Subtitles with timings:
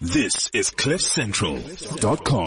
[0.00, 2.46] This is CliffCentral.com.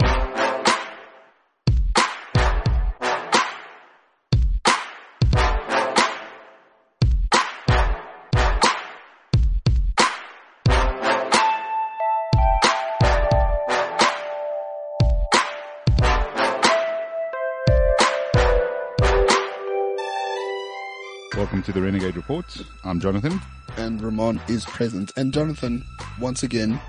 [21.36, 22.44] Welcome to the Renegade Report.
[22.84, 23.40] I'm Jonathan.
[23.76, 25.12] and Roman is present.
[25.16, 25.84] And Jonathan,
[26.20, 26.80] once again,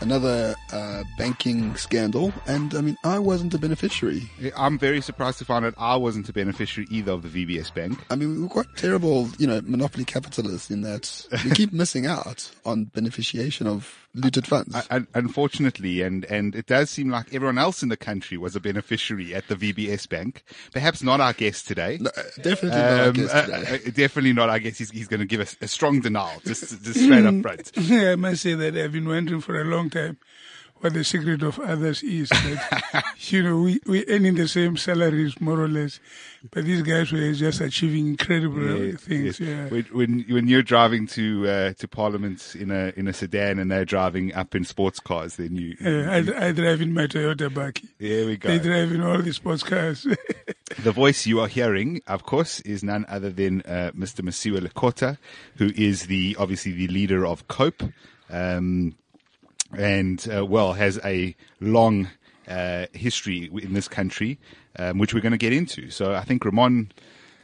[0.00, 2.32] another uh, banking scandal.
[2.46, 4.30] And I mean, I wasn't a beneficiary.
[4.56, 7.98] I'm very surprised to find out I wasn't a beneficiary either of the VBS Bank.
[8.10, 12.06] I mean, we were quite terrible, you know, monopoly capitalists in that we keep missing
[12.06, 14.76] out on beneficiation of looted funds.
[14.90, 18.60] Un- unfortunately, and, and it does seem like everyone else in the country was a
[18.60, 20.42] beneficiary at the VBS Bank.
[20.72, 21.98] Perhaps not our guest today.
[22.00, 22.10] No,
[22.42, 23.74] definitely not our Um, guest uh, today.
[23.86, 24.50] uh, definitely not.
[24.50, 27.40] I guess he's, he's going to give us a strong denial, just, just straight up
[27.42, 27.70] front.
[27.76, 30.18] yeah, I must say that I've been wondering for a long time
[30.80, 32.28] what the secret of others is.
[32.30, 36.00] That, you know, we, we earning the same salaries more or less,
[36.50, 39.40] but these guys were just achieving incredible Yes, things.
[39.40, 39.70] yes.
[39.72, 39.80] Yeah.
[39.92, 43.84] When, when you're driving to uh, to Parliament in a in a sedan and they're
[43.84, 45.76] driving up in sports cars, then you.
[45.84, 47.88] Uh, I, I drive in my Toyota Baki.
[47.98, 48.48] there we go.
[48.48, 50.06] They drive in all the sports cars.
[50.82, 54.20] The voice you are hearing, of course, is none other than uh, Mr.
[54.20, 55.16] Mosiuoa Lekota,
[55.56, 57.84] who is the obviously the leader of COPE,
[58.28, 58.94] um,
[59.76, 62.08] and uh, well has a long
[62.48, 64.38] uh, history in this country,
[64.78, 65.90] um, which we're going to get into.
[65.90, 66.92] So I think Roman,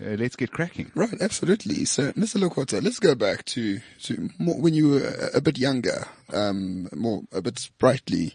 [0.01, 0.91] uh, let's get cracking.
[0.95, 1.85] Right, absolutely.
[1.85, 2.43] So, Mr.
[2.43, 7.23] Lekota, let's go back to, to more, when you were a, bit younger, um, more,
[7.33, 8.35] a bit sprightly.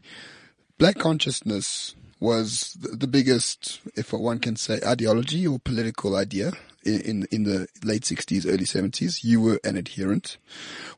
[0.77, 6.51] Black consciousness was the, biggest, if one can say, ideology or political idea
[6.83, 9.23] in, in, in the late 60s, early 70s.
[9.23, 10.37] You were an adherent.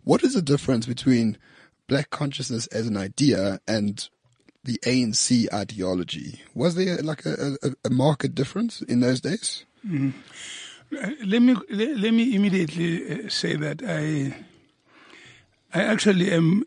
[0.03, 1.38] What is the difference between
[1.92, 4.09] black consciousness as an idea and
[4.64, 6.42] the ANC ideology?
[6.56, 9.66] Was there like a, a, a market difference in those days?
[9.86, 10.11] Uh,
[11.26, 14.33] let me let, let me immediately uh, say that I
[15.73, 16.64] I actually am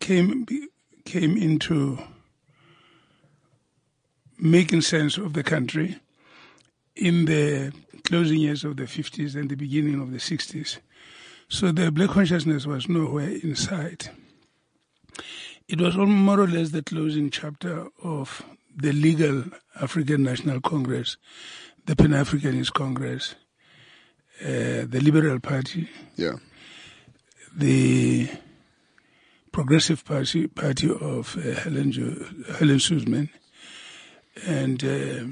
[0.00, 0.46] came
[1.06, 1.98] came into
[4.38, 5.98] making sense of the country
[6.94, 7.72] in the
[8.04, 10.78] closing years of the 50s and the beginning of the 60s.
[11.48, 14.10] So the black consciousness was nowhere in sight.
[15.74, 18.42] It was all more or less the closing chapter of
[18.76, 19.42] the legal
[19.80, 21.16] African National Congress,
[21.86, 23.34] the Pan Africanist Congress,
[24.40, 26.34] uh, the Liberal Party, Yeah.
[27.56, 28.28] the
[29.50, 32.24] Progressive Party, party of uh, Helen, jo-
[32.56, 33.28] Helen Suzman,
[34.46, 35.24] and uh,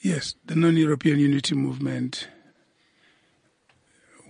[0.00, 2.28] yes, the non-European Unity Movement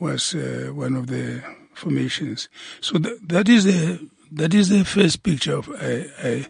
[0.00, 1.40] was uh, one of the
[1.82, 2.48] formations.
[2.80, 6.46] So th- that is the that is the first picture of I, I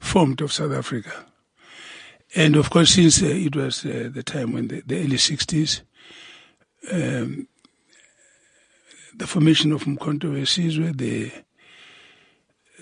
[0.00, 1.12] formed of South Africa.
[2.34, 5.82] And of course, since uh, it was uh, the time when the, the early 60s,
[6.90, 7.46] um,
[9.16, 11.30] the formation of Mkhonto Wesizwe, the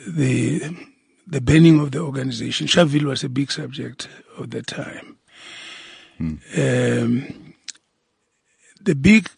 [0.06, 0.62] the
[1.26, 2.66] the banning of the organization.
[2.66, 5.18] Sharpeville was a big subject of the time.
[6.56, 7.54] Um,
[8.80, 9.28] the big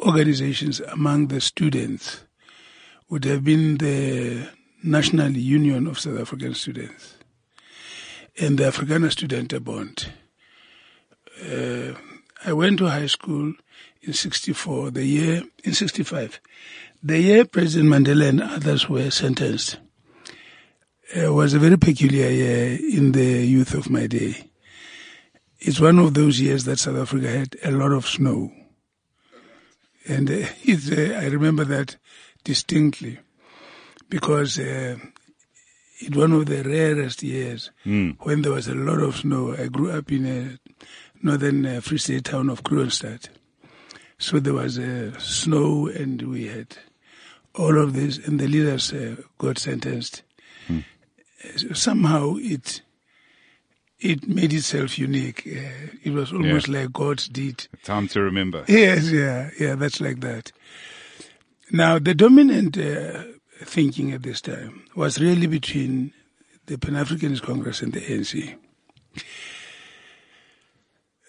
[0.00, 2.24] organizations among the students
[3.08, 4.48] would have been the
[4.82, 7.16] National Union of South African Students
[8.38, 10.12] and the Afrikaner Studenten Bond.
[11.42, 11.98] Uh,
[12.44, 13.54] I went to high school
[14.02, 16.40] in 64, the year, in 65,
[17.02, 19.78] the year President Mandela and others were sentenced.
[21.16, 24.50] Uh, was a very peculiar year in the youth of my day.
[25.60, 28.50] It's one of those years that South Africa had a lot of snow.
[30.08, 30.34] And uh,
[30.68, 31.96] uh, I remember that
[32.44, 33.18] distinctly
[34.08, 34.96] because uh,
[35.98, 37.70] it one of the rarest years
[38.20, 39.54] when there was a lot of snow.
[39.56, 40.58] I grew up in a
[41.22, 43.28] northern uh, Free State town of Kroonstad.
[44.18, 46.76] So there was uh, snow and we had
[47.54, 50.22] all of this and the leaders uh, got sentenced.
[50.70, 52.82] Uh, Somehow it
[53.98, 55.46] it made itself unique.
[55.46, 57.66] Uh, it was almost like God's deed.
[57.82, 58.64] Time to remember.
[58.68, 60.52] Yes, yeah, yeah, that's like that.
[61.72, 63.24] Now, the dominant uh,
[63.62, 66.12] thinking at this time was really between
[66.66, 68.56] the Pan Africanist Congress and the ANC.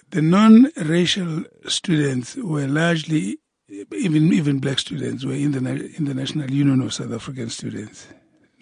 [0.09, 3.37] The non-racial students were largely,
[3.69, 5.59] even even black students, were in the
[5.97, 8.07] in the National Union of South African Students,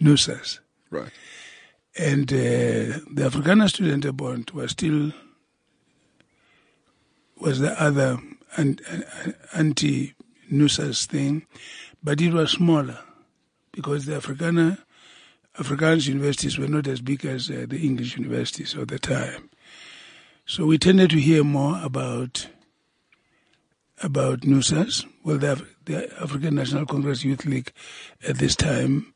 [0.01, 0.59] NUSAS,
[0.89, 1.11] Right.
[1.97, 5.11] And uh, the Afrikaner Student Bond was still
[7.37, 8.19] was the other
[8.57, 11.45] an, an, anti-NUSAS thing,
[12.03, 12.99] but it was smaller
[13.71, 14.77] because the Afrikaner,
[15.57, 19.49] Afrikaans universities were not as big as uh, the English universities of the time.
[20.45, 22.47] So we tended to hear more about
[24.03, 25.05] about NUSAS.
[25.23, 27.71] Well, the, the African National Congress Youth League
[28.27, 29.13] at this time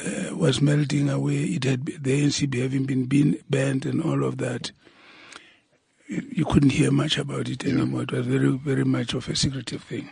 [0.00, 1.44] uh, was melting away.
[1.44, 4.72] It had the ANC having been, been banned and all of that.
[6.08, 8.02] You couldn't hear much about it anymore.
[8.02, 10.10] It was very, very much of a secretive thing.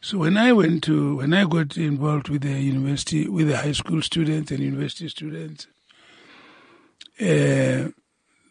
[0.00, 3.72] So when I went to, when I got involved with the university, with the high
[3.72, 5.66] school students and university students,
[7.20, 7.90] uh,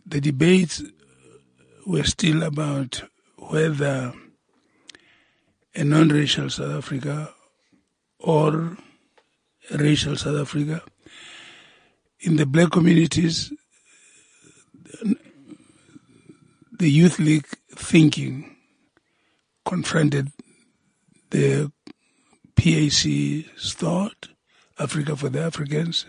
[0.06, 0.84] the debates
[1.86, 3.04] were still about
[3.38, 4.14] whether
[5.74, 7.34] a non-racial South Africa
[8.20, 8.78] or
[9.72, 10.82] racial South Africa.
[12.20, 13.52] In the black communities,
[16.78, 18.56] the Youth League thinking
[19.66, 20.32] confronted
[21.30, 21.72] the
[22.56, 24.30] PAC's thought,
[24.80, 26.06] Africa for the Africans,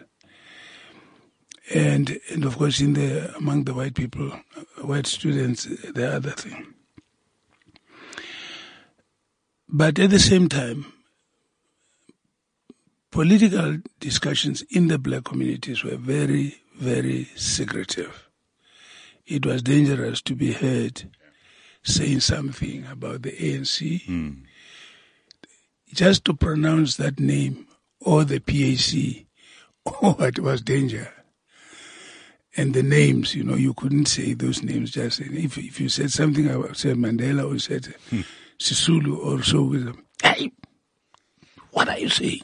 [1.75, 4.31] and and of course in the among the white people,
[4.83, 6.75] white students, the other thing.
[9.69, 10.93] But at the same time,
[13.11, 18.29] political discussions in the black communities were very, very secretive.
[19.27, 21.11] It was dangerous to be heard
[21.83, 24.05] saying something about the ANC.
[24.05, 24.31] Hmm.
[25.93, 27.67] Just to pronounce that name
[28.01, 29.27] or the PAC,
[30.03, 31.13] oh, it was danger.
[32.57, 36.11] And the names, you know, you couldn't say those names just if if you said
[36.11, 37.95] something about said Mandela or said
[38.59, 40.51] Sisulu or so, with hey,
[41.71, 42.43] what are you saying?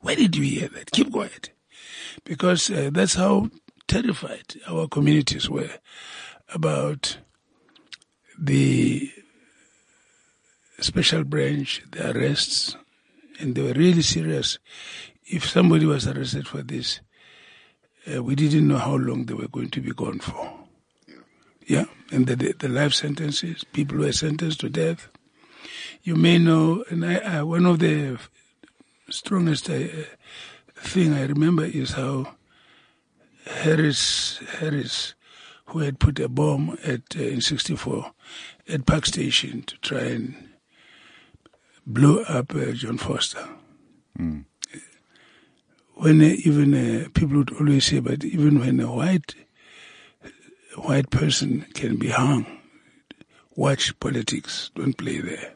[0.00, 0.90] Where did you hear that?
[0.90, 1.50] Keep quiet.
[2.24, 3.50] Because uh, that's how
[3.86, 5.70] terrified our communities were
[6.52, 7.18] about
[8.38, 9.10] the
[10.80, 12.76] special branch, the arrests,
[13.38, 14.58] and they were really serious.
[15.26, 17.00] If somebody was arrested for this,
[18.12, 20.50] uh, we didn't know how long they were going to be gone for.
[21.66, 25.08] Yeah, and the, the, the life sentences, people were sentenced to death.
[26.02, 28.18] You may know, and I, I, one of the
[29.10, 29.78] strongest uh,
[30.76, 32.34] thing I remember is how
[33.46, 35.14] Harris Harris,
[35.66, 38.12] who had put a bomb at uh, in '64
[38.68, 40.48] at Park Station to try and
[41.86, 43.48] blow up uh, John Vorster.
[45.94, 49.34] When uh, even uh, people would always say, but even when a white
[50.76, 52.46] a white person can be hung,
[53.56, 55.52] watch politics, don't play there.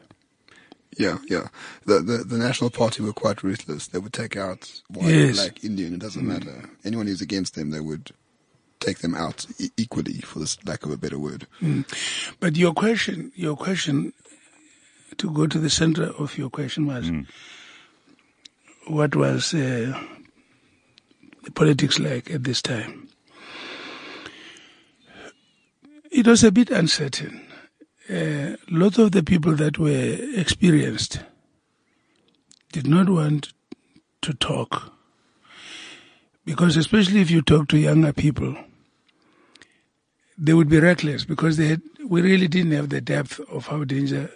[0.97, 1.47] Yeah, yeah.
[1.85, 3.87] The, the the National Party were quite ruthless.
[3.87, 5.35] They would take out white, Yes.
[5.35, 5.93] black, Indian.
[5.95, 6.27] It doesn't mm.
[6.27, 6.69] matter.
[6.83, 8.11] Anyone who's against them, they would
[8.79, 11.47] take them out e- equally, for this lack of a better word.
[11.61, 11.85] Mm.
[12.39, 14.13] But your question, your question,
[15.17, 17.25] to go to the center of your question was, mm.
[18.87, 19.99] what was uh,
[21.43, 23.09] the politics like at this time?
[26.11, 27.44] It was a bit uncertain.
[28.09, 31.19] A lot of the people that were experienced
[32.71, 33.53] did not want
[34.21, 34.93] to talk
[36.45, 38.55] because, especially if you talk to younger people,
[40.37, 43.83] they would be reckless because they had, we really didn't have the depth of how
[43.83, 44.29] danger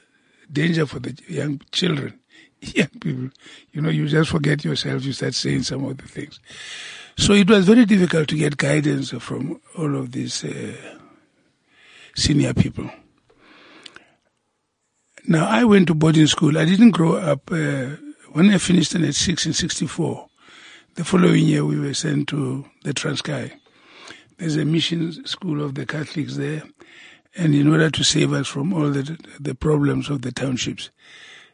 [0.52, 2.20] danger for the young children,
[2.62, 3.30] young people.
[3.72, 5.04] You know, you just forget yourself.
[5.04, 6.40] You start saying some of the things.
[7.18, 10.74] So it was very difficult to get guidance from all of these uh,
[12.16, 12.90] senior people.
[15.30, 16.58] Now I went to boarding school.
[16.58, 17.98] I didn't grow up uh,
[18.32, 20.28] when I finished in at six in '64.
[20.96, 23.52] The following year, we were sent to the Transkei.
[24.40, 26.64] There's a mission school of the Catholics there,
[27.36, 30.90] and in order to save us from all the the problems of the townships,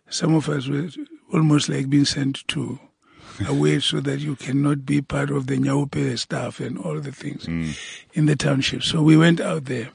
[0.10, 0.88] some of us were
[1.34, 2.80] almost like being sent to
[3.46, 7.46] away so that you cannot be part of the Nyaupe staff and all the things
[8.14, 8.84] in the township.
[8.84, 9.90] So we went out there.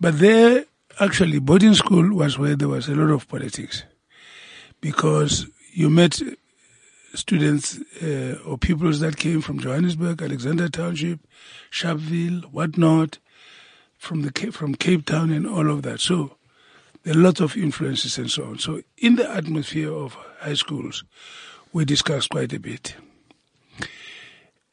[0.00, 0.64] But there,
[1.00, 3.84] actually, boarding school was where there was a lot of politics
[4.80, 6.20] because you met
[7.14, 11.20] students uh, or pupils that came from Johannesburg, Alexander Township,
[11.70, 13.18] Sharpeville, whatnot,
[13.98, 16.00] from the from Cape Town and all of that.
[16.00, 16.36] So
[17.02, 18.58] there are lots of influences and so on.
[18.58, 21.04] So in the atmosphere of high schools,
[21.72, 22.94] we discussed quite a bit.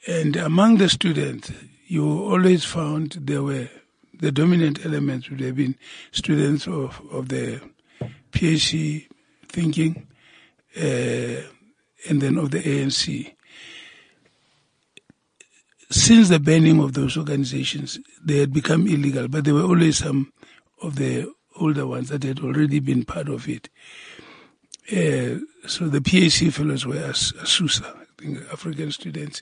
[0.08, 1.52] And among the students,
[1.88, 3.70] you always found there were
[4.22, 5.76] the dominant elements would have been
[6.12, 7.60] students of, of the
[8.32, 9.10] PAC
[9.50, 10.08] thinking,
[10.78, 11.42] uh,
[12.10, 13.34] and then of the ANC.
[15.90, 20.32] Since the banning of those organizations, they had become illegal, but there were always some
[20.82, 23.70] of the older ones that had already been part of it.
[24.90, 27.98] Uh, so the PAC fellows were As- ASUSA,
[28.54, 29.42] African Students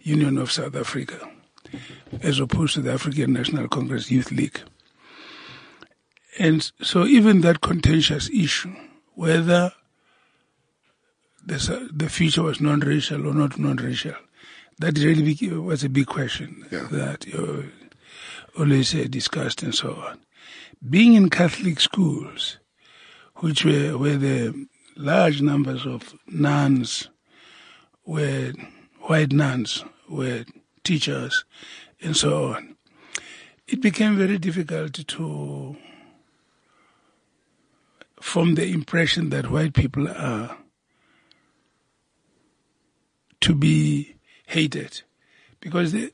[0.00, 1.28] Union of South Africa,
[2.22, 4.60] as opposed to the African National Congress Youth League.
[6.38, 8.74] And so even that contentious issue,
[9.14, 9.72] whether
[11.44, 14.14] the, the future was non-racial or not non-racial,
[14.78, 16.88] that really was a big question Yeah.
[16.90, 17.62] that uh,
[18.58, 20.18] always discussed and so on.
[20.88, 22.58] Being in Catholic schools,
[23.36, 27.08] which were where the large numbers of nuns
[28.04, 28.52] were
[29.02, 30.44] white nuns were
[30.84, 31.44] teachers
[32.00, 32.76] and so on,
[33.68, 35.76] it became very difficult to
[38.20, 40.56] form the impression that white people are
[43.40, 45.02] to be hated
[45.60, 46.10] because they,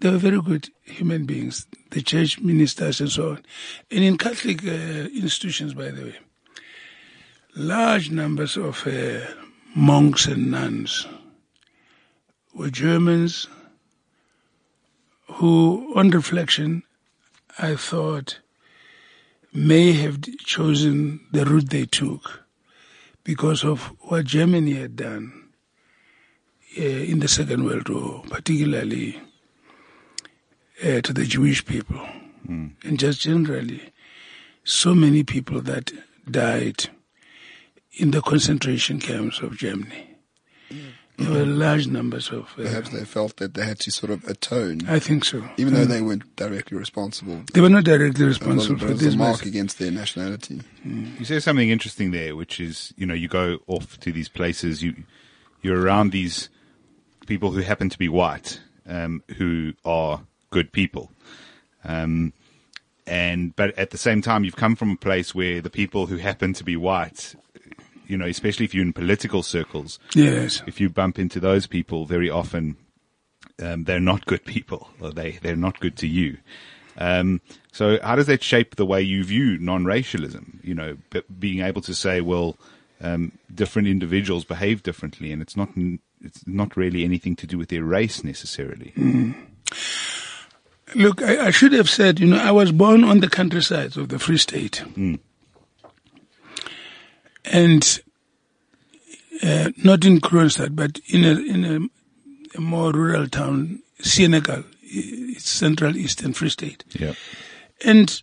[0.00, 3.42] they were very good human beings, the church ministers and so on.
[3.90, 6.16] And in Catholic uh, institutions, by the way,
[7.56, 9.20] large numbers of uh,
[9.74, 11.06] monks and nuns
[12.54, 13.46] were Germans
[15.34, 16.82] who, on reflection,
[17.58, 18.40] I thought
[19.52, 22.44] may have chosen the route they took
[23.24, 25.48] because of what Germany had done
[26.78, 29.20] uh, in the Second World War, particularly
[30.84, 32.00] uh, to the Jewish people,
[32.84, 33.92] and just generally,
[34.64, 35.92] so many people that
[36.30, 36.88] died
[37.92, 40.09] in the concentration camps of Germany.
[41.30, 42.44] There were large numbers of.
[42.58, 45.44] Uh, Perhaps they felt that they had to sort of atone, I think so.
[45.58, 47.42] even though they weren't directly responsible.
[47.52, 49.14] They were not directly responsible for was this.
[49.16, 50.62] mark against their nationality.
[50.84, 54.82] You say something interesting there, which is, you know, you go off to these places,
[54.82, 54.94] you,
[55.62, 56.48] you're around these
[57.26, 61.10] people who happen to be white, um, who are good people.
[61.84, 62.32] Um,
[63.06, 66.16] and, but at the same time, you've come from a place where the people who
[66.16, 67.34] happen to be white,
[68.10, 70.62] you know, especially if you're in political circles, Yes.
[70.66, 72.76] if you bump into those people very often,
[73.62, 76.38] um, they're not good people, or they, they're not good to you.
[76.98, 77.40] Um,
[77.72, 80.60] so how does that shape the way you view non-racialism?
[80.62, 82.56] You know, b- being able to say, well,
[83.00, 85.70] um, different individuals behave differently, and it's not
[86.22, 88.92] it's not really anything to do with their race necessarily.
[90.94, 94.08] Look, I, I should have said, you know, I was born on the countryside of
[94.08, 94.82] the Free State.
[97.52, 98.00] And
[99.42, 105.48] uh, not in Kroonstad, but in a, in a, a more rural town, Senekal, it's
[105.48, 106.84] Central Eastern Free State.
[106.90, 107.14] Yeah.
[107.84, 108.22] And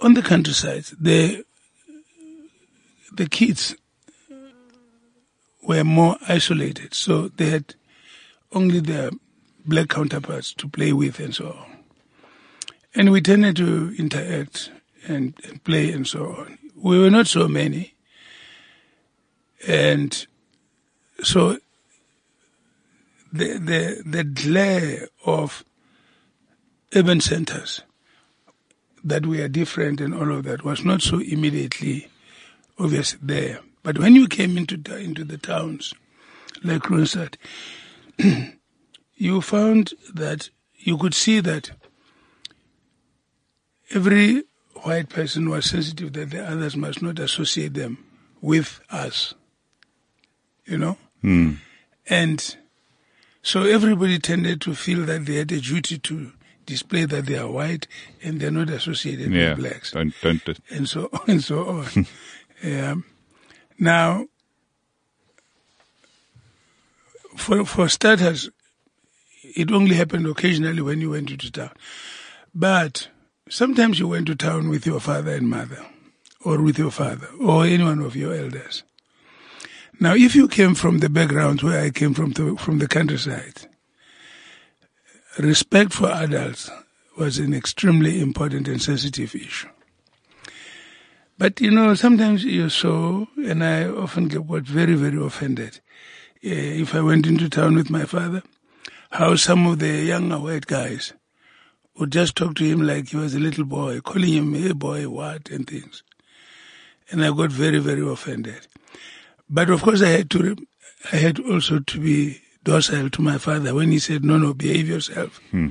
[0.00, 1.44] on the countryside, the
[3.14, 3.76] the kids
[5.62, 7.74] were more isolated, so they had
[8.52, 9.10] only their
[9.64, 11.78] black counterparts to play with and so on.
[12.94, 14.70] And we tended to interact
[15.06, 16.58] and, and play and so on.
[16.82, 17.94] We were not so many.
[19.68, 20.26] And
[21.22, 21.58] so
[23.32, 25.64] the, the, the glare of
[26.94, 27.82] urban centers
[29.04, 32.08] that we are different and all of that was not so immediately
[32.78, 33.60] obvious there.
[33.84, 35.94] But when you came into into the towns
[36.64, 37.36] like Kroonstad,
[39.14, 41.70] you found that you could see that
[43.90, 44.44] every
[44.82, 48.04] white person was sensitive that the others must not associate them
[48.40, 49.34] with us.
[50.66, 50.96] You know?
[52.08, 52.56] And
[53.42, 56.32] so everybody tended to feel that they had a duty to
[56.66, 57.86] display that they are white
[58.22, 59.50] and they're not associated Yeah.
[59.50, 60.44] with blacks Don't don't.
[60.44, 62.06] do- and so on and so on.
[62.64, 63.04] um,
[63.78, 64.26] now,
[67.36, 68.50] for for starters,
[69.42, 71.72] it only happened occasionally when you went into town,
[72.54, 73.08] but
[73.52, 75.84] sometimes you went to town with your father and mother,
[76.42, 78.82] or with your father, or any one of your elders.
[80.00, 83.68] Now, if you came from the background where I came from, to, from the countryside,
[85.38, 86.70] respect for adults
[87.18, 89.68] was an extremely important and sensitive issue.
[91.36, 95.80] But you know, sometimes you saw, and I often got very, very offended.
[96.44, 98.42] Uh, if I went into town with my father,
[99.10, 101.12] how some of the younger white guys
[101.98, 105.08] would just talk to him like he was a little boy, calling him, hey boy,
[105.08, 106.02] what, and things.
[107.10, 108.66] And I got very, very offended.
[109.48, 110.56] But of course I had to,
[111.12, 114.88] I had also to be docile to my father when he said, no, no, behave
[114.88, 115.40] yourself.
[115.50, 115.68] Hmm.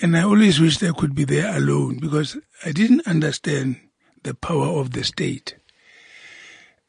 [0.00, 3.78] And I always wished I could be there alone because I didn't understand
[4.22, 5.56] the power of the state.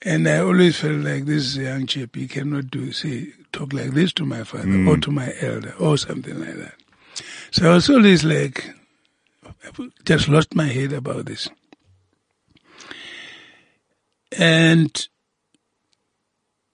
[0.01, 3.73] And I always felt like this is a young chap, he cannot do, say, talk
[3.73, 4.87] like this to my father hmm.
[4.87, 6.75] or to my elder or something like that.
[7.53, 8.73] So I was always like,
[9.45, 11.49] I just lost my head about this.
[14.35, 15.07] And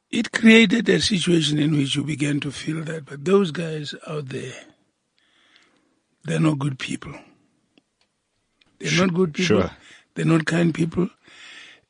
[0.10, 4.30] it created a situation in which you began to feel that, but those guys out
[4.30, 4.54] there,
[6.24, 7.14] they're not good people.
[8.80, 9.60] They're not good people.
[9.60, 9.72] sure.
[10.16, 11.10] They're not kind people.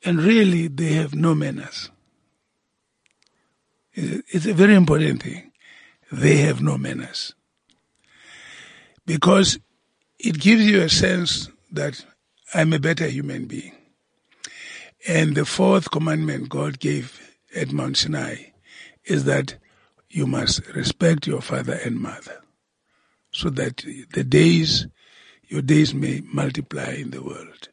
[0.03, 1.91] And really, they have no manners.
[3.93, 5.51] It's a very important thing.
[6.11, 7.35] They have no manners.
[9.09, 9.57] Because
[10.19, 12.05] it gives you a sense that
[12.53, 13.73] I'm a better human being.
[15.07, 17.19] And the fourth commandment God gave
[17.55, 18.35] at Mount Sinai
[19.05, 19.55] is that
[20.11, 22.43] you must respect your father and mother
[23.31, 24.85] so that the days,
[25.47, 27.69] your days may multiply in the world.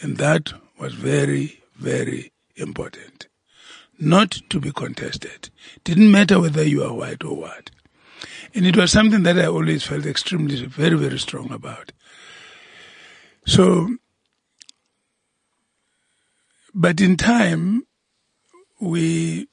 [0.00, 3.28] And that was very, very important.
[3.96, 5.50] Not to be contested.
[5.84, 7.70] Didn't matter whether you are white or what.
[8.54, 11.92] And it was something that I always felt extremely, very, very strong about.
[13.46, 13.96] So,
[16.74, 17.86] but in time,
[18.80, 19.48] we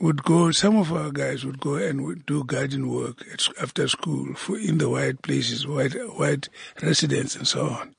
[0.00, 3.88] would go, some of our guys would go and would do garden work at, after
[3.88, 6.48] school for, in the white places, white, white
[6.82, 7.94] residents and so on.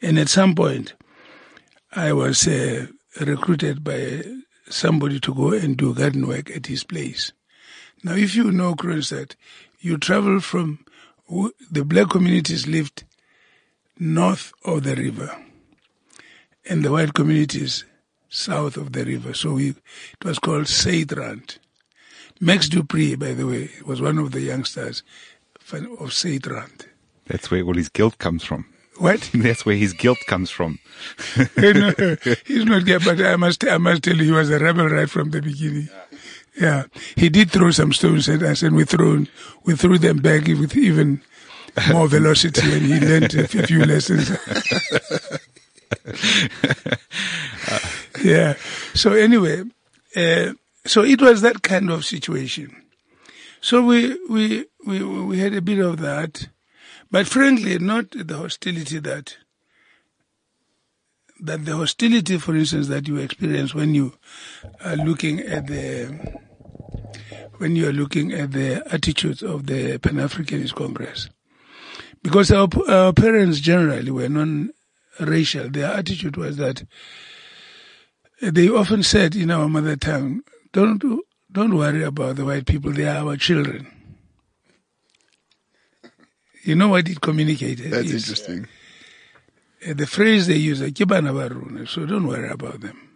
[0.00, 0.94] And at some point,
[1.92, 2.86] I was uh,
[3.20, 4.22] recruited by
[4.68, 7.32] somebody to go and do garden work at his place.
[8.04, 9.36] Now, if you know Kroonstad,
[9.80, 10.84] you travel from
[11.70, 13.04] the black communities lived
[13.98, 15.36] north of the river,
[16.68, 17.84] and the white communities
[18.28, 19.34] south of the river.
[19.34, 21.58] So we, it was called Seidrand.
[22.40, 25.02] Max du Preez, by the way, was one of the youngsters
[25.70, 26.86] of Seidrand.
[27.26, 28.66] That's where all his guilt comes from.
[28.98, 29.30] What?
[29.34, 30.78] That's where his guilt comes from.
[31.56, 31.92] no,
[32.46, 35.08] he's not gay, but I must, I must tell you, he was a rebel right
[35.08, 35.88] from the beginning.
[36.60, 36.84] Yeah,
[37.16, 39.26] he did throw some stones at us, and we threw,
[39.64, 41.22] we threw them back with even
[41.90, 44.30] more velocity, and he learned a few lessons.
[48.22, 48.54] yeah.
[48.94, 49.62] So anyway,
[50.16, 50.52] uh,
[50.84, 52.76] so it was that kind of situation.
[53.60, 56.48] So we we we we had a bit of that,
[57.10, 59.36] but frankly, not the hostility that
[61.42, 64.14] that the hostility, for instance, that you experience when you
[64.84, 66.38] are looking at the
[67.58, 71.28] when you are looking at the attitudes of the Pan Africanist Congress,
[72.22, 75.68] because our our parents generally were non-racial.
[75.68, 76.84] Their attitude was that
[78.40, 81.02] they often said in our mother tongue, "Don't
[81.50, 83.88] don't worry about the white people; they are our children."
[86.62, 87.90] You know what it communicated?
[87.90, 88.68] That's is- interesting.
[89.88, 93.08] Uh, the phrase they use, "Ke bana ba so don't worry about them.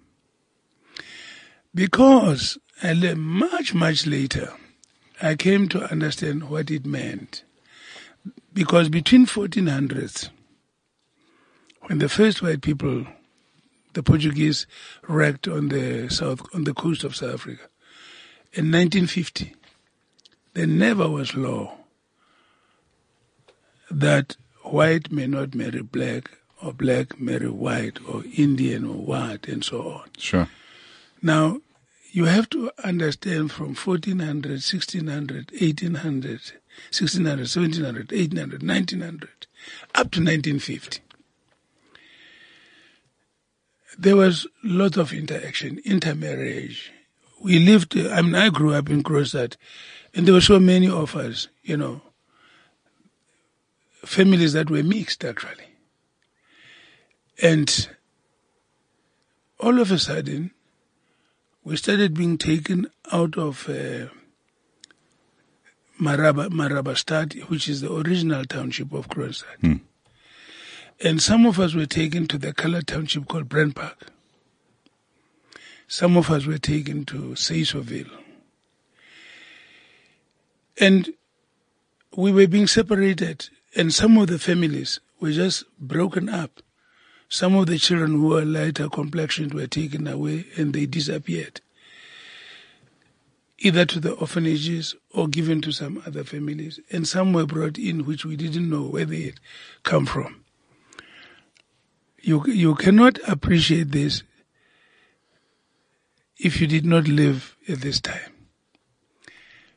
[1.75, 4.53] Because much, much later,
[5.21, 7.45] I came to understand what it meant.
[8.53, 10.31] Because between 1400s,
[11.83, 13.07] when the first white people,
[13.93, 14.67] the Portuguese,
[15.07, 17.69] wrecked on the south, on the coast of South Africa,
[18.53, 19.55] in 1950,
[20.55, 21.77] there never was law
[23.91, 26.31] that white may not marry black
[26.63, 30.09] or black marry white or Indian or what and so on.
[30.19, 30.49] Sure.
[31.23, 31.61] Now,
[32.13, 36.31] you have to understand from 1400, 1600, 1800,
[36.91, 39.47] 1600, 1700, 1800, 1900,
[39.95, 41.01] up to 1950.
[43.99, 46.93] There was lots of interaction, intermarriage.
[47.43, 49.57] We lived, I mean, I grew up in Kroonstad,
[50.15, 52.01] and there were so many of us, you know,
[54.05, 55.66] families that were mixed actually.
[57.43, 57.89] And
[59.61, 60.53] all of a sudden,
[61.65, 64.09] we started being taken out of uh,
[66.01, 69.81] Maraba, Marabastad, which is the original township of Kroonstad.
[71.01, 74.07] And some of us were taken to the colored township called Brent Park.
[75.89, 78.11] Some of us were taken to Seeisoville.
[80.79, 81.11] And
[82.17, 86.63] we were being separated, and some of the families were just broken up.
[87.29, 91.61] Some of the children who were lighter complexioned were taken away and they disappeared,
[93.59, 96.79] either to the orphanages or given to some other families.
[96.91, 99.41] And some were brought in which we didn't know where they had
[99.83, 100.45] come from.
[102.23, 104.23] You, you cannot appreciate this
[106.39, 108.33] if you did not live at this time,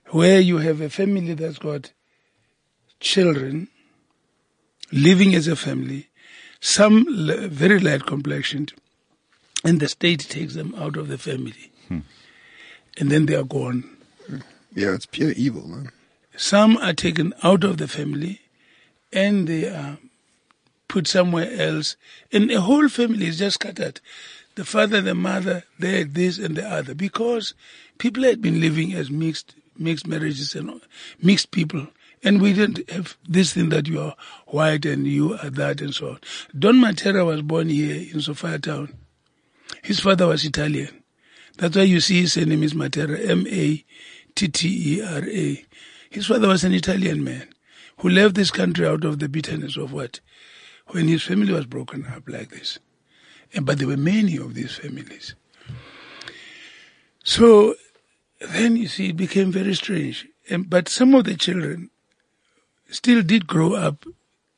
[0.07, 1.93] where you have a family that's got
[2.99, 3.69] children
[4.91, 6.08] living as a family,
[6.59, 8.73] some l- very light complexioned,
[9.63, 11.71] and the state takes them out of the family.
[11.87, 11.99] Hmm.
[12.97, 13.97] And then they are gone.
[14.75, 15.91] Yeah, it's pure evil, man.
[16.35, 18.41] Some are taken out of the family
[19.11, 19.97] and they are
[20.87, 21.95] put somewhere else,
[22.31, 24.01] and the whole family is just scattered.
[24.55, 27.53] The father, the mother, they this and the other, because
[27.97, 30.81] people had been living as mixed mixed marriages and
[31.21, 31.87] mixed people.
[32.23, 34.15] And we didn't have this thing that you are
[34.47, 36.19] white and you are that and so on.
[36.57, 38.93] Don Mattera was born here in Sophiatown.
[39.83, 41.03] His father was Italian.
[41.57, 43.85] That's why you see his name is Mattera, M-A-T-T-E-R-A.
[46.09, 47.47] His father was an Italian man
[47.97, 50.19] who left this country out of the bitterness of what?
[50.87, 52.79] When his family was broken up like this.
[53.53, 55.35] And, but there were many of these families.
[57.23, 57.75] So
[58.39, 60.27] then you see it became very strange.
[60.49, 61.89] And, but some of the children
[62.89, 64.05] still did grow up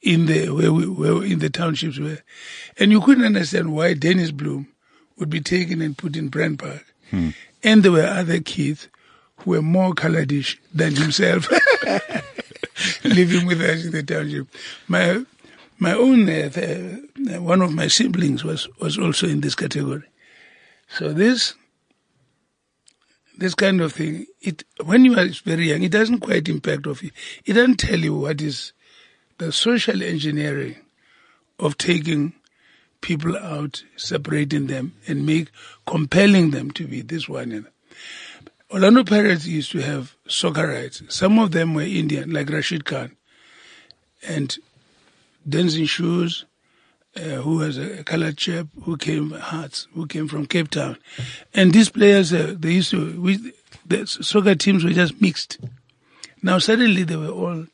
[0.02, 2.24] in the where we where in the townships where,
[2.78, 4.68] and you couldn't understand why Dennis Bloom
[5.18, 7.30] would be taken and put in Brent Park, Hmm.
[7.64, 8.88] and there were other kids
[9.38, 11.48] who were more coloredish than himself
[13.04, 14.48] living with us in the township.
[14.88, 15.24] My
[15.80, 16.50] my own uh,
[17.36, 20.04] uh, one of my siblings was was also in this category.
[20.98, 21.54] So this
[23.38, 27.02] this kind of thing, it when you are very young, it doesn't quite impact of
[27.02, 27.12] you.
[27.46, 28.74] It doesn't tell you what is
[29.38, 30.76] the social engineering
[31.60, 32.34] of taking
[33.02, 35.50] people out, separating them, and make
[35.88, 37.52] compelling them to be this one.
[37.52, 37.68] And
[38.72, 41.12] Orlando Pirates used to have Soccerites.
[41.12, 43.16] Some of them were Indian, like Rashid Khan,
[44.28, 44.56] and
[45.48, 46.46] dancing Shoes,
[47.16, 50.98] uh, who was a colored chap who came Hearts, who came from Cape Town,
[51.54, 53.54] and these players uh, they used to we,
[53.86, 55.60] the soccer teams were just mixed.
[56.42, 57.66] Now suddenly they were all,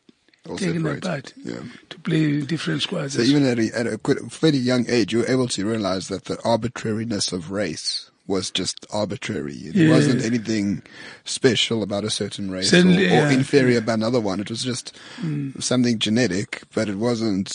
[0.50, 1.04] All taken separated.
[1.06, 1.60] apart Yeah.
[1.90, 3.14] to play different squads.
[3.14, 3.98] So even at a, at a
[4.30, 8.86] fairly young age, you were able to realize that the arbitrariness of race was just
[8.92, 9.56] arbitrary.
[9.72, 10.82] There wasn't anything
[11.26, 13.30] special about a certain race or, Certainly, or yeah.
[13.32, 14.40] inferior about another one.
[14.42, 15.62] It was just Mm.
[15.64, 17.50] something genetic, but it wasn't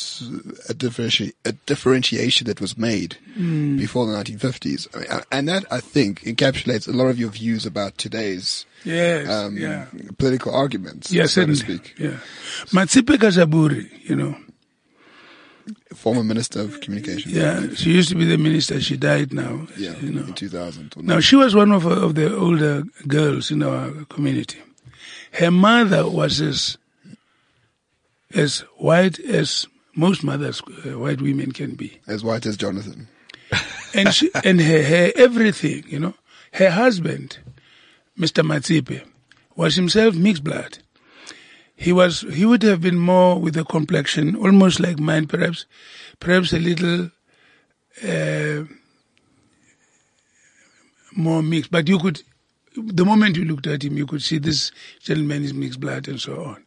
[0.68, 3.76] a, differenti- a differentiation that was made Mm.
[3.78, 4.88] before the 1950s.
[4.94, 8.64] I mean, uh, and that, I think, encapsulates a lot of your views about today's
[8.84, 9.86] yes, um, yeah.
[10.18, 11.78] political arguments, Yes, so to certainly.
[11.78, 11.94] speak.
[11.98, 12.16] Yeah.
[12.72, 14.36] Matsepe Casaburri, you know,
[15.94, 17.30] Former Minister of communication.
[17.32, 18.80] yeah, she used to be the minister.
[18.80, 19.66] She died now.
[19.76, 20.22] Yeah, You know.
[20.22, 20.94] in 2000.
[20.98, 24.60] Now she was one of, of the older girls in our community.
[25.32, 26.78] Her mother was as
[28.34, 33.08] as white as most mothers, uh, white women can be, as white as Jonathan.
[33.94, 36.14] and she, and her, her everything, you know.
[36.52, 37.38] Her husband,
[38.18, 38.42] Mr.
[38.44, 39.02] Matsepe,
[39.54, 40.78] was himself mixed blood.
[41.74, 45.66] He was he would have been more with a complexion almost like mine, perhaps,
[46.20, 47.10] perhaps a little.
[48.02, 48.64] Uh,
[51.16, 52.22] more mixed, but you could,
[52.76, 56.20] the moment you looked at him, you could see this gentleman is mixed blood and
[56.20, 56.64] so on.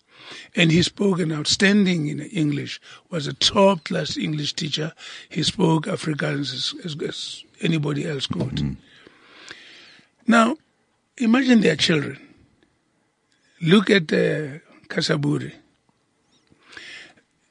[0.56, 4.94] And he spoke an outstanding in English, was a top class English teacher.
[5.30, 8.78] He spoke Afrikaans as, as, as anybody else could.
[10.26, 10.58] Now,
[11.18, 12.20] imagine their children.
[13.62, 15.54] Look at uh, Casaburri.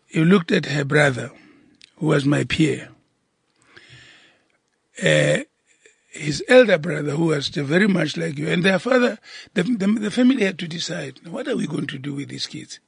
[0.09, 1.31] You looked at her brother,
[1.97, 2.91] who was my peer.
[5.03, 5.39] Uh,
[6.11, 9.19] his elder brother, who was very much like you, and their father,
[9.55, 12.47] the, the, the family had to decide, what are we going to do with these
[12.47, 12.79] kids?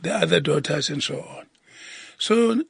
[0.00, 1.46] The other daughters and so on.
[2.18, 2.62] So,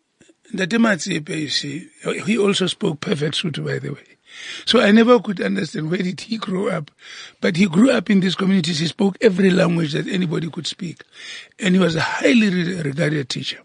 [0.54, 1.88] Ndate you see,
[2.24, 4.11] he also spoke perfect Sotho, by the way.
[4.64, 6.90] So I never could understand where did he grow up.
[7.40, 8.78] But he grew up in these communities.
[8.78, 11.02] He spoke every language that anybody could speak.
[11.58, 12.50] And he was a highly
[12.82, 13.60] regarded teacher.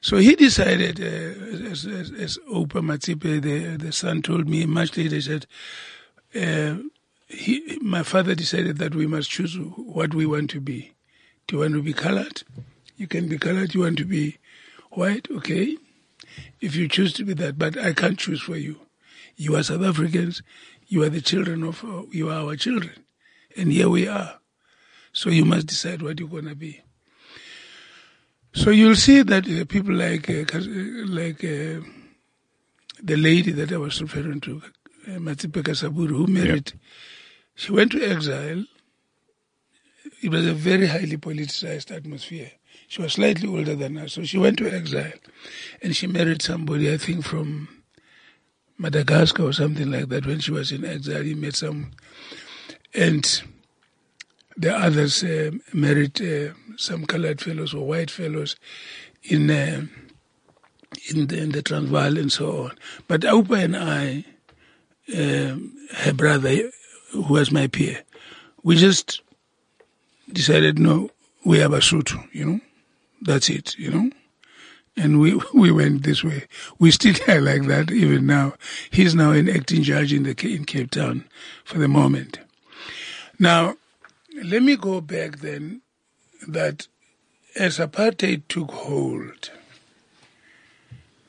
[0.00, 4.96] So he decided, uh, as, as, as Opa Matsepe, the, the son told me much
[4.96, 5.46] later, he said,
[6.34, 6.76] uh,
[7.28, 10.92] he, my father decided that we must choose what we want to be.
[11.46, 12.42] Do you want to be colored?
[12.96, 13.74] You can be colored.
[13.74, 14.38] You want to be
[14.90, 15.28] white?
[15.30, 15.76] Okay.
[16.60, 18.80] If you choose to be that, but I can't choose for you.
[19.36, 20.42] You are South Africans.
[20.86, 22.92] You are the children of, uh, you are our children.
[23.56, 24.38] And here we are.
[25.12, 26.80] So you must decide what you're going to be.
[28.54, 30.60] So you'll see that uh, people like uh, uh,
[31.06, 31.80] like uh,
[33.02, 34.62] the lady that I was referring to,
[35.08, 36.72] uh, Casaburri, who married,
[37.54, 38.64] she went to exile.
[40.22, 42.52] It was a very highly politicized atmosphere.
[42.88, 45.12] She was slightly older than us, so she went to exile,
[45.82, 47.81] and she married somebody I think from
[48.78, 50.26] Madagascar or something like that.
[50.26, 51.92] When she was in exile, he met some,
[52.94, 53.42] and
[54.56, 58.56] the others uh, married uh, some colored fellows or white fellows
[59.22, 59.86] in uh,
[61.10, 62.72] in, the, in the Transvaal and so on.
[63.08, 64.24] But Aupa and I,
[65.16, 66.70] um her brother,
[67.10, 68.02] who was my peer,
[68.62, 69.20] we just
[70.32, 71.10] decided no,
[71.44, 72.60] we are Basotho, you know,
[73.20, 74.10] that's it, you know.
[74.96, 76.46] And we we went this way.
[76.78, 78.54] We still are like that even now.
[78.90, 81.24] He's now an acting judge in the in Cape Town
[81.64, 82.38] for the moment.
[83.38, 83.74] Now,
[84.42, 85.82] let me go back then.
[86.48, 86.88] That
[87.54, 89.52] as apartheid took hold,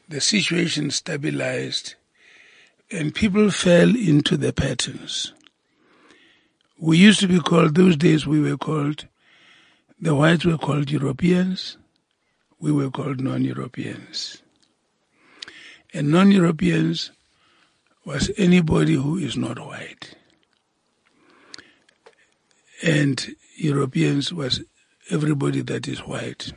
[0.09, 1.93] the situation stabilized,
[2.89, 5.33] and people fell into the patterns.
[6.79, 8.25] We used to be called those days.
[8.25, 9.07] We were called
[10.01, 11.77] the whites were called Europeans
[12.63, 14.41] we were called non-Europeans.
[15.93, 17.11] And non-Europeans
[18.05, 20.15] was anybody who is not white.
[22.81, 24.61] And Europeans was
[25.11, 26.53] everybody that is white.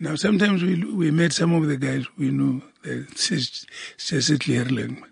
[0.00, 2.62] Now, sometimes we we met some of the guys we knew,
[3.14, 5.04] Cecil Clearling,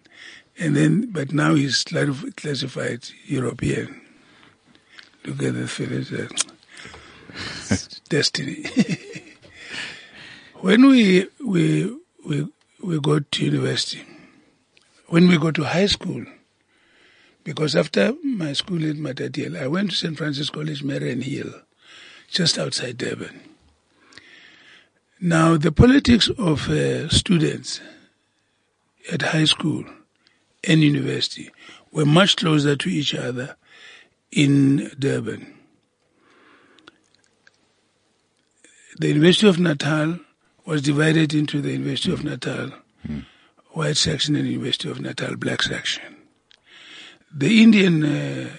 [0.59, 4.01] and then, but now he's classified European.
[5.25, 6.13] Look at the fellows.
[6.13, 6.27] Uh,
[8.09, 8.65] destiny.
[10.61, 11.97] when we, we,
[12.27, 12.49] we,
[12.83, 14.03] we got to university,
[15.09, 16.25] when we go to high school,
[17.45, 20.17] because after my school at Matatiele, I went to St.
[20.17, 21.63] Francis College, Mariannhill,
[22.29, 23.41] just outside Durban.
[25.21, 27.81] Now, the politics of uh, students
[29.13, 29.85] at high school
[30.65, 31.51] and university
[31.93, 33.57] were much closer to each other
[34.31, 35.61] in Durban.
[39.01, 40.19] the University of Natal
[40.71, 42.71] was divided into the University of Natal
[43.05, 43.25] mm.
[43.71, 46.17] white section and University of Natal black section.
[47.35, 48.51] The Indian uh,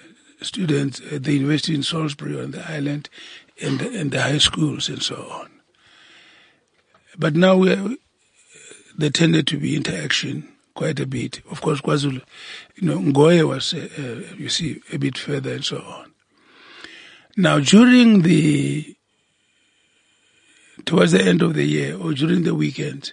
[0.42, 3.08] students at the university in Salisbury on the island
[3.62, 5.50] and, and the high schools and so on.
[7.16, 7.96] But now we are,
[8.98, 11.40] there tended to be interaction quite a bit.
[11.50, 12.20] Of course, KwaZulu,
[12.76, 16.12] you know, Ngoye was, uh, uh, you see, a bit further and so on.
[17.38, 18.96] Now, during the
[20.84, 23.12] towards the end of the year or during the weekend,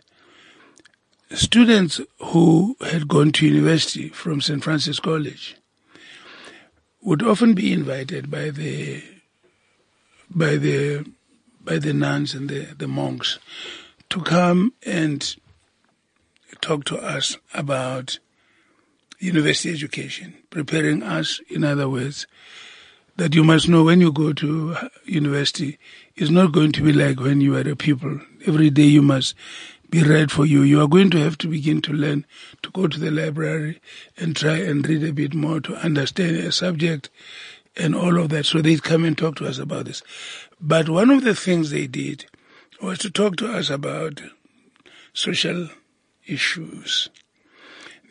[1.32, 4.64] students who had gone to university from St.
[4.64, 5.56] Francis College
[7.02, 9.04] would often be invited by the
[10.30, 11.06] by the
[11.62, 13.40] by the nuns and the, the monks
[14.10, 15.36] to come and
[16.62, 18.20] talk to us about
[19.20, 22.26] university education, preparing us, in other words,
[23.18, 25.78] that you must know when you go to university,
[26.20, 28.20] it's not going to be like when you are a pupil.
[28.46, 29.36] Every day you must
[29.90, 30.64] be read for you.
[30.64, 32.26] You are going to have to begin to learn
[32.62, 33.80] to go to the library
[34.18, 37.10] and try and read a bit more to understand a subject
[37.78, 38.46] and all of that.
[38.46, 40.04] So they come and talk to us about this.
[40.60, 42.26] But one of the things they did
[42.82, 44.22] was to talk to us about
[45.14, 45.70] social
[46.28, 47.10] issues.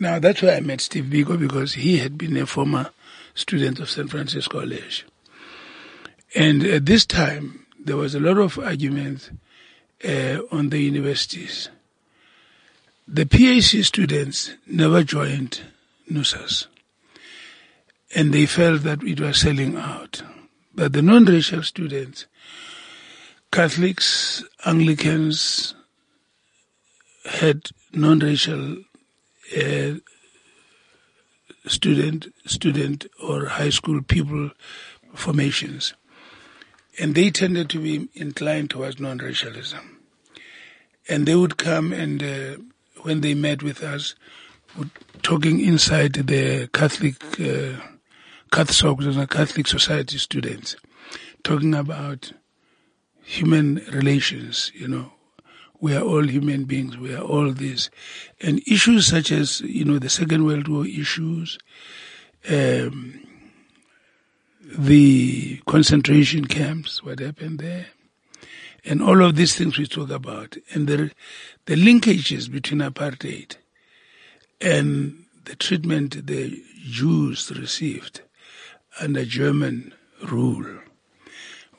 [0.00, 2.88] Now that's why I met Steve Biko because he had been a former
[3.34, 4.10] student of St.
[4.10, 5.04] Francis College.
[6.34, 9.30] And at this time, there was a lot of argument
[10.04, 11.70] uh, on the universities.
[13.06, 15.62] The PAC students never joined
[16.10, 16.66] NUSAS,
[18.14, 20.22] and they felt that it was selling out.
[20.74, 22.26] But the non-racial students,
[23.50, 25.74] Catholics, Anglicans,
[27.24, 28.76] had non-racial
[29.56, 29.94] uh,
[31.66, 34.50] student, student or high school people
[35.14, 35.94] formations.
[36.98, 40.00] And they tended to be inclined towards non-racialism.
[41.08, 42.56] And they would come and, uh,
[43.02, 44.14] when they met with us,
[45.22, 47.80] talking inside the Catholic, uh,
[48.50, 50.76] Catholic, Catholic society students,
[51.44, 52.32] talking about
[53.22, 55.12] human relations, you know,
[55.80, 56.96] we are all human beings.
[56.96, 57.88] We are all this.
[58.40, 61.58] And issues such as, you know, the Second World War issues,
[62.50, 63.20] um,
[64.76, 67.86] the concentration camps, what happened there,
[68.84, 71.10] and all of these things we talk about, and the,
[71.66, 73.56] the linkages between apartheid
[74.60, 78.20] and the treatment the Jews received
[79.00, 80.80] under German rule.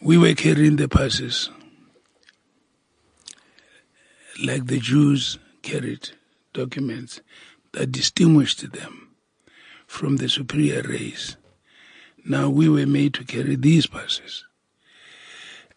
[0.02, 1.50] We were carrying the passes
[4.44, 6.10] like the Jews carried
[6.54, 7.22] documents
[7.74, 9.10] that distinguished them
[9.86, 11.36] from the superior race.
[12.26, 14.46] Now we were made to carry these passes.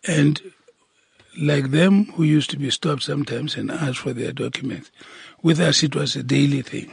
[0.07, 0.41] And
[1.39, 4.91] like them who used to be stopped sometimes and asked for their documents,
[5.43, 6.91] with us it was a daily thing.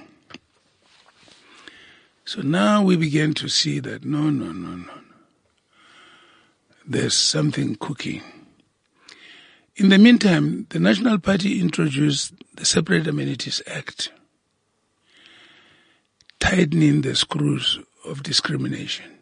[2.25, 4.93] So now we began to see that no, no, no, no.
[6.85, 8.21] There's something cooking.
[9.75, 14.11] In the meantime, the National Party introduced the Separate Amenities Act,
[16.39, 19.18] tightening the screws of discrimination.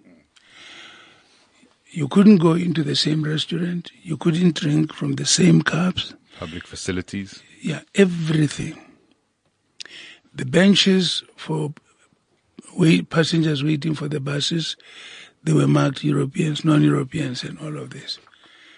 [1.98, 3.90] You couldn't go into the same restaurant.
[4.04, 6.14] You couldn't drink from the same cups.
[6.38, 7.42] Public facilities.
[7.60, 8.80] Yeah, everything.
[10.32, 11.74] The benches for
[12.76, 14.78] wait, passengers waiting for the buses,
[15.42, 18.20] they were marked Europeans, non-Europeans, and all of this.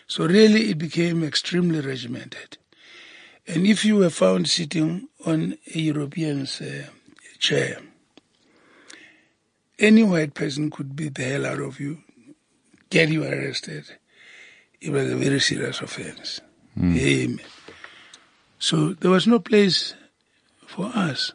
[0.07, 2.57] So really, it became extremely regimented.
[3.45, 6.85] And if you were found sitting on a European's uh,
[7.37, 7.79] chair,
[9.77, 12.01] any white person could beat the hell out of you,
[12.89, 13.85] get you arrested.
[14.81, 16.41] It was a very serious offense.
[16.75, 16.97] Hmm.
[16.97, 17.45] Amen.
[18.59, 19.93] So there was no place
[20.67, 21.33] for us.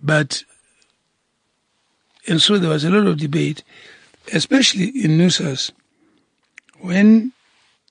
[0.00, 0.44] But,
[2.28, 3.62] and so there was a lot of debate,
[4.32, 5.72] especially in NUSAS,
[6.80, 7.32] when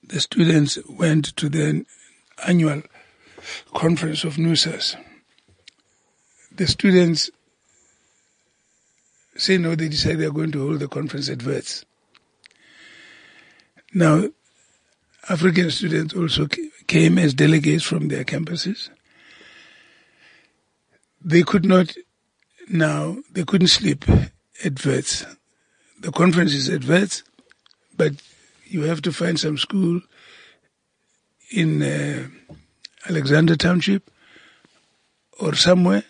[0.04, 1.86] the students went to the
[2.48, 2.84] annual
[3.74, 4.96] conference of NUSAS.
[6.56, 7.30] The students
[9.36, 11.86] say no, they decide they are going to hold the conference at Wits.
[13.96, 14.28] Now,
[15.30, 16.48] African students also
[16.88, 18.90] came as delegates from their campuses.
[21.24, 21.96] They could not
[22.68, 24.04] now, they couldn't sleep
[24.66, 25.26] at Wits.
[26.02, 27.24] The conference is at Wits,
[27.96, 28.12] but
[28.66, 30.02] you have to find some school
[31.52, 32.28] in uh,
[33.08, 34.12] Alexandra Township
[35.40, 36.04] or somewhere.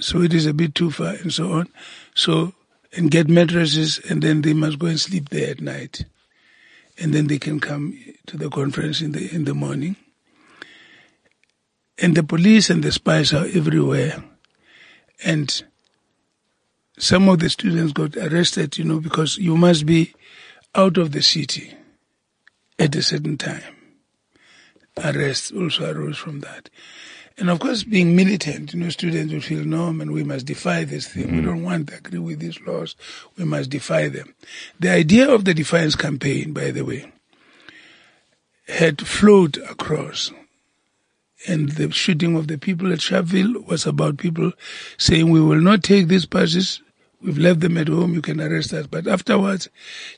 [0.00, 1.68] So it is a bit too far and so on.
[2.14, 2.54] So,
[2.92, 6.06] and get mattresses and then they must go and sleep there at night.
[6.98, 9.96] And then they can come to the conference in the, in the morning.
[11.98, 14.22] And the police and the spies are everywhere.
[15.24, 15.62] And
[16.98, 20.14] some of the students got arrested, you know, because you must be
[20.74, 21.74] out of the city
[22.78, 23.62] at a certain time.
[25.02, 26.70] Arrests also arose from that.
[27.38, 30.84] And of course, being militant, you know, students will feel, no, man, we must defy
[30.84, 31.36] this thing.
[31.36, 32.96] We don't want to agree with these laws.
[33.36, 34.34] We must defy them.
[34.80, 37.12] The idea of the defiance campaign, by the way,
[38.68, 40.32] had flowed across.
[41.46, 44.52] And the shooting of the people at Sharpeville was about people
[44.96, 46.80] saying, we will not take these passes.
[47.22, 48.14] We've left them at home.
[48.14, 48.86] You can arrest us.
[48.86, 49.68] But afterwards,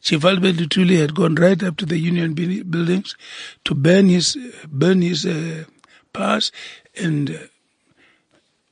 [0.03, 3.17] Chief Albert Lutuli had gone right up to the union buildings
[3.65, 5.65] to burn his, burn his, uh,
[6.13, 6.51] pass
[7.01, 7.39] and uh,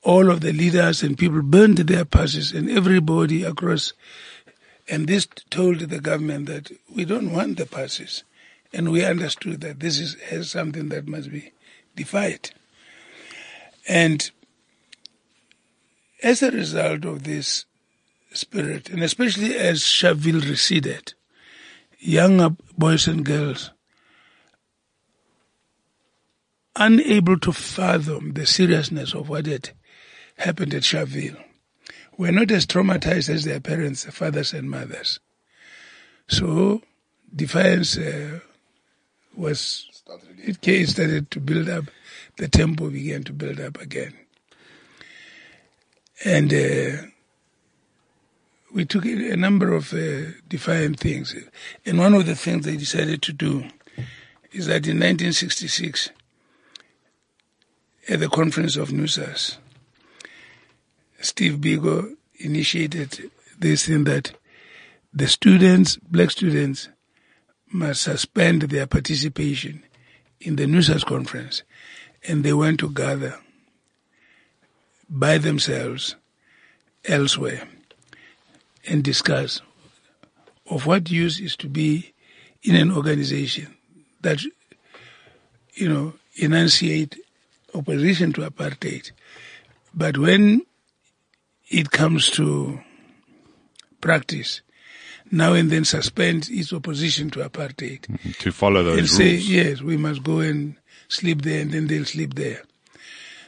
[0.03, 3.93] all of the leaders and people burned their passes and everybody across.
[4.89, 8.23] And this told the government that we don't want the passes.
[8.73, 11.51] And we understood that this is something that must be
[11.97, 12.51] defied.
[13.89, 14.31] And
[16.23, 17.65] as a result of this
[18.33, 21.15] spirit, and especially as Sharpeville receded,
[21.99, 23.71] younger boys and girls
[26.77, 29.71] unable to fathom the seriousness of what had
[30.37, 31.43] happened at Sharpeville,
[32.17, 35.21] were not as traumatized as their parents, fathers and mothers.
[36.29, 36.83] So
[37.35, 38.41] defiance uh,
[39.37, 39.87] was
[40.39, 41.85] it came started to build up.
[42.37, 44.15] The tempo began to build up again,
[46.25, 47.07] and uh,
[48.75, 51.35] we took a a number of uh, defiant things.
[51.85, 53.69] And one of the things they decided to do
[54.53, 56.11] is that in 1966
[58.09, 59.57] at the conference of NUSAS,
[61.21, 64.33] Steve Biko initiated this in that
[65.13, 66.89] the students, black students,
[67.73, 69.83] must suspend their participation
[70.41, 71.63] in the NUSAS conference
[72.29, 73.39] and they went to gather
[75.09, 76.17] by themselves
[77.05, 77.67] elsewhere
[78.87, 79.61] and discuss
[80.69, 82.13] of what use is to be
[82.63, 83.75] in an organization
[84.21, 84.43] that,
[85.75, 87.17] you know, enunciate
[87.77, 89.11] opposition to apartheid.
[89.95, 90.63] But when
[91.69, 92.81] it comes to
[94.01, 94.61] practice,
[95.31, 98.07] now and then suspend its opposition to apartheid
[98.39, 99.17] To follow those and rules.
[99.17, 100.77] say, yes, we must go and
[101.09, 102.63] sleep there, and then they'll sleep there.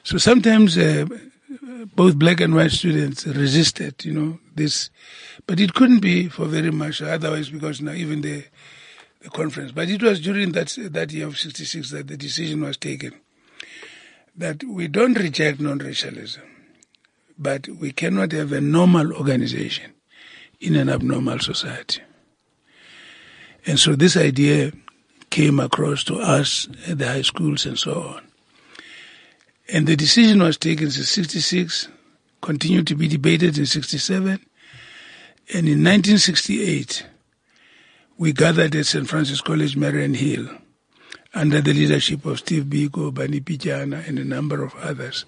[0.03, 1.07] So sometimes uh,
[1.95, 4.91] both black and white students resisted, you know, this,
[5.47, 8.45] but it couldn't be for very much otherwise because now even the,
[9.21, 12.76] the conference, but it was during that, that year of 66 that the decision was
[12.76, 13.12] taken
[14.39, 16.43] that we don't reject non-racialism,
[17.36, 19.93] but we cannot have a normal organization
[20.61, 22.01] in an abnormal society.
[23.66, 24.72] And so this idea
[25.30, 28.24] came across to us at the high schools and so on.
[29.68, 31.89] And the decision was taken in 66,
[32.41, 34.30] continued to be debated in 67,
[35.51, 37.05] and in 1968,
[38.18, 39.09] we gathered at St.
[39.09, 40.61] Francis College, Mariannhill,
[41.35, 45.24] under the leadership of Steve Biko, Barney Pityana, and a number of others,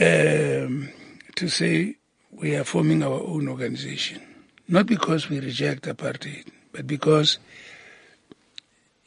[0.00, 0.88] um,
[1.34, 1.96] to say
[2.30, 4.22] we are forming our own organization.
[4.68, 7.38] Not because we reject apartheid, but because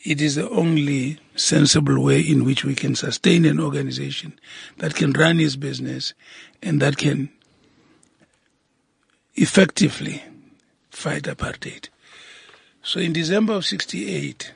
[0.04, 4.38] it is the only sensible way in which we can sustain an organization
[4.78, 6.14] that can run its business
[6.62, 7.30] and that can
[9.36, 10.22] effectively
[10.90, 11.88] fight apartheid.
[12.84, 14.52] So in December of 68,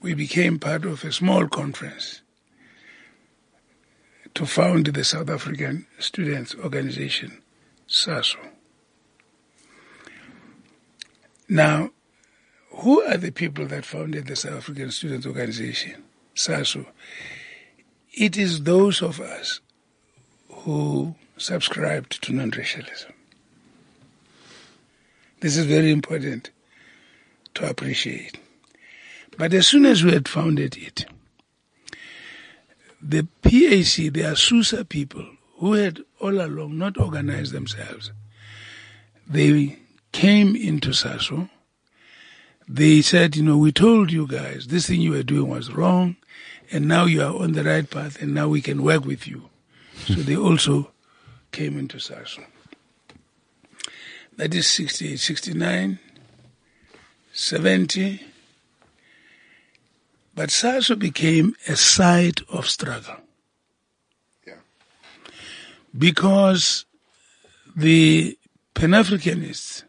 [0.00, 2.22] we became part of a small conference
[4.34, 7.40] to found the South African Students Organization,
[7.88, 8.36] SASO.
[11.48, 11.90] Now,
[12.70, 16.86] who are the people that founded the South African Students Organization, SASO?
[18.12, 19.60] It is those of us
[20.50, 23.12] who subscribed to non-racialism.
[25.40, 26.50] This is very important
[27.54, 28.38] to appreciate.
[29.38, 31.04] But as soon as we had founded it,
[33.02, 35.26] the PAC, the Asusa people,
[35.58, 38.12] who had all along not organized themselves,
[39.28, 39.78] they
[40.12, 41.50] came into SASO.
[42.68, 46.16] They said, you know, we told you guys this thing you were doing was wrong,
[46.72, 49.48] and now you are on the right path, and now we can work with you.
[50.06, 50.90] so they also
[51.52, 52.44] came into SASO.
[54.36, 55.98] That is 68, 69,
[57.32, 58.20] 70.
[60.36, 63.16] But SASO became a site of struggle.
[64.46, 64.58] Yeah.
[65.96, 66.84] Because
[67.74, 68.38] the
[68.74, 69.84] Pan Africanists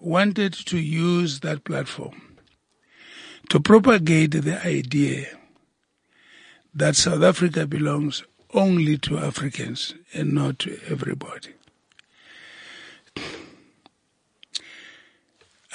[0.00, 2.38] wanted to use that platform
[3.50, 5.26] to propagate the idea
[6.74, 11.54] that South Africa belongs only to Africans and not to everybody.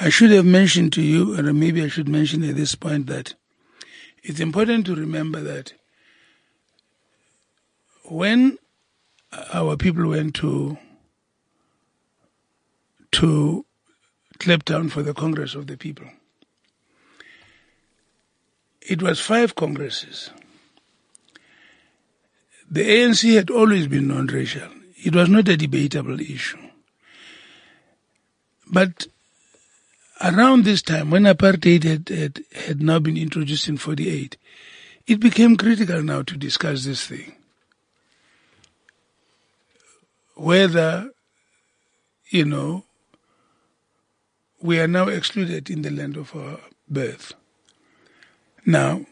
[0.01, 3.33] I should have mentioned to you, or maybe I should mention at this point, that
[4.23, 5.73] it's important to remember that
[8.05, 8.57] when
[9.53, 10.77] our people went to
[13.11, 13.65] to
[14.37, 16.07] Kliptown for the Congress of the People,
[18.81, 20.29] it was five congresses.
[22.71, 24.69] The ANC had always been non-racial.
[25.03, 26.59] It was not a debatable issue.
[28.71, 29.07] But
[30.21, 34.37] around this time, when apartheid had, had, had now been introduced in 48,
[35.07, 37.35] it became critical now to discuss this thing.
[40.35, 41.09] Whether,
[42.29, 42.85] you know,
[44.61, 47.33] we are now excluded in the land of our birth.
[48.65, 49.05] Now,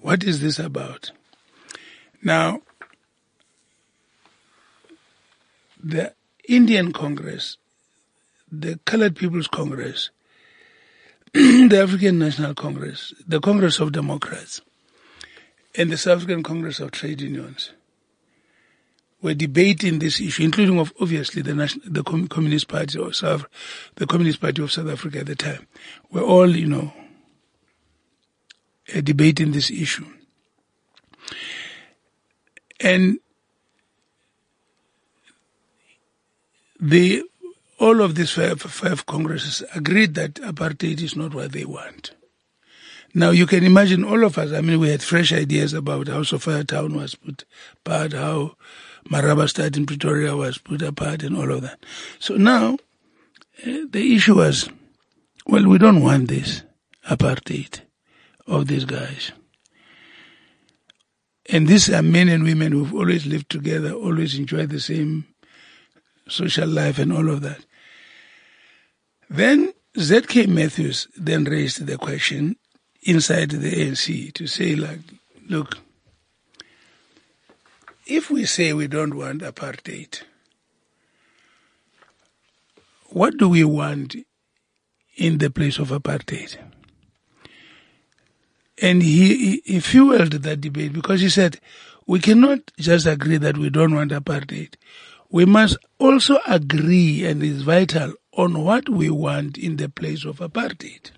[0.00, 1.12] what is this about?
[2.22, 2.62] Now,
[5.82, 6.14] the
[6.48, 7.58] Indian Congress,
[8.50, 10.10] the Colored People's Congress,
[11.34, 14.60] the African National Congress, the Congress of Democrats,
[15.74, 17.70] and the South African Congress of Trade Unions
[19.22, 23.46] were debating this issue, including of obviously the National, the Communist Party of South,
[23.94, 25.66] the Communist Party of South Africa at the time,
[26.10, 26.92] were all, you know,
[28.94, 30.06] uh, debating this issue.
[32.80, 33.18] And
[36.78, 37.22] the
[37.82, 42.12] all of these five, five congresses agreed that apartheid is not what they want.
[43.12, 44.52] Now you can imagine all of us.
[44.52, 47.44] I mean, we had fresh ideas about how Sophiatown was put
[47.78, 48.56] apart, how
[49.10, 51.84] Marabastad in Pretoria was put apart, and all of that.
[52.20, 52.74] So now
[53.66, 54.70] uh, the issue was,
[55.48, 56.62] well, we don't want this
[57.10, 57.80] apartheid
[58.46, 59.32] of these guys.
[61.50, 65.26] And these are men and women who've always lived together, always enjoyed the same
[66.28, 67.66] social life and all of that.
[69.32, 72.56] Then ZK Matthews then raised the question
[73.02, 75.00] inside the ANC to say like,
[75.48, 75.78] look,
[78.06, 80.20] if we say we don't want apartheid,
[83.06, 84.16] what do we want
[85.16, 86.58] in the place of apartheid?
[88.82, 91.58] And he, he, fueled that debate because he said,
[92.06, 94.74] we cannot just agree that we don't want apartheid
[95.32, 100.38] we must also agree, and it's vital, on what we want in the place of
[100.38, 101.10] apartheid.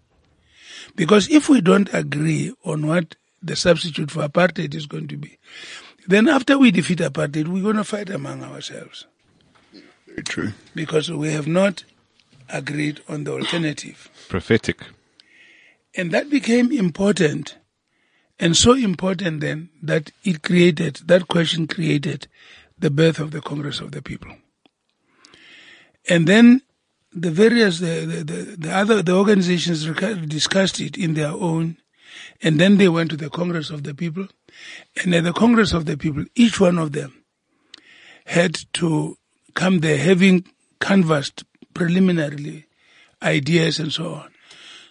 [0.97, 5.39] Because if we don't agree on what the substitute for apartheid is going to be,
[6.07, 9.07] then after we defeat apartheid, we're going to fight among ourselves.
[10.07, 10.53] Very true.
[10.75, 11.85] Because we have not
[12.49, 14.11] agreed on the alternative.
[14.29, 14.83] Prophetic.
[15.97, 17.57] And that became important.
[18.39, 22.27] And so important then that it created, that question created
[22.79, 24.37] the birth of the Congress of the People.
[26.09, 26.63] And then
[27.15, 29.87] the various, the, the, the, the other, the organizations
[30.27, 31.77] discussed it in their own,
[32.43, 34.27] and then they went to the Congress of the People.
[35.03, 37.25] And at the Congress of the People, each one of them
[38.27, 39.17] had to
[39.55, 40.45] come there having
[40.81, 42.67] canvassed preliminarily
[43.23, 44.31] ideas and so on.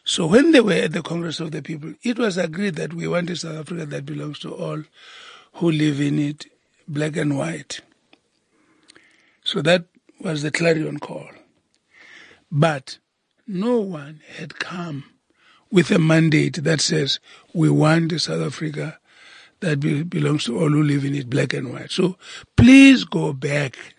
[0.05, 3.07] So when they were at the Congress of the People, it was agreed that we
[3.07, 4.83] want a South Africa that belongs to all
[5.55, 6.45] who live in it,
[6.87, 7.81] black and white.
[9.43, 9.85] So that
[10.19, 11.29] was the clarion call.
[12.55, 12.99] But
[13.47, 15.05] no one had come
[15.71, 17.19] with a mandate that says
[17.51, 18.99] we want South Africa
[19.61, 21.89] that be, belongs to all who live in it, black and white.
[21.89, 22.15] So
[22.55, 23.95] please go back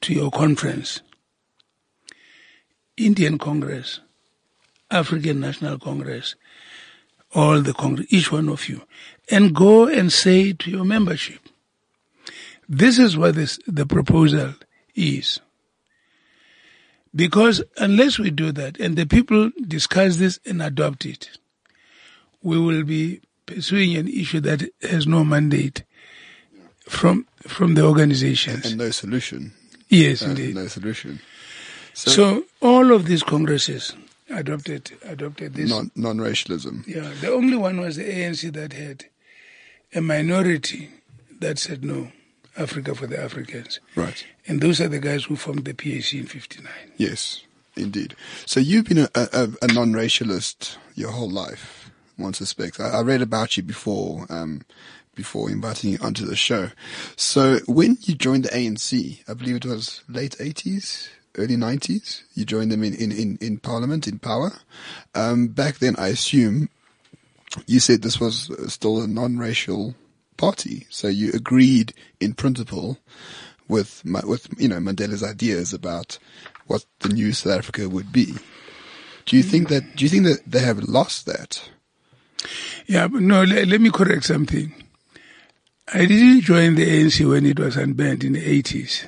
[0.00, 1.02] to your conference,
[2.96, 4.00] Indian Congress,
[4.90, 6.36] African National Congress,
[7.34, 8.80] all the Congress, each one of you,
[9.30, 11.40] and go and say to your membership,
[12.66, 14.54] this is what this, the proposal
[14.94, 15.38] is.
[17.14, 21.30] Because unless we do that and the people discuss this and adopt it,
[22.42, 25.82] we will be pursuing an issue that has no mandate
[26.88, 28.66] from from the organizations.
[28.66, 29.52] And no solution.
[29.88, 30.54] Yes, Uh, indeed.
[30.54, 31.20] no solution.
[31.94, 33.92] So, all of these congresses
[34.30, 35.68] adopted adopted this.
[35.68, 36.84] Non non-racialism.
[36.86, 39.06] Yeah, the only one was the ANC that had
[39.94, 40.90] a minority
[41.40, 42.12] that said no,
[42.60, 44.24] Africa for the Africans, Right.
[44.46, 46.70] and those are the guys who formed the PAC in '59.
[46.96, 47.42] Yes,
[47.76, 48.14] indeed.
[48.46, 52.78] So you've been a, a, a non-racialist your whole life, one suspects.
[52.80, 54.62] I, I read about you before, um,
[55.14, 56.70] before inviting you onto the show.
[57.16, 61.08] So when you joined the ANC, I believe it was late 80s,
[61.38, 64.52] early 90s, you joined them in, in, in, in parliament, in power.
[65.14, 66.68] Um, back then, I assume
[67.66, 69.94] you said this was still a non-racial
[70.40, 70.86] party.
[70.88, 72.98] So you agreed in principle
[73.68, 76.18] with, with, you know, Mandela's ideas about
[76.66, 78.34] what the new South Africa would be.
[79.26, 81.70] Do you think that, do you think that they have lost that?
[82.86, 84.74] Yeah, no, let, let me correct something.
[85.92, 89.04] I didn't join the ANC when it was unbanned in the 80s.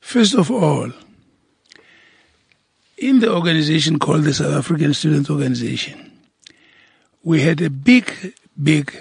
[0.00, 0.92] First of all,
[2.96, 6.12] in the organization called the South African Student Organization,
[7.24, 8.94] we had a big, big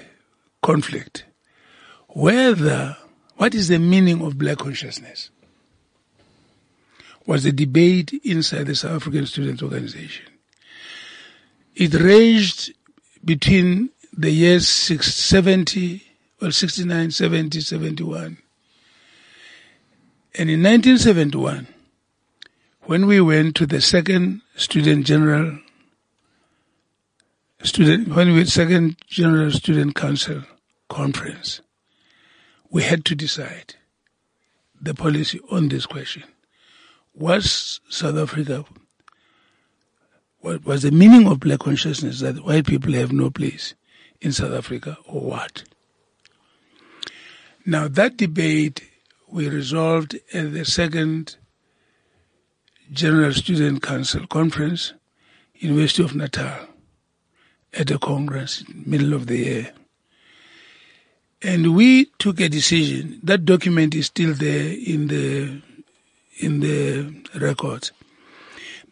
[0.68, 1.24] conflict.
[2.10, 2.98] Whether,
[3.38, 5.30] what is the meaning of black consciousness?
[7.26, 10.26] Was the debate inside the South African Student Organization.
[11.74, 12.74] It ranged
[13.24, 16.04] between the years 6, 70,
[16.42, 18.38] well, 69, 70, 71.
[20.36, 21.68] And in 1971,
[22.82, 25.60] when we went to the second student general
[27.64, 30.44] student, when we second general student council
[30.90, 31.62] conference,
[32.70, 33.76] we had to decide
[34.80, 36.24] the policy on this question.
[37.14, 38.66] Was South Africa
[40.40, 43.74] what was the meaning of black consciousness that white people have no place
[44.22, 45.64] in South Africa or what?
[47.66, 48.84] Now that debate
[49.30, 51.36] we resolved at the second
[52.92, 54.94] General Student Council conference,
[55.56, 56.68] University of Natal,
[57.74, 59.74] at a congress in the middle of the year.
[61.42, 63.20] And we took a decision.
[63.24, 65.62] That document is still there in the
[66.40, 67.92] in the records.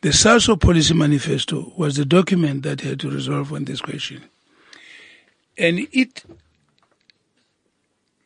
[0.02, 4.24] The SASO Policy Manifesto was the document that had to resolve on this question.
[5.58, 6.24] And it,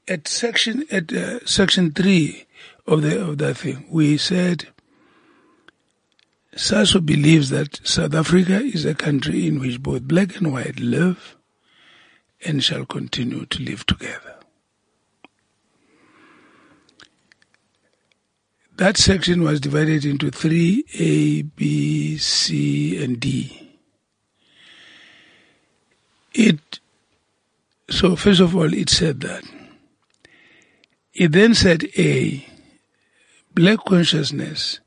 [0.08, 2.46] at section, at uh, section three
[2.88, 4.68] of the, of that thing, we said,
[6.56, 11.38] SASO believes that South Africa is a country in which both black and white live
[12.46, 14.36] and shall continue to live together.
[18.78, 23.78] That section was divided into three A, B, C, and D.
[26.34, 26.80] It
[27.90, 29.44] so first of all it said that.
[31.14, 32.48] It then said A,
[33.54, 34.80] black consciousness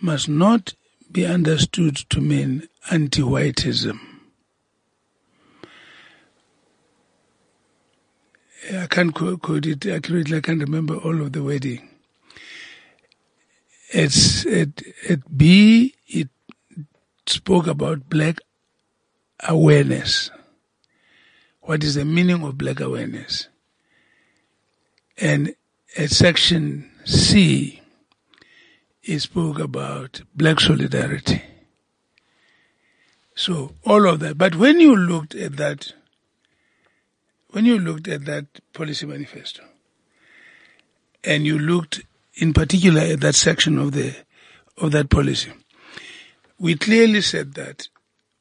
[0.00, 0.74] must not
[1.10, 3.98] be understood to mean anti-whiteism.
[8.72, 11.88] I can't quote it accurately, I can't remember all of the wording
[13.90, 16.28] it's at, at B, it
[17.26, 18.38] spoke about black
[19.46, 20.30] awareness.
[21.60, 23.48] What is the meaning of black awareness?
[25.16, 25.54] And
[25.96, 27.80] at section C,
[29.02, 31.42] it spoke about black solidarity.
[33.34, 34.36] So all of that.
[34.36, 35.92] But when you looked at that,
[37.50, 39.62] when you looked at that policy manifesto,
[41.24, 42.02] and you looked
[42.34, 44.14] in particular at that section of the
[44.76, 45.52] of that policy,
[46.58, 47.88] we clearly said that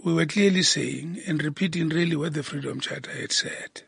[0.04, 3.82] we were clearly saying and repeating really what the Freedom Charter had said.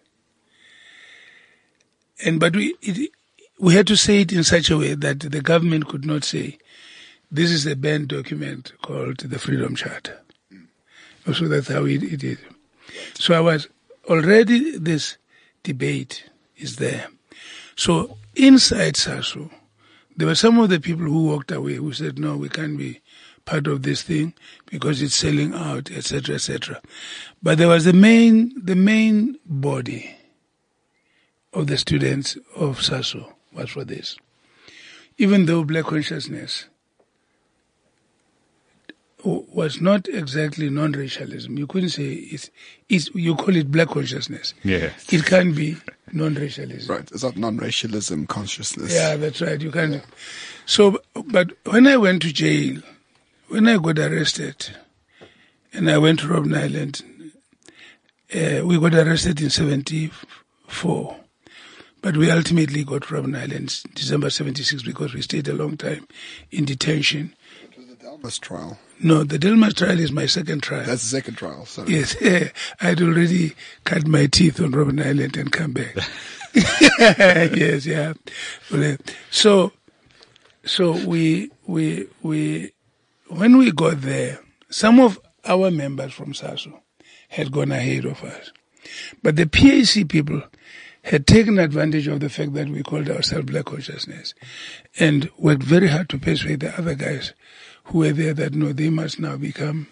[2.24, 3.11] And but we it,
[3.59, 6.57] we had to say it in such a way that the government could not say
[7.32, 10.20] this is a banned document called the Freedom Charter.
[11.32, 12.39] So that's how it, it is.
[13.13, 13.67] So I was
[14.10, 15.18] already this
[15.64, 17.07] debate is there.
[17.76, 19.49] So inside SASO,
[20.18, 23.01] there were some of the people who walked away who said, no, we can't be
[23.45, 24.34] part of this thing
[24.66, 26.82] because it's selling out, etc., etc.
[27.41, 30.16] But there was the main, the main body
[31.53, 34.18] of the students of SASO was for this.
[35.18, 36.66] Even though black consciousness
[39.24, 41.57] was not exactly non-racialism.
[41.57, 42.49] You couldn't say it's,
[42.88, 44.53] it's you call it black consciousness.
[44.63, 44.91] Yeah.
[45.11, 45.78] It can be
[46.13, 46.93] non-racialism.
[46.93, 47.11] Right.
[47.11, 48.93] It's not non-racialism consciousness.
[48.93, 49.59] Yeah, that's right.
[49.59, 50.01] You can.
[50.65, 52.82] So, but when I went to jail,
[53.49, 54.76] when I got arrested,
[55.74, 57.03] and I went to Robben Island,
[58.34, 61.15] uh, we got arrested in '74,
[62.01, 66.07] but we ultimately got to Robben Island December '76 because we stayed a long time
[66.51, 67.34] in detention.
[68.20, 68.78] Delmas trial.
[69.01, 70.86] No, the Delmas trial is my second trial.
[70.86, 71.65] That's the second trial.
[71.65, 71.93] Sorry.
[71.93, 72.15] Yes,
[72.82, 73.55] I'd already
[73.86, 75.95] cut my teeth on Robben Island and come back.
[76.55, 78.13] yes, yeah.
[79.30, 79.72] So,
[80.65, 82.72] so we, we, we,
[83.28, 84.39] when we got there,
[84.70, 86.82] some of our members from SASO
[87.30, 88.51] had gone ahead of us.
[89.22, 90.41] But the PAC people
[91.03, 94.34] had taken advantage of the fact that we called ourselves Black Consciousness
[94.99, 97.34] and worked very hard to persuade the other guys
[97.89, 99.87] who were there that no, they must now become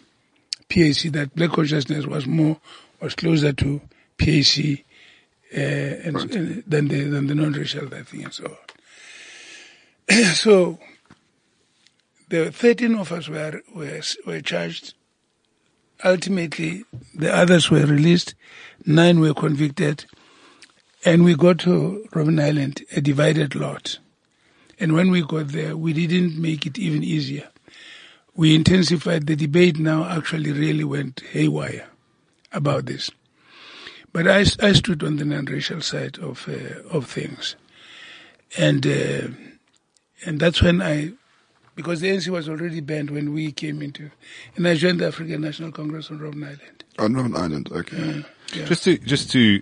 [0.69, 2.57] PAC, that Black Consciousness was more,
[3.01, 3.81] was closer to
[4.17, 4.83] PAC
[5.55, 8.45] uh, and, and than the than the non-racial that thing and so
[10.09, 10.23] on.
[10.35, 10.77] so
[12.29, 14.93] the 13 of us were, were were charged.
[16.03, 16.83] Ultimately,
[17.15, 18.35] the others were released.
[18.85, 20.05] Nine were convicted,
[21.03, 23.97] and we got to Robben Island, a divided lot.
[24.79, 27.49] And when we got there, we didn't make it even easier.
[28.37, 29.79] We intensified the debate.
[29.79, 31.87] Now, actually, really went haywire
[32.53, 33.11] about this.
[34.13, 37.55] But I, I stood on the non-racial side of uh, of things,
[38.57, 39.27] and uh,
[40.25, 41.11] and that's when I,
[41.75, 44.09] because the ANC was already banned when we came into,
[44.55, 46.83] and I joined the African National Congress on Robben Island.
[46.97, 47.69] On Robben Island.
[47.71, 48.23] Okay.
[48.55, 48.65] Yeah.
[48.65, 49.61] Just to just to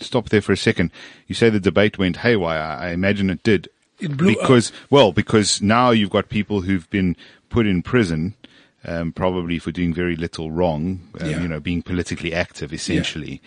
[0.00, 0.90] stop there for a second.
[1.26, 2.78] You say the debate went haywire.
[2.78, 3.68] I imagine it did.
[3.98, 4.40] It blew up.
[4.40, 7.16] because well, because now you've got people who've been
[7.50, 8.34] put in prison,
[8.84, 11.00] um, probably for doing very little wrong.
[11.20, 11.42] Um, Yeah.
[11.42, 13.42] You know, being politically active, essentially.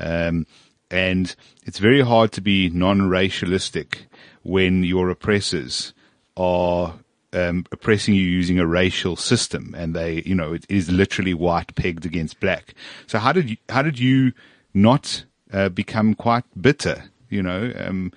[0.00, 0.46] Um,
[0.90, 1.34] and
[1.64, 4.06] it's very hard to be non-racialistic
[4.42, 5.94] when your oppressors
[6.36, 6.94] are
[7.32, 11.74] um, oppressing you using a racial system, and they, you know, it is literally white
[11.74, 12.74] pegged against black.
[13.06, 14.32] So how did you, how did you
[14.74, 17.04] not uh, become quite bitter?
[17.32, 18.12] You know, um,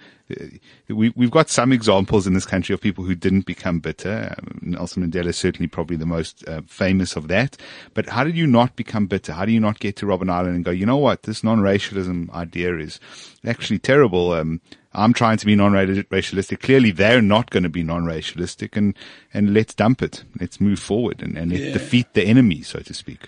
[0.90, 4.36] we, we've got some examples in this country of people who didn't become bitter.
[4.38, 7.58] Um, Nelson Mandela is certainly probably the most uh, famous of that.
[7.94, 9.34] But how did you not become bitter?
[9.34, 12.30] How do you not get to Robben Island and go, you know what, this non-racialism
[12.34, 13.00] idea is
[13.46, 14.34] actually terrible.
[14.34, 14.60] Um,
[14.94, 16.62] I'm trying to be non-racialistic.
[16.62, 18.96] Clearly, they're not going to be non-racialistic, and
[19.34, 20.24] and let's dump it.
[20.40, 21.74] Let's move forward and, and Yeah.
[21.74, 23.28] defeat the enemy, so to speak.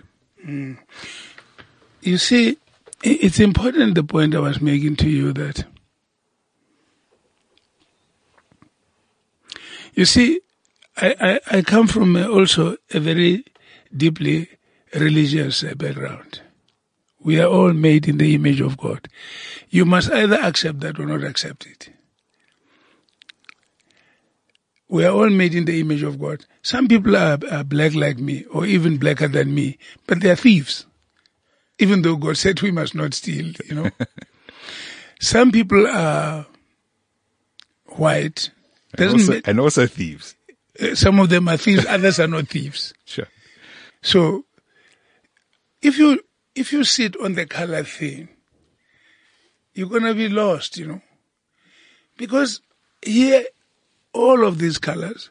[2.01, 2.57] You see,
[3.03, 5.65] it's important the point I was making to you that
[9.97, 10.39] you see,
[10.95, 11.15] I,
[11.51, 13.43] I, I come from also a very
[13.95, 14.47] deeply
[14.93, 16.41] religious uh, background.
[17.19, 19.09] We are all made in the image of God.
[19.69, 21.89] You must either accept that or not accept it.
[24.87, 26.45] We are all made in the image of God.
[26.61, 30.37] Some people are, are black like me, or even blacker than me, but they are
[30.37, 30.85] thieves
[31.79, 33.89] even though God said we must not steal, you know.
[35.19, 36.45] Some people are
[37.85, 38.51] white.
[38.97, 40.35] And also, ma- and also thieves.
[40.81, 42.93] uh, some of them are thieves, others are not thieves.
[43.05, 43.27] Sure.
[44.01, 44.45] So,
[45.81, 46.21] if you
[46.55, 48.29] if you sit on the color thing,
[49.73, 51.01] you're gonna be lost, you know,
[52.17, 52.61] because
[53.05, 53.45] here,
[54.13, 55.29] all of these colors,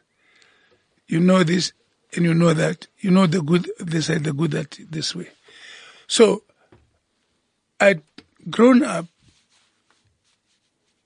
[1.07, 1.73] you know this
[2.15, 5.27] and you know that, you know the good this side, the good that this way.
[6.07, 6.43] So,
[7.79, 8.01] I'd
[8.49, 9.05] grown up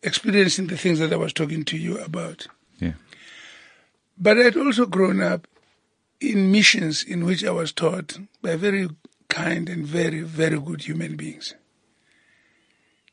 [0.04, 2.48] experiencing the things that I was talking to you about.
[2.80, 2.94] Yeah.
[4.18, 5.48] But I'd also grown up
[6.20, 8.90] in missions in which I was taught by very
[9.30, 11.56] kind and very, very good human beings.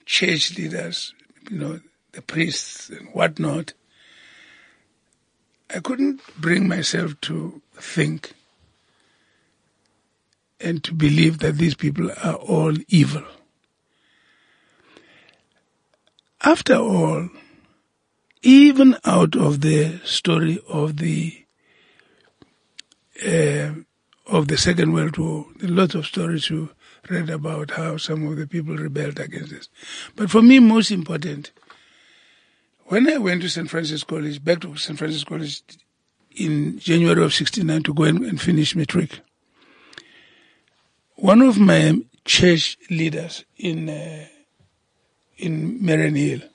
[0.05, 1.14] Church leaders,
[1.51, 1.80] you know,
[2.12, 3.72] the priests and whatnot.
[5.74, 8.32] I couldn't bring myself to think
[10.61, 13.24] and to believe that these people are all evil.
[16.49, 17.28] After all,
[18.40, 21.44] even out of the story of the
[23.22, 23.74] uh,
[24.26, 25.44] of the Second World War.
[25.57, 26.70] There are lots of stories you
[27.11, 29.68] read about how some of the people rebelled against this.
[30.16, 31.51] But for me, most important,
[32.86, 33.68] when I went to St.
[33.68, 34.99] Francis College, back to St.
[34.99, 35.62] Francis College
[36.34, 39.20] in January of 69 to go and, and finish matric,
[41.16, 44.24] one of my church leaders in uh,
[45.39, 46.49] in Mariannhill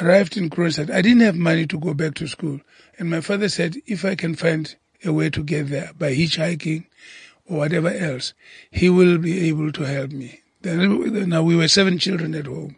[0.00, 0.90] arrived in Kroonstad.
[0.90, 2.60] I didn't have money to go back to school.
[2.98, 6.86] And my father said, if I can find a way to get there by hitchhiking
[7.46, 8.34] or whatever else,
[8.70, 10.40] he will be able to help me.
[10.62, 12.76] Then, now we were seven children at home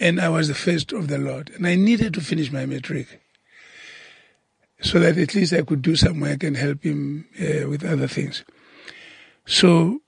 [0.00, 3.20] and I was the first of the lot and I needed to finish my matric
[4.80, 8.06] so that at least I could do some work and help him uh, with other
[8.08, 8.44] things.
[9.44, 10.00] So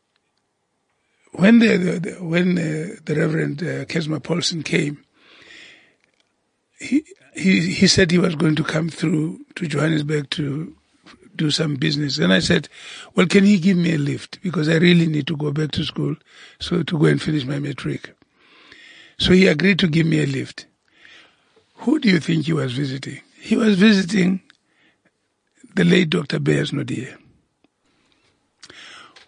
[1.33, 5.03] when the, the, the when uh, the Reverend uh, Kesma Paulson came,
[6.79, 7.05] he,
[7.35, 10.75] he he said he was going to come through to Johannesburg to
[11.37, 12.69] do some business, and I said,
[13.15, 15.85] "Well, can he give me a lift because I really need to go back to
[15.85, 16.17] school,
[16.59, 18.15] so to go and finish my matric."
[19.19, 20.67] So he agreed to give me a lift.
[21.75, 23.21] Who do you think he was visiting?
[23.39, 24.43] He was visiting
[25.77, 26.39] the late Dr.
[26.39, 27.17] Beyers Naudé,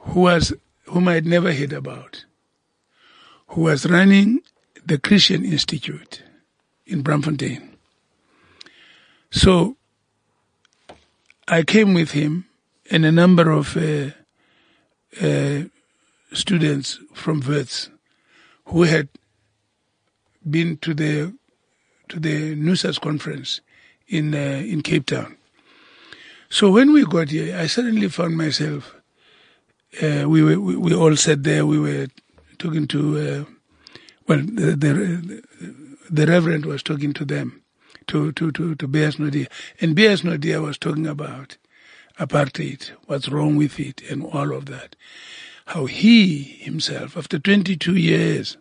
[0.00, 0.52] who was
[0.92, 2.26] whom I had never heard about,
[3.48, 4.40] who was running
[4.84, 6.22] the Christian Institute
[6.84, 7.66] in Braamfontein.
[9.30, 9.76] So
[11.48, 12.44] I came with him
[12.90, 14.10] and a number of uh,
[15.20, 15.62] uh,
[16.34, 17.88] students from Wits
[18.66, 19.08] who had
[20.48, 21.32] been to the
[22.08, 23.62] to the NUSAS conference
[24.08, 25.36] in uh, in Cape Town.
[26.50, 28.94] So when we got here, I suddenly found myself.
[30.00, 31.66] Uh, we were we, all sat there.
[31.66, 32.06] We were
[32.58, 33.44] talking to uh,
[34.26, 35.42] well the, the
[36.12, 37.62] the Reverend was talking to them,
[38.08, 39.48] to, to, to, to Beyers Naudé.
[39.80, 41.56] And Beyers Naudé was talking about
[42.18, 44.94] apartheid, what's wrong with it, and all of that.
[45.66, 48.58] How he himself, after 22 years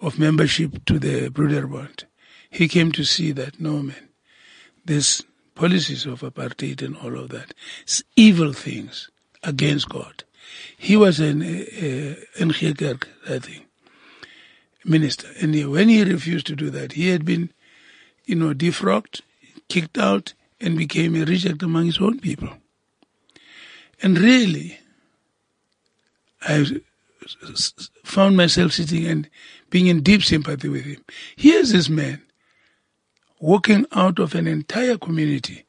[0.00, 2.04] of membership to the Broederbond,
[2.50, 4.08] he came to see that, no man,
[4.84, 5.22] this
[5.54, 9.10] policies of apartheid and all of that, it's evil things
[9.42, 10.24] against God.
[10.78, 12.14] He was an, uh,
[12.46, 12.50] uh,
[13.28, 13.66] I think
[14.84, 15.28] minister.
[15.40, 17.52] And he, when he refused to do that, he had been,
[18.24, 19.20] you know, defrocked,
[19.68, 22.48] kicked out, and became a reject among his own people.
[24.02, 24.78] And really,
[26.42, 26.64] I
[28.04, 29.28] found myself sitting and
[29.70, 31.04] being in deep sympathy with him.
[31.36, 32.22] Here's this man
[33.40, 35.64] walking out of an entire community,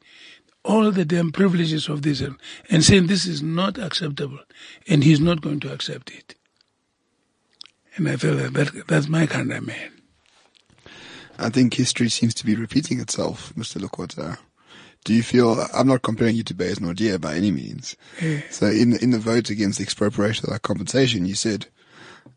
[0.69, 2.21] all the damn privileges of this,
[2.69, 4.39] and saying this is not acceptable,
[4.87, 6.35] and he's not going to accept it.
[7.95, 9.91] And I feel that, that that's my kind of man.
[11.39, 13.81] I think history seems to be repeating itself, Mr.
[13.81, 14.37] Lekota.
[15.05, 17.95] Do you feel, I'm not comparing you to Beyers Naudé by any means.
[18.21, 18.41] Yeah.
[18.51, 21.67] So in, in the vote against the expropriation of that compensation, you said,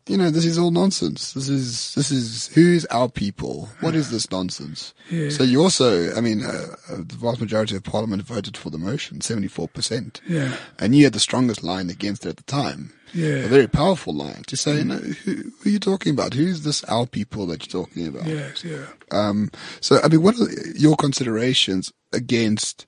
[0.07, 1.33] you know, this is all nonsense.
[1.33, 3.69] This is, this is, who's our people?
[3.79, 4.93] What is this nonsense?
[5.09, 5.29] Yeah.
[5.29, 8.77] So you also, I mean, uh, uh, the vast majority of parliament voted for the
[8.77, 10.19] motion, 74%.
[10.27, 10.57] Yeah.
[10.77, 12.93] And you had the strongest line against it at the time.
[13.13, 13.35] Yeah.
[13.35, 16.33] A very powerful line to say, no, who, who are you talking about?
[16.33, 18.25] Who's this our people that you're talking about?
[18.25, 18.85] Yes, yeah.
[19.11, 22.87] Um, so, I mean, what are your considerations against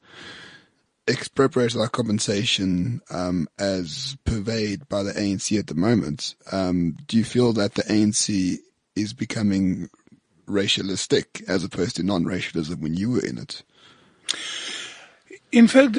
[1.08, 6.36] expropriation of compensation um, as purveyed by the ANC at the moment?
[6.51, 8.58] Um, do you feel that the ANC
[8.95, 9.89] is becoming
[10.47, 13.64] racialistic as opposed to non-racialism when you were in it?
[15.51, 15.97] In fact,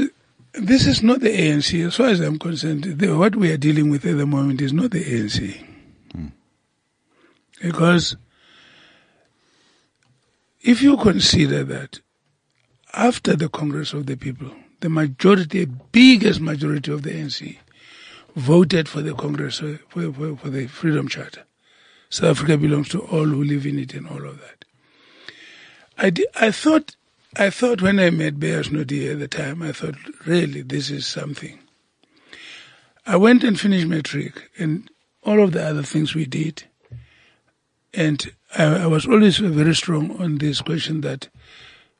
[0.55, 1.87] this is not the ANC.
[1.87, 4.73] As far as I'm concerned, the, what we are dealing with at the moment is
[4.73, 5.65] not the ANC.
[7.63, 8.17] Because
[10.61, 12.01] if you consider that
[12.93, 14.51] after the Congress of the People,
[14.87, 17.59] the majority, the biggest majority of the ANC
[18.37, 21.43] voted for the Congress, uh, for, for, for the Freedom Charter.
[22.09, 24.65] South Africa belongs to all who live in it and all of that.
[25.99, 26.13] I,
[26.47, 26.95] I thought,
[27.37, 31.05] I thought when I met Beyers Naudé at the time, I thought, really, this is
[31.05, 31.59] something.
[33.05, 34.89] I went and finished matric and
[35.25, 36.63] all of the other things we did.
[37.93, 38.25] And
[38.57, 41.29] I, I was always very strong on this question that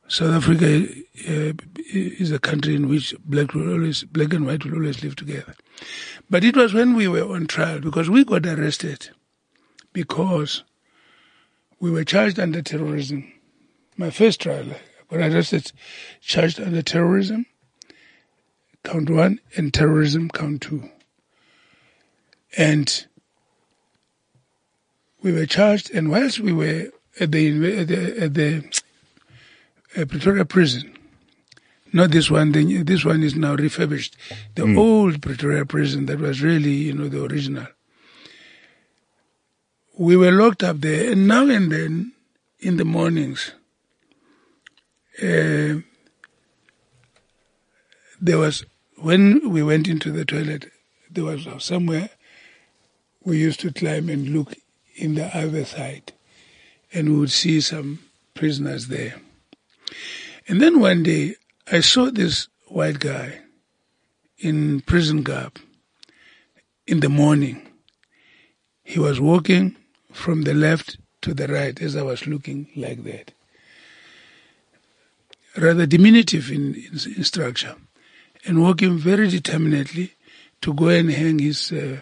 [0.07, 0.87] South Africa
[1.29, 1.53] uh,
[1.93, 5.53] is a country in which black will always, black and white will always live together.
[6.29, 9.09] But it was when we were on trial because we got arrested
[9.91, 10.63] because
[11.79, 13.31] we were charged under terrorism.
[13.97, 14.67] My first trial,
[15.11, 15.71] I got arrested,
[16.21, 17.45] charged under terrorism,
[18.83, 20.89] count one, and terrorism, count two.
[22.57, 23.05] And
[25.21, 28.81] we were charged, and whilst we were at the, at the, at the
[29.95, 30.93] uh, Pretoria prison,
[31.93, 32.51] Not this one.
[32.51, 34.17] The, this one is now refurbished.
[34.55, 34.77] The Hmm.
[34.77, 37.67] old Pretoria prison that was really, you know, the original.
[39.97, 42.11] We were locked up there, and now and then,
[42.59, 43.51] in the mornings,
[45.23, 45.81] uh,
[48.21, 48.65] there was
[48.97, 50.71] when we went into the toilet,
[51.09, 52.09] there was somewhere
[53.23, 54.55] we used to climb and look
[54.95, 56.13] in the other side,
[56.93, 57.99] and we would see some
[58.33, 59.15] prisoners there.
[60.47, 61.35] And then one day,
[61.71, 63.39] I saw this white guy
[64.37, 65.59] in prison garb
[66.85, 67.67] in the morning.
[68.83, 69.75] He was walking
[70.11, 73.31] from the left to the right as I was looking like that.
[75.57, 77.75] Rather diminutive in, in, in structure
[78.45, 80.13] and walking very determinedly
[80.61, 81.97] to go and hang his uh,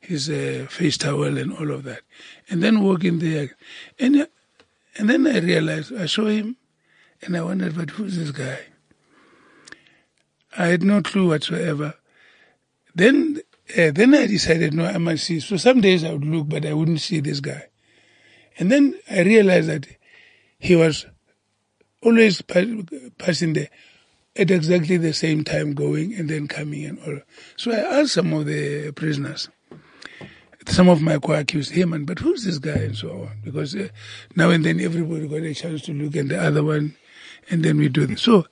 [0.00, 2.00] his uh, face towel and all of that,
[2.48, 3.56] and then walking there,
[3.98, 4.28] and
[4.96, 6.56] and then I realized I saw him,
[7.22, 8.58] and I wondered, but who's this guy?
[10.56, 11.94] I had no clue whatsoever.
[12.94, 13.40] Then
[13.76, 15.40] uh, then I decided, no, I must see.
[15.40, 17.66] So some days I would look, but I wouldn't see this guy,
[18.58, 19.86] and then I realized that
[20.58, 21.06] he was
[22.02, 23.68] always passing there
[24.36, 27.20] at exactly the same time going and then coming and all.
[27.56, 29.48] So I asked some of the prisoners,
[30.68, 33.40] some of my co-accused, hey man, but who's this guy and so on?
[33.44, 33.88] Because uh,
[34.34, 36.96] now and then everybody got a chance to look at the other one
[37.50, 38.22] and then we do this.
[38.22, 38.46] So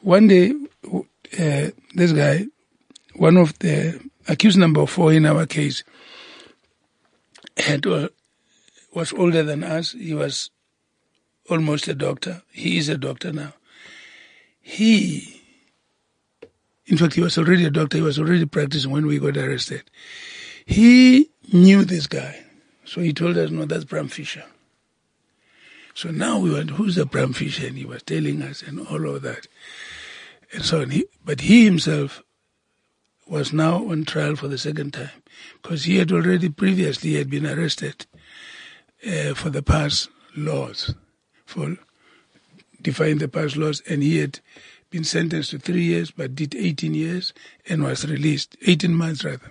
[0.00, 0.52] one day,
[0.92, 2.46] uh, this guy,
[3.14, 5.82] one of the accused number four in our case,
[7.56, 8.08] had uh,
[8.94, 9.92] was older than us.
[9.92, 10.50] He was
[11.48, 12.42] almost a doctor.
[12.52, 13.54] He is a doctor now
[14.68, 15.42] he,
[16.86, 17.98] in fact, he was already a doctor.
[17.98, 19.84] He was already practicing when we got arrested.
[20.64, 22.44] He knew this guy.
[22.84, 24.44] So he told us, no, that's Bram Fischer.
[25.96, 27.66] So now we went, who's the Bram Fischer?
[27.66, 29.46] And he was telling us and all of that.
[30.52, 30.92] And so on.
[31.24, 32.22] But he himself
[33.26, 35.22] was now on trial for the second time
[35.62, 38.04] because he had already previously had been arrested
[39.08, 40.94] uh, for the pass laws,
[41.46, 41.78] for
[42.82, 44.40] defying the pass laws, and he had
[44.90, 47.32] been sentenced to three years, but did 18 years
[47.70, 49.50] and was released, 18 months rather,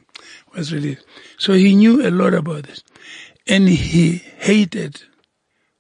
[0.56, 1.06] was released.
[1.40, 2.84] So he knew a lot about this.
[3.48, 5.02] And he hated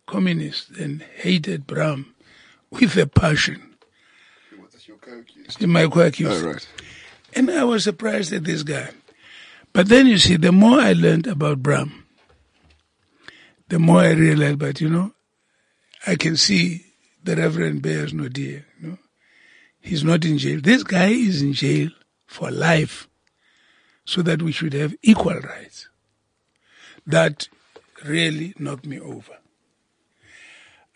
[0.05, 2.15] communists and hated Bram
[2.69, 3.75] with a passion.
[5.61, 6.43] My co-accused.
[6.43, 6.67] Oh, right.
[7.33, 8.89] And I was surprised at this guy.
[9.73, 12.05] But then you see, the more I learned about Bram,
[13.67, 15.11] the more I realized, but you know,
[16.07, 16.85] I can see
[17.23, 18.63] the Reverend Beyers Naudé.
[18.79, 18.97] You know?
[19.81, 20.61] He's not in jail.
[20.61, 21.89] This guy is in jail
[22.25, 23.07] for life
[24.05, 25.89] so that we should have equal rights.
[27.05, 27.49] That
[28.03, 29.33] really knocked me over.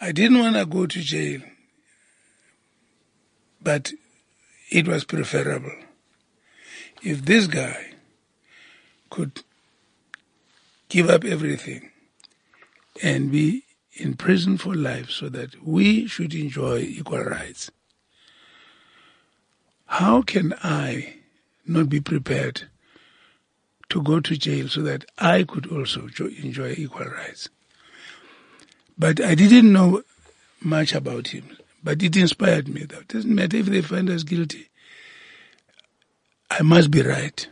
[0.02, 1.42] I didn't want to go to jail,
[3.62, 3.92] but
[4.70, 5.76] it was preferable.
[7.04, 7.94] If this guy
[9.10, 9.42] could
[10.88, 11.92] give up everything
[13.04, 17.70] and be in prison for life so that we should enjoy equal rights.
[19.86, 21.16] How can I
[21.66, 22.70] not be prepared
[23.90, 27.50] to go to jail so that I could also enjoy equal rights?
[29.00, 30.04] But I didn't know
[30.62, 32.84] much about him, but it inspired me.
[32.84, 34.70] That doesn't matter if they find us guilty.
[36.52, 37.48] I must be right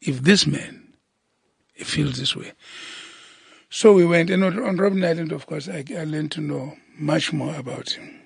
[0.00, 0.94] if this man
[1.76, 2.52] feels this way.
[3.68, 7.32] So we went, and on Robben Island, of course, I, I, learned to know much
[7.32, 8.20] more about him.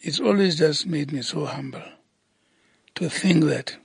[0.00, 1.82] It's always just made me so humble
[2.96, 3.76] to think that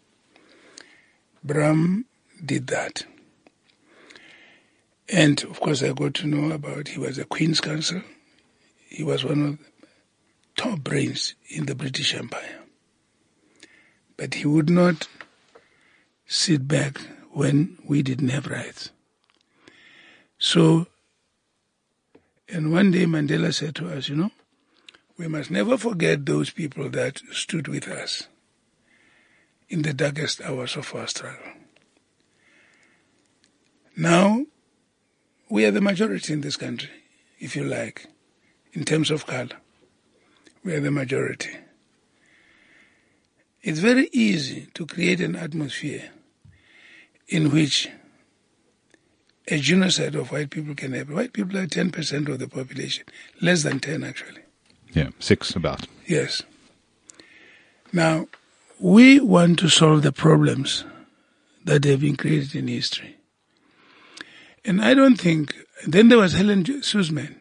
[1.44, 2.06] Bram
[2.44, 3.06] did that.
[5.10, 8.02] And of course, I got to know about he was a Queen's Counsel.
[8.92, 9.66] He was one of the
[10.56, 12.60] top brains in the British Empire.
[14.18, 15.08] But he would not
[16.28, 17.00] sit back
[17.32, 18.92] when we didn't have rights.
[20.38, 20.88] So
[22.50, 24.32] and one day Mandela said to us, you know,
[25.18, 28.28] we must never forget those people that stood with us
[29.70, 31.54] in the darkest hours of our struggle.
[33.96, 34.46] Now,
[35.50, 36.90] we are the majority in this country,
[37.40, 38.08] if you like,
[38.74, 39.50] in terms of color.
[40.64, 41.58] We are the majority.
[43.64, 46.10] It's very easy to create an atmosphere
[47.28, 47.90] in which
[49.48, 51.16] a genocide of white people can happen.
[51.16, 53.06] White people are 10% of the population,
[53.42, 54.42] less than 10 actually.
[54.94, 55.88] Yeah, six about.
[56.08, 56.44] Yes.
[57.94, 58.28] Now,
[58.80, 60.86] we want to solve the problems
[61.66, 63.18] that have been created in history.
[64.66, 65.56] And I don't think,
[65.86, 67.41] then there was Helen Suzman,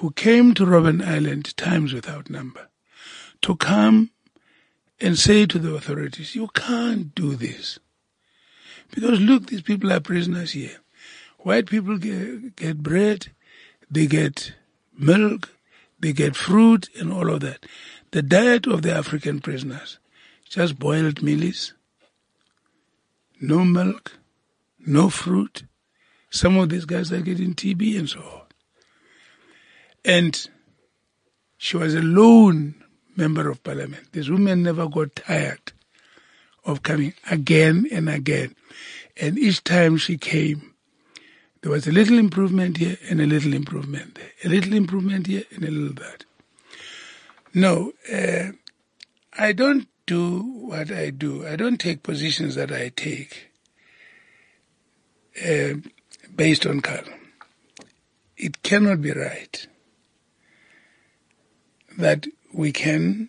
[0.00, 2.68] who came to Robben Island times without number
[3.42, 4.10] to come
[4.98, 7.78] and say to the authorities, you can't do this.
[8.90, 10.78] Because look, these people are prisoners here.
[11.40, 13.26] White people get, get bread,
[13.90, 14.54] they get
[14.98, 15.50] milk,
[15.98, 17.66] they get fruit and all of that.
[18.12, 19.98] The diet of the African prisoners,
[20.48, 21.74] just boiled mealies,
[23.38, 24.12] no milk,
[24.78, 25.64] no fruit.
[26.30, 28.39] Some of these guys are getting TB and so on.
[30.04, 30.48] And
[31.58, 32.74] she was a lone
[33.16, 34.12] member of parliament.
[34.12, 35.72] This woman never got tired
[36.64, 38.54] of coming again and again.
[39.16, 40.74] And each time she came,
[41.62, 45.44] there was a little improvement here and a little improvement there, a little improvement here
[45.54, 46.24] and a little that.
[47.52, 48.52] No, uh,
[49.36, 51.46] I don't do what I do.
[51.46, 53.48] I don't take positions that I take
[55.44, 55.74] uh,
[56.34, 57.18] based on color.
[58.36, 59.66] It cannot be right
[62.00, 63.28] that we can,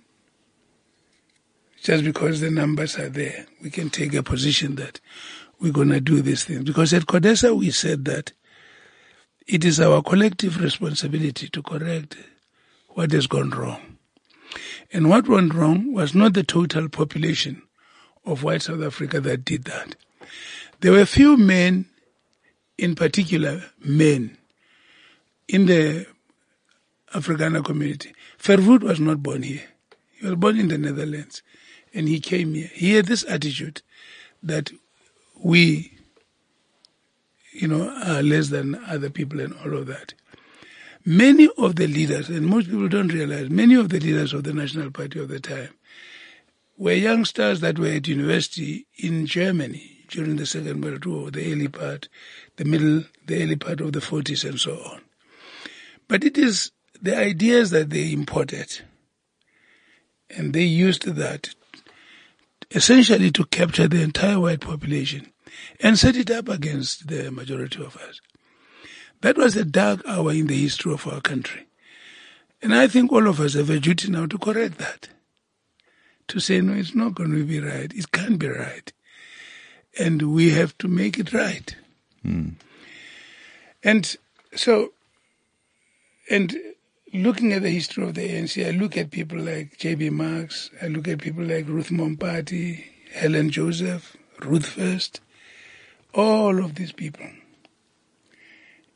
[1.81, 4.99] just because the numbers are there, we can take a position that
[5.59, 6.63] we're going to do these things.
[6.63, 8.33] Because at CODESA we said that
[9.47, 12.17] it is our collective responsibility to correct
[12.89, 13.97] what has gone wrong.
[14.91, 17.61] And what went wrong was not the total population
[18.25, 19.95] of white South Africa that did that.
[20.81, 21.85] There were few men,
[22.77, 24.37] in particular men,
[25.47, 26.07] in the
[27.13, 28.13] Afrikaner community.
[28.39, 29.63] Verwoerd was not born here.
[30.11, 31.41] He was born in the Netherlands.
[31.93, 32.69] And he came here.
[32.73, 33.81] He had this attitude
[34.43, 34.71] that
[35.43, 35.97] we,
[37.51, 40.13] you know, are less than other people and all of that.
[41.03, 44.53] Many of the leaders, and most people don't realize, many of the leaders of the
[44.53, 45.73] National Party of the time
[46.77, 51.67] were youngsters that were at university in Germany during the Second World War, the early
[51.67, 52.07] part,
[52.57, 55.01] the middle, the early part of the 40s and so on.
[56.07, 56.71] But it is
[57.01, 58.81] the ideas that they imported,
[60.29, 61.49] and they used that
[62.71, 65.31] essentially to capture the entire white population
[65.79, 68.21] and set it up against the majority of us.
[69.21, 71.67] That was a dark hour in the history of our country.
[72.61, 75.09] And I think all of us have a duty now to correct that.
[76.29, 77.91] To say, no, it's not going to be right.
[77.93, 78.91] It can't be right.
[79.99, 81.75] And we have to make it right.
[82.25, 82.53] Mm.
[83.83, 84.15] And
[84.55, 84.93] so,
[86.29, 86.55] and
[87.13, 90.09] looking at the history of the ANC, I look at people like J.B.
[90.11, 92.83] Marks, I look at people like Ruth Mompati,
[93.13, 95.21] Helen Joseph, Ruth First,
[96.13, 97.27] all of these people.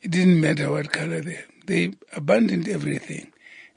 [0.01, 3.32] It didn't matter what color they they abandoned everything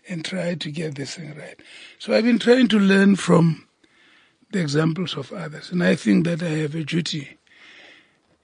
[0.08, 1.60] and tried to get this thing right.
[1.98, 3.66] So I've been trying to learn from
[4.50, 7.36] the examples of others, and I think that I have a duty.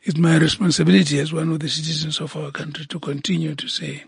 [0.03, 4.05] It's my responsibility as one of the citizens of our country to continue to say,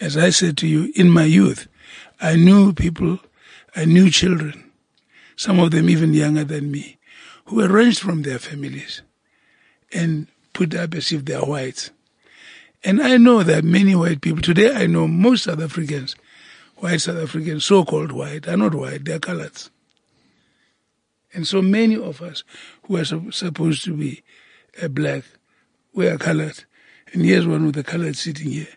[0.00, 1.68] as I said to you, in my youth,
[2.20, 3.18] I knew people,
[3.76, 4.70] I knew children,
[5.36, 6.98] some of them even younger than me,
[7.46, 9.02] who were wrenched from their families
[9.92, 11.90] and put up as if they are whites.
[12.82, 16.16] And I know that many white people, today I know most South Africans,
[16.76, 19.68] white South Africans, so-called white, are not white, they're coloreds.
[21.32, 22.42] And so many of us
[22.84, 24.22] who are supposed to be
[24.82, 25.24] uh, black,
[25.92, 26.64] we are colored.
[27.12, 28.68] And here's one with the colored sitting here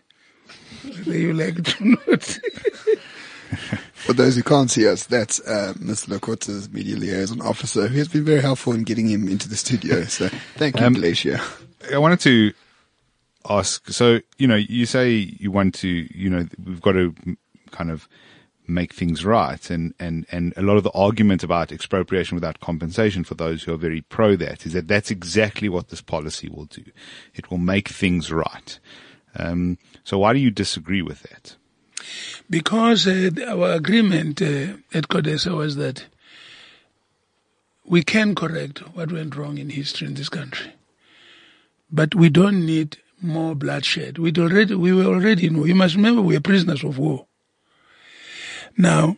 [1.04, 2.38] whether you like it or not.
[3.94, 6.08] For those who can't see us, that's uh, Mr.
[6.08, 10.04] Lekota's media liaison officer, who has been very helpful in getting him into the studio.
[10.08, 11.40] So thank you, um, Glacier.
[11.92, 12.52] I wanted to
[13.48, 13.88] ask.
[13.88, 15.88] So you know, you say you want to.
[15.88, 17.14] You know, we've got to
[17.70, 18.08] kind of
[18.66, 23.24] make things right, and and and a lot of the argument about expropriation without compensation
[23.24, 26.66] for those who are very pro that is that that's exactly what this policy will
[26.66, 26.84] do.
[27.34, 28.78] It will make things right.
[29.36, 31.56] Um, so why do you disagree with that?
[32.48, 36.04] Because uh, our agreement uh, at CODESA was that
[37.86, 40.72] we can correct what went wrong in history in this country,
[41.90, 44.18] but we don't need more bloodshed.
[44.18, 45.66] We already we were already in war.
[45.66, 47.26] You must remember we are prisoners of war.
[48.76, 49.16] Now,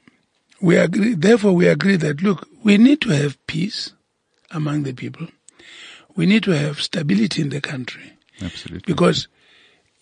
[0.61, 1.14] we agree.
[1.14, 3.93] Therefore, we agree that look, we need to have peace
[4.51, 5.29] among the people.
[6.14, 8.12] We need to have stability in the country.
[8.41, 8.93] Absolutely.
[8.93, 9.29] Because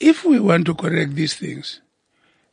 [0.01, 1.80] if we want to correct these things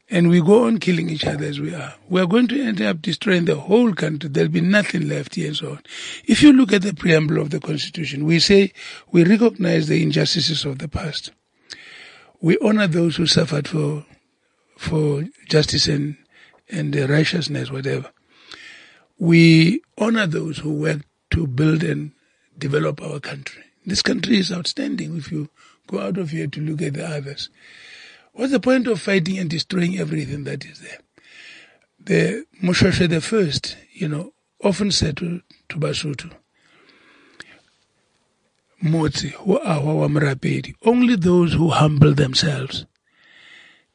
[0.09, 2.81] and we go on killing each other as we are, we are going to end
[2.81, 4.29] up destroying the whole country.
[4.29, 5.83] There'll be nothing left here and so on.
[6.25, 8.73] If you look at the preamble of the Constitution, we say
[9.11, 11.31] we recognize the injustices of the past.
[12.41, 14.05] We honor those who suffered for,
[14.77, 16.17] for justice and,
[16.69, 18.11] and righteousness, whatever.
[19.17, 22.11] We honor those who worked to build and
[22.57, 23.63] develop our country.
[23.85, 25.49] This country is outstanding if you
[25.91, 27.49] Go out of here to look at the others.
[28.33, 30.99] What's the point of fighting and destroying everything that is there?
[32.05, 34.33] the Moshoeshoe the first, you know,
[34.63, 36.31] often said to, to Basotho,
[38.83, 39.33] Motsi,
[40.83, 42.85] only those who humble themselves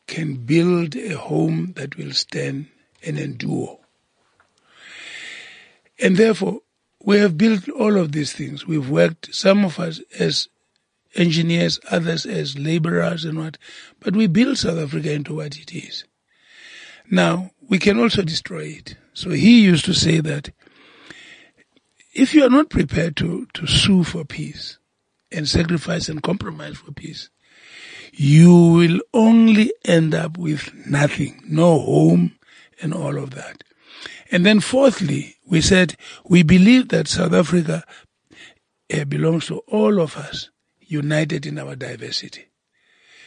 [0.06, 2.68] can build a home that will stand
[3.02, 3.78] and endure.
[5.98, 6.60] And therefore,
[7.02, 8.66] we have built all of these things.
[8.66, 10.48] We've worked, some of us as
[11.16, 13.58] engineers, others as laborers and what,
[14.00, 16.04] but we built South Africa into what it is.
[17.10, 18.96] Now, we can also destroy it.
[19.14, 20.50] So he used to say that
[22.12, 24.78] if you are not prepared to, to sue for peace
[25.30, 27.30] and sacrifice and compromise for peace,
[28.12, 32.36] you will only end up with nothing, no home
[32.80, 33.62] and all of that.
[34.30, 37.84] And then fourthly, we said we believe that South Africa
[38.92, 40.50] uh, belongs to all of us,
[40.86, 42.46] united in our diversity.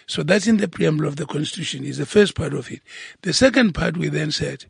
[0.07, 2.82] So that's in the preamble of the Constitution, is the first part of it.
[3.22, 4.66] The second part, we then said,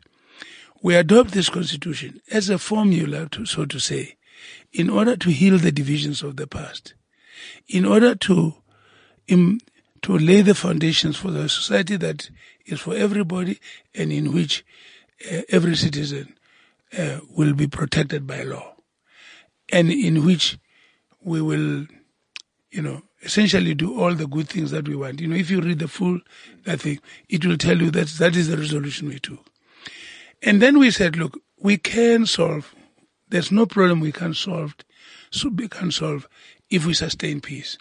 [0.82, 4.16] we adopt this Constitution as a formula, to, so to say,
[4.72, 6.94] in order to heal the divisions of the past,
[7.68, 8.54] in order to,
[9.26, 9.60] in,
[10.02, 12.30] to lay the foundations for the society that
[12.66, 13.58] is for everybody
[13.94, 14.64] and in which
[15.30, 16.34] uh, every citizen
[16.98, 18.74] uh, will be protected by law,
[19.72, 20.58] and in which
[21.22, 21.86] we will,
[22.70, 25.20] you know, essentially do all the good things that we want.
[25.20, 26.20] You know, if you read the full
[26.64, 29.44] that thing, it will tell you that that is the resolution we took.
[30.42, 32.74] And then we said, look, we can solve.
[33.28, 34.74] There's no problem we can solve.
[35.30, 36.28] So we can solve
[36.70, 37.78] if we sustain peace.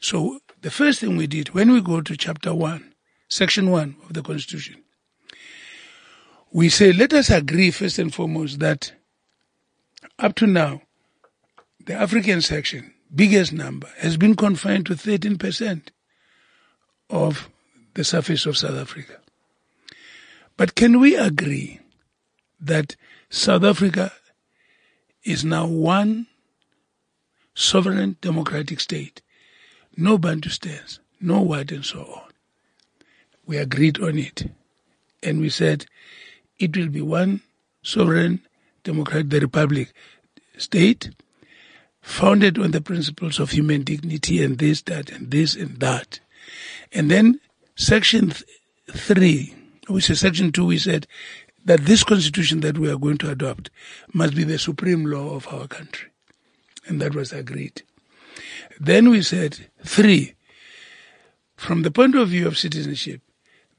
[0.00, 2.94] So the first thing we did when we go to chapter one,
[3.28, 4.82] section one of the Constitution,
[6.52, 8.92] we say, let us agree first and foremost that
[10.18, 10.82] up to now,
[11.86, 15.88] the African section, biggest number, has been confined to 13%
[17.10, 17.48] of
[17.94, 19.18] the surface of South Africa.
[20.56, 21.80] But can we agree
[22.60, 22.96] that
[23.30, 24.12] South Africa
[25.24, 26.26] is now one
[27.54, 29.22] sovereign democratic state,
[29.96, 32.30] no Bantustans, no white and so on.
[33.46, 34.50] We agreed on it.
[35.22, 35.86] And we said
[36.58, 37.40] it will be one
[37.82, 38.40] sovereign
[38.82, 39.92] democratic republic
[40.58, 41.10] state
[42.04, 46.20] founded on the principles of human dignity and this, that, and this and that.
[46.92, 47.40] And then
[47.76, 48.44] section th-
[48.92, 49.54] three,
[49.88, 51.06] which is section two, we said
[51.64, 53.70] that this constitution that we are going to adopt
[54.12, 56.10] must be the supreme law of our country.
[56.86, 57.82] And that was agreed.
[58.78, 60.34] Then we said three,
[61.56, 63.22] from the point of view of citizenship,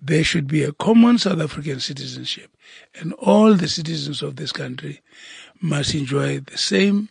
[0.01, 2.49] there should be a common South African citizenship
[2.95, 5.01] and all the citizens of this country
[5.61, 7.09] must enjoy the same,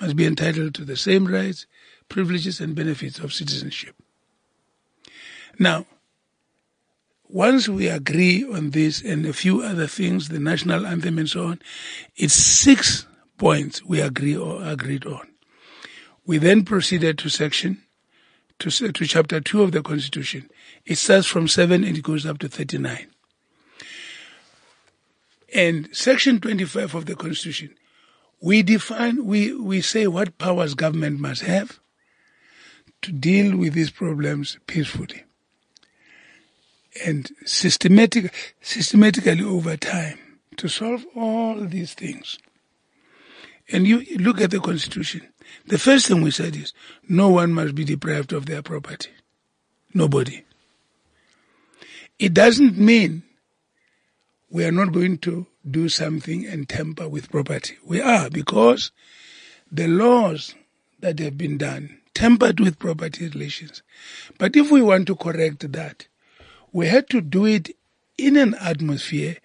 [0.00, 1.66] must be entitled to the same rights,
[2.08, 3.94] privileges and benefits of citizenship.
[5.58, 5.86] Now,
[7.28, 11.46] once we agree on this and a few other things, the national anthem and so
[11.46, 11.60] on,
[12.16, 13.06] it's six
[13.38, 15.28] points we agree or agreed on.
[16.26, 17.82] We then proceeded to section,
[18.58, 20.50] to, to chapter two of the constitution.
[20.84, 23.06] It starts from seven and it goes up to 39.
[25.54, 27.74] And section 25 of the constitution,
[28.40, 31.78] we define, we, we say what powers government must have
[33.02, 35.24] to deal with these problems peacefully
[37.04, 40.18] and systematic, systematically over time
[40.56, 42.38] to solve all these things.
[43.72, 45.26] And you look at the constitution.
[45.66, 46.72] The first thing we said is
[47.08, 49.10] no one must be deprived of their property.
[49.94, 50.44] Nobody.
[52.18, 53.22] It doesn't mean
[54.50, 57.76] we are not going to do something and tamper with property.
[57.84, 58.92] We are because
[59.70, 60.54] the laws
[61.00, 63.82] that have been done tampered with property relations.
[64.38, 66.06] But if we want to correct that,
[66.72, 67.70] we had to do it
[68.18, 69.36] in an atmosphere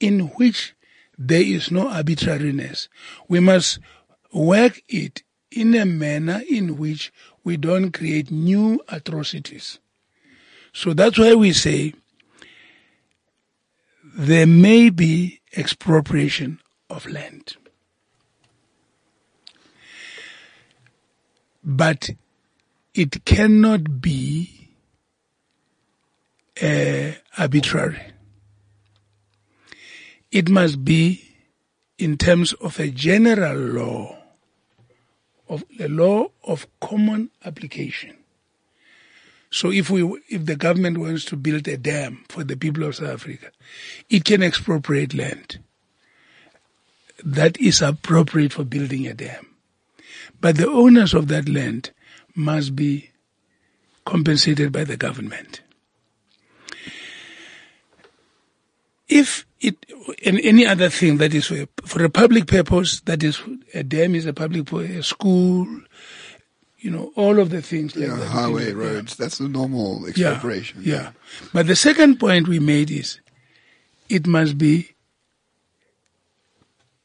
[0.00, 0.74] in which
[1.16, 2.88] there is no arbitrariness.
[3.28, 3.78] We must
[4.32, 7.12] work it in a manner in which
[7.44, 9.78] we don't create new atrocities.
[10.72, 11.94] So that's why we say
[14.16, 17.56] there may be expropriation of land.
[21.64, 22.10] But
[22.94, 24.68] it cannot be
[26.62, 28.00] uh, arbitrary.
[30.30, 31.36] It must be
[31.98, 34.18] in terms of a general law,
[35.48, 38.16] of a law of common application.
[39.54, 42.96] So if we, if the government wants to build a dam for the people of
[42.96, 43.52] South Africa,
[44.10, 45.60] it can expropriate land
[47.24, 49.46] that is appropriate for building a dam.
[50.40, 51.92] But the owners of that land
[52.34, 53.10] must be
[54.04, 55.60] compensated by the government.
[59.06, 59.76] If it
[60.24, 63.40] and any other thing that is for for a public purpose, that is
[63.72, 65.68] a dam is a public a school,
[66.84, 68.26] you know, all of the things like Yeah, that.
[68.28, 68.72] highway, Yeah.
[68.84, 69.16] roads.
[69.16, 70.82] That's the normal Yeah, expropriation.
[70.84, 71.12] yeah.
[71.54, 73.20] But the second point we made is
[74.10, 74.90] it must be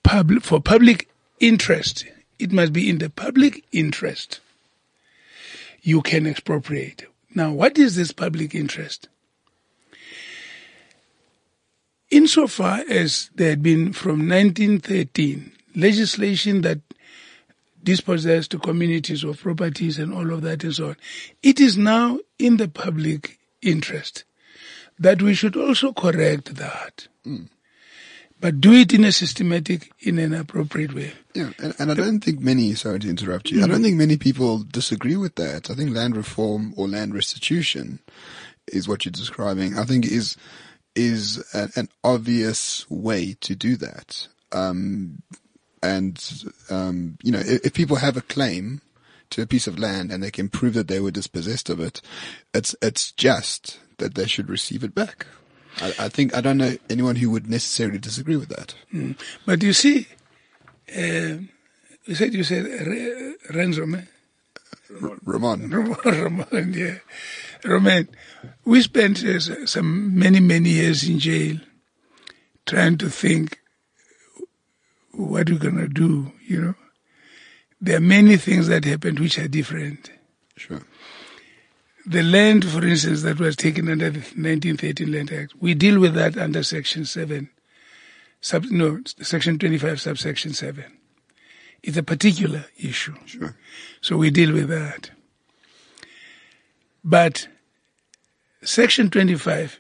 [0.04, 1.08] public for public
[1.40, 2.06] interest.
[2.40, 4.42] It must be in the public interest.
[5.82, 7.06] You can expropriate.
[7.34, 9.08] Now, what is this public interest?
[12.12, 16.80] Insofar as there had been from 1913 legislation that
[17.84, 20.98] dispossessed communities of properties and all of that and so on,
[21.42, 24.24] it is now in the public interest
[24.98, 27.08] that we should also correct that.
[28.42, 31.12] But do it in a systematic, in an appropriate way.
[31.34, 34.18] Yeah, and, and I don't think many, sorry to interrupt you, I don't think many
[34.18, 35.70] people disagree with that.
[35.70, 38.00] I think land reform or land restitution
[38.68, 39.78] is what you're describing.
[39.78, 40.38] I think is,
[40.96, 44.28] is an, an obvious way to do that.
[44.52, 45.22] Um,
[45.82, 48.82] and, um, you know, if, if people have a claim
[49.32, 52.02] to a piece of land and they can prove that they were dispossessed of it,
[52.54, 55.28] it's, it's just that they should receive it back.
[55.82, 58.76] I, I think, I don't know anyone who would necessarily disagree with that.
[59.46, 60.08] But you see,
[60.96, 61.38] uh,
[62.06, 64.08] you said you said Re- Renzo, man?
[64.90, 65.70] Ramon.
[66.04, 66.96] Roman, yeah.
[67.64, 68.10] Roman,
[68.66, 71.58] we spent uh, some many, many years in jail
[72.66, 73.59] trying to think
[75.12, 76.76] what we're going to do, you know.
[77.82, 80.12] There are many things that happened which are different.
[80.58, 80.82] Sure.
[82.06, 86.14] The land, for instance, that was taken under the 1913 Land Act, we deal with
[86.16, 87.50] that under Section 7,
[88.42, 90.84] sub, no, Section 25, subsection 7.
[91.84, 93.16] It's a particular issue.
[93.26, 93.56] Sure.
[94.02, 95.12] So we deal with that.
[97.04, 97.48] But
[98.64, 99.80] Section 25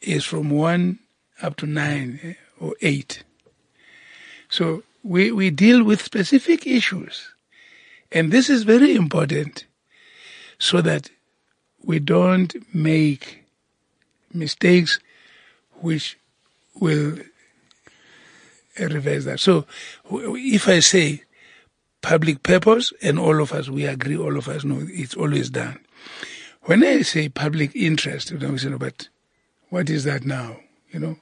[0.00, 0.98] is from 1
[1.42, 3.22] up to 9 eh, or 8.
[4.48, 7.30] So we, we deal with specific issues.
[8.10, 9.66] And this is very important
[10.58, 11.10] so that
[11.84, 13.44] we don't make
[14.32, 14.98] mistakes
[15.80, 16.18] which
[16.74, 17.18] will
[18.78, 19.40] reverse that.
[19.40, 19.66] So
[20.10, 21.22] if I say
[22.00, 25.78] public purpose, and all of us, we agree, all of us know it's always done.
[26.62, 29.08] When I say public interest, you know, but
[29.70, 30.58] what is that now?
[30.92, 31.16] You know,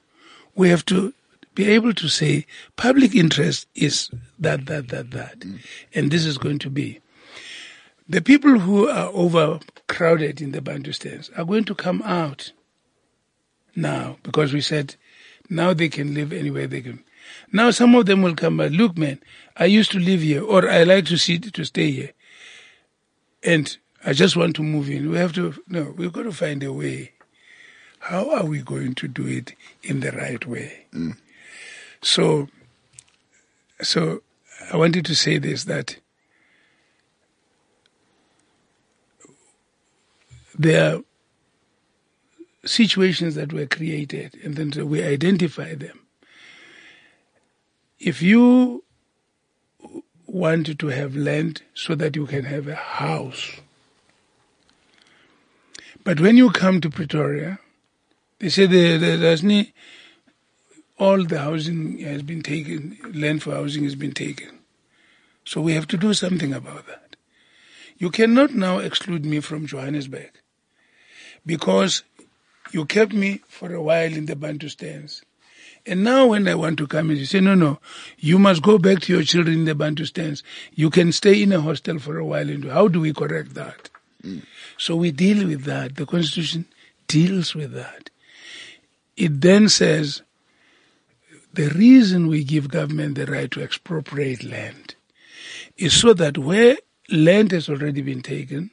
[0.55, 1.13] we have to
[1.57, 5.59] be able to say public interest is that, that, that, that, mm.
[5.91, 6.99] and this is going to be.
[8.07, 12.51] The people who are overcrowded in the Bantustans are going to come out
[13.75, 14.95] now because we said
[15.49, 17.03] now they can live anywhere they can.
[17.51, 18.69] Now some of them will come back.
[18.71, 19.19] Look, man,
[19.57, 22.11] I used to live here, or I like to see to stay here,
[23.41, 23.75] and
[24.05, 25.09] I just want to move in.
[25.09, 25.93] We have to no.
[25.97, 27.13] We've got to find a way.
[27.99, 29.53] How are we going to do it
[29.83, 30.85] in the right way?
[30.93, 31.17] Mm.
[32.07, 32.47] So,
[33.81, 34.21] so
[34.71, 35.97] I wanted to say this that
[40.57, 41.01] there are
[42.65, 45.99] situations that were created and then we identify them.
[47.99, 48.85] If you
[50.25, 53.51] want to have land so that you can have a house,
[56.05, 57.59] but when you come to Pretoria,
[58.39, 59.73] they say the, the, there's ni-
[60.97, 64.59] all the housing has been taken, land for housing has been taken.
[65.45, 67.15] So we have to do something about that.
[67.97, 70.31] You cannot now exclude me from Johannesburg
[71.45, 72.03] because
[72.71, 75.23] you kept me for a while in the Bantustans.
[75.85, 77.79] And now when I want to come in, you say, no, no,
[78.17, 80.43] you must go back to your children in the Bantustans.
[80.73, 82.49] You can stay in a hostel for a while.
[82.49, 83.89] And how do we correct that?
[84.21, 84.43] Mm.
[84.77, 85.95] So we deal with that.
[85.95, 86.65] The Constitution
[87.07, 88.09] deals with that.
[89.15, 90.21] It then says
[91.57, 94.95] the reason we give government the right to expropriate land
[95.77, 96.77] is so that where
[97.09, 98.71] land has already been taken,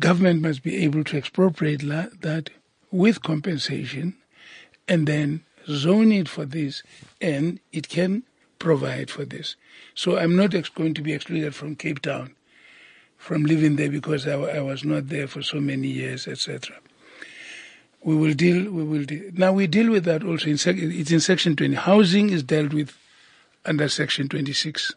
[0.00, 2.50] government must be able to expropriate la- that
[2.92, 4.14] with compensation
[4.88, 6.84] and then zone it for this
[7.20, 8.22] and it can
[8.60, 9.56] provide for this.
[9.96, 12.34] So I'm not ex- going to be excluded from Cape Town
[13.18, 16.76] from living there because I, I was not there for so many years, etc.
[18.04, 18.70] We will deal.
[18.70, 19.30] We will deal.
[19.34, 20.48] Now we deal with that also.
[20.48, 21.74] In sec- it's in section 20.
[21.74, 22.96] Housing is dealt with
[23.64, 24.92] under section 26,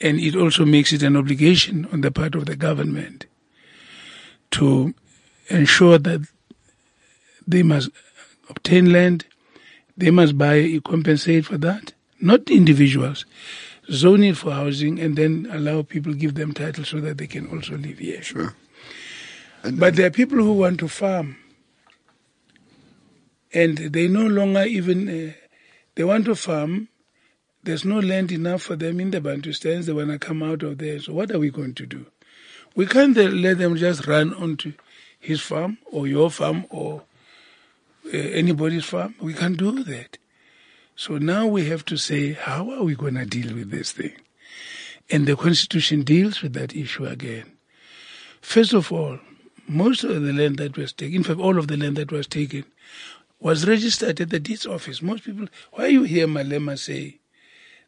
[0.00, 3.26] and it also makes it an obligation on the part of the government
[4.52, 4.94] to
[5.48, 6.26] ensure that
[7.46, 7.90] they must
[8.48, 9.26] obtain land,
[9.96, 13.24] they must buy, compensate for that, not individuals.
[13.90, 17.48] Zone it for housing and then allow people, give them title so that they can
[17.48, 18.22] also live here.
[18.22, 18.54] Sure.
[19.64, 21.36] And, But there are people who want to farm.
[23.52, 25.32] And they no longer even uh,
[25.94, 26.88] they want to farm.
[27.62, 29.84] There's no land enough for them in the Bantustans.
[29.84, 30.98] They want to come out of there.
[30.98, 32.06] So what are we going to do?
[32.74, 34.72] We can't let them just run onto
[35.18, 37.02] his farm or your farm or
[38.06, 39.14] uh, anybody's farm.
[39.20, 40.16] We can't do that.
[40.96, 44.12] So now we have to say, how are we going to deal with this thing?
[45.10, 47.52] And the Constitution deals with that issue again.
[48.40, 49.18] First of all,
[49.66, 52.26] most of the land that was taken, in fact, all of the land that was
[52.26, 52.64] taken,
[53.40, 55.02] was registered at the deeds office.
[55.02, 57.18] Most people, why you hear Malema say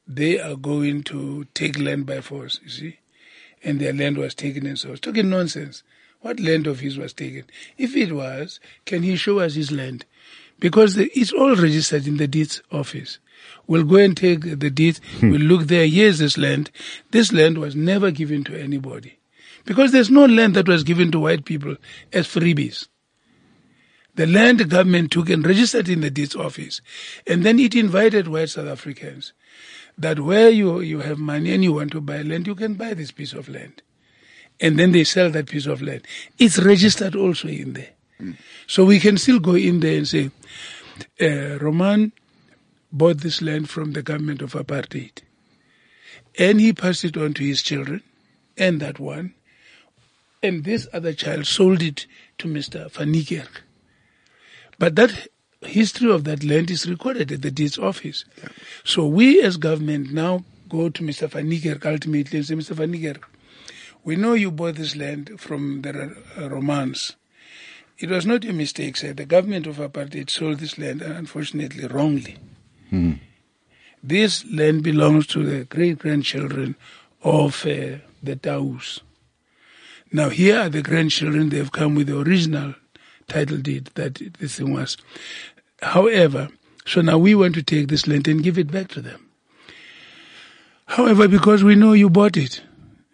[0.06, 2.98] they are going to take land by force, you see,
[3.62, 4.96] and their land was taken and so on.
[4.96, 5.82] Talking nonsense.
[6.20, 7.44] What land of his was taken?
[7.76, 10.04] If it was, can he show us his land?
[10.60, 13.18] Because the, it's all registered in the deeds office.
[13.66, 15.00] We'll go and take the deeds.
[15.18, 15.30] Hmm.
[15.30, 15.86] We'll look there.
[15.86, 16.70] Here's this land.
[17.10, 19.18] This land was never given to anybody.
[19.64, 21.76] Because there's no land that was given to white people
[22.12, 22.86] as freebies.
[24.14, 26.80] The land government took and registered in the deeds office.
[27.26, 29.32] And then it invited white South Africans
[29.96, 32.94] that where you, you have money and you want to buy land, you can buy
[32.94, 33.82] this piece of land.
[34.60, 36.06] And then they sell that piece of land.
[36.38, 37.90] It's registered also in there.
[38.66, 40.30] So we can still go in there and say,
[41.20, 42.12] uh, Roman
[42.92, 45.22] bought this land from the government of apartheid.
[46.38, 48.02] And he passed it on to his children
[48.56, 49.34] and that one.
[50.42, 52.06] And this other child sold it
[52.38, 52.90] to Mr.
[52.90, 53.62] Van Niekerk.
[54.82, 55.28] But that
[55.60, 58.24] history of that land is recorded at the deeds office.
[58.82, 61.28] So we as government now go to Mr.
[61.28, 62.74] Van Niekerk ultimately and say, Mr.
[62.74, 63.22] Van Niekerk,
[64.02, 67.14] we know you bought this land from the uh, Romans.
[67.96, 69.12] It was not your mistake, sir.
[69.12, 72.38] The government of apartheid sold this land, unfortunately, wrongly.
[74.02, 76.74] This land belongs to the great grandchildren
[77.22, 78.98] of uh, the Taus.
[80.10, 81.50] Now, here are the grandchildren.
[81.50, 82.74] They've come with the original
[83.32, 84.96] title deed that this thing was.
[85.82, 86.48] However,
[86.86, 89.28] so now we want to take this land and give it back to them.
[90.86, 92.62] However, because we know you bought it,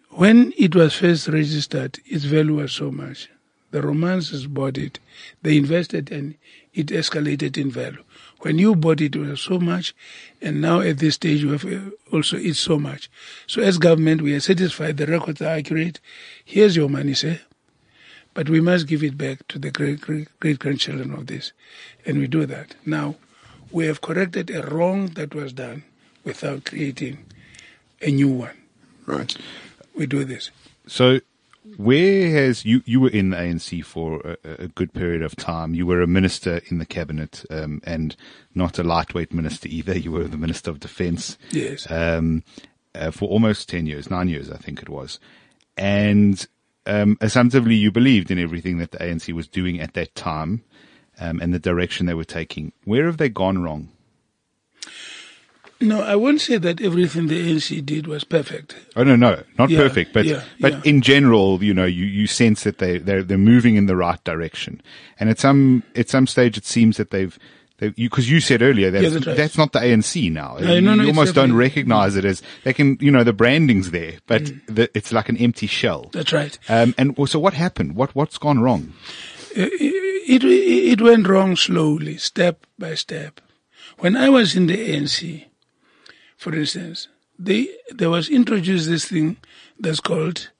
[0.09, 3.29] when it was first registered, its value was so much.
[3.71, 4.99] The Romances bought it,
[5.43, 6.35] they invested and
[6.73, 8.03] it escalated in value.
[8.39, 9.93] When you bought it, it was so much,
[10.41, 13.09] and now at this stage, you have uh, also it's so much.
[13.47, 15.99] So as government, we are satisfied the records are accurate.
[16.43, 17.39] Here's your money, sir.
[18.33, 21.51] But we must give it back to the great, great, great grandchildren of this.
[22.05, 22.75] And we do that.
[22.85, 23.15] Now,
[23.71, 25.83] we have corrected a wrong that was done
[26.23, 27.25] without creating
[28.01, 28.57] a new one.
[29.05, 29.35] Right.
[29.95, 30.51] We do this.
[30.87, 31.19] So,
[31.77, 35.73] where has you you were in the ANC for a, a good period of time?
[35.73, 38.15] You were a minister in the cabinet, um, and
[38.55, 39.97] not a lightweight minister either.
[39.97, 41.37] You were the minister of defence.
[41.51, 41.89] Yes.
[41.89, 42.43] Um,
[42.95, 45.19] uh, for almost ten years, nine years, I think it was,
[45.77, 46.45] and
[46.89, 50.63] um, assumptively you believed in everything that the ANC was doing at that time,
[51.19, 52.71] um, and the direction they were taking.
[52.85, 53.89] Where have they gone wrong?
[55.81, 58.75] No, I won't say that everything the ANC did was perfect.
[58.97, 60.81] Oh no, no, not Yeah, perfect, but yeah, but yeah.
[60.83, 64.21] in general, you know, you, you sense that they they're they're moving in the right
[64.25, 64.81] direction,
[65.19, 67.37] and at some at some stage, it seems that they've.
[67.79, 69.37] Because you, you said earlier that Yeah, that's right.
[69.37, 70.57] that's not the ANC now.
[70.59, 73.33] No, you no, no, you almost don't recognize it as they can, you know, the
[73.33, 74.61] branding's there, but Mm.
[74.75, 76.09] the, it's like an empty shell.
[76.11, 76.57] That's right.
[76.67, 77.95] Um, and so what happened?
[77.95, 78.93] What what's gone wrong?
[79.55, 83.41] It, it went wrong slowly, step by step.
[83.97, 85.45] When I was in the ANC,
[86.37, 87.07] for instance,
[87.37, 89.37] they, there was introduced this thing
[89.79, 90.51] that's called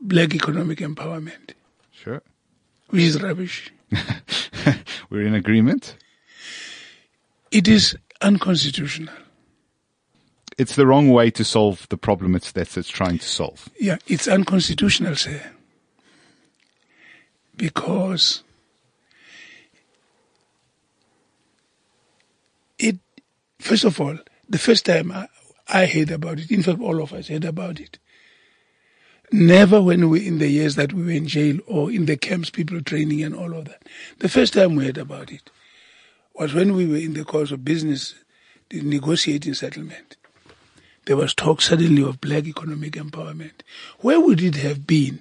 [0.00, 1.52] black economic empowerment,
[1.92, 2.22] Sure,
[2.90, 3.72] which is rubbish.
[5.10, 5.96] we're in agreement.
[7.52, 9.14] It is unconstitutional.
[10.56, 13.68] It's the wrong way to solve the problem it's that it's trying to solve.
[13.78, 15.42] Yeah, it's unconstitutional, sir.
[17.54, 18.42] Because
[22.78, 22.96] it,
[23.60, 24.16] first of all,
[24.48, 25.28] the first time I,
[25.68, 27.98] I heard about it, in fact, all of us heard about it.
[29.30, 32.16] Never when we, were in the years that we were in jail or in the
[32.16, 33.82] camps, people training and all of that.
[34.18, 35.50] The first time we heard about it
[36.34, 38.14] was when we were in the course of business,
[38.70, 40.16] negotiating settlement
[41.04, 43.62] there was talk suddenly of black economic empowerment.
[44.00, 45.20] Where would it have been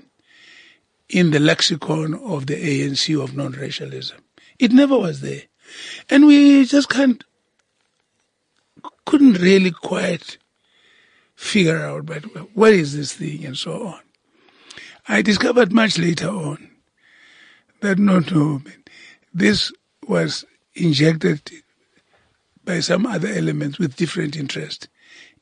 [1.09, 4.19] in the lexicon of the ANC of non-racialism?
[4.59, 5.43] It never was there.
[6.09, 7.23] And we just can't,
[9.05, 10.37] couldn't really quite
[11.35, 12.25] figure out, but
[12.55, 13.99] what is this thing and so on.
[15.07, 16.69] I discovered much later on
[17.81, 18.61] that no, no,
[19.33, 19.73] this
[20.07, 20.45] was
[20.81, 21.41] injected
[22.63, 24.87] by some other elements with different interest.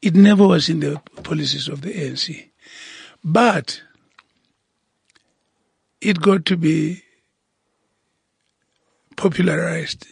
[0.02, 2.49] It never was in the policies of the ANC.
[3.24, 3.82] But
[6.02, 7.03] it got to be
[9.18, 10.07] popularized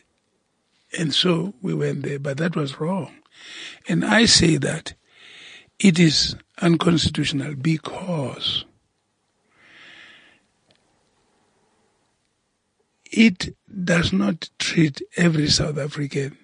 [0.97, 3.13] And so we went there, but that was wrong.
[3.87, 4.93] And I say that
[5.79, 8.65] it is unconstitutional because
[13.17, 16.37] it does not treat every South African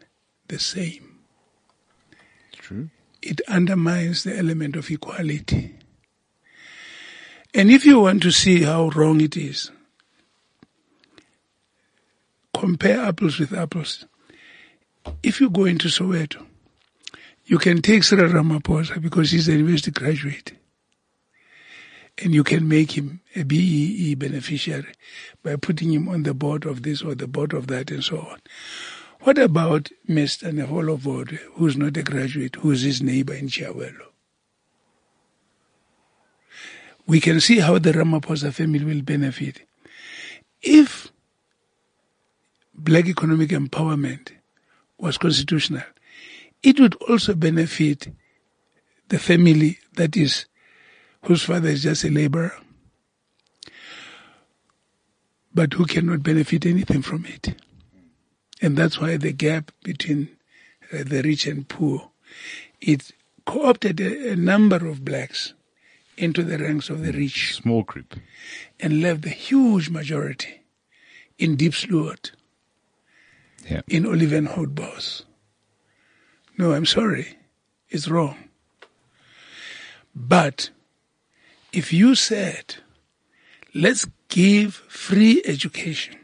[0.47, 1.19] the same.
[2.53, 2.89] True.
[3.21, 5.75] It undermines the element of equality.
[7.53, 9.69] And if you want to see how wrong it is,
[12.55, 14.05] compare apples with apples.
[15.21, 16.43] If you go into Soweto,
[17.45, 20.53] you can take Cyril Ramaphosa because he's a university graduate.
[22.21, 24.93] And you can make him a BEE beneficiary
[25.41, 28.19] by putting him on the board of this or the board of that and so
[28.19, 28.39] on.
[29.21, 30.51] What about Mr.
[30.51, 34.07] Neholo Vodwe, who's not a graduate, who's his neighbor in Chiawelo?
[37.07, 39.61] We can see how the Ramaphosa family will benefit.
[40.61, 41.11] If
[42.73, 44.29] black economic empowerment
[44.97, 45.83] was constitutional,
[46.61, 48.07] it would also benefit
[49.09, 50.45] the family that is
[51.23, 52.53] whose father is just a laborer,
[55.53, 57.55] but who cannot benefit anything from it.
[58.61, 60.29] And that's why the gap between
[60.91, 62.09] uh, the rich and poor,
[62.81, 63.11] it
[63.45, 65.53] co-opted a, a number of blacks
[66.17, 68.15] into the ranks of the rich Small group.
[68.79, 70.61] and left the huge majority
[71.37, 72.31] in Deep Diepsloot,
[73.69, 73.81] Yeah.
[73.87, 75.23] in Olivenhoutbos.
[76.57, 77.37] No, I'm sorry.
[77.89, 78.37] It's wrong.
[80.15, 80.69] But
[81.73, 82.75] if you said,
[83.73, 86.15] let's give free education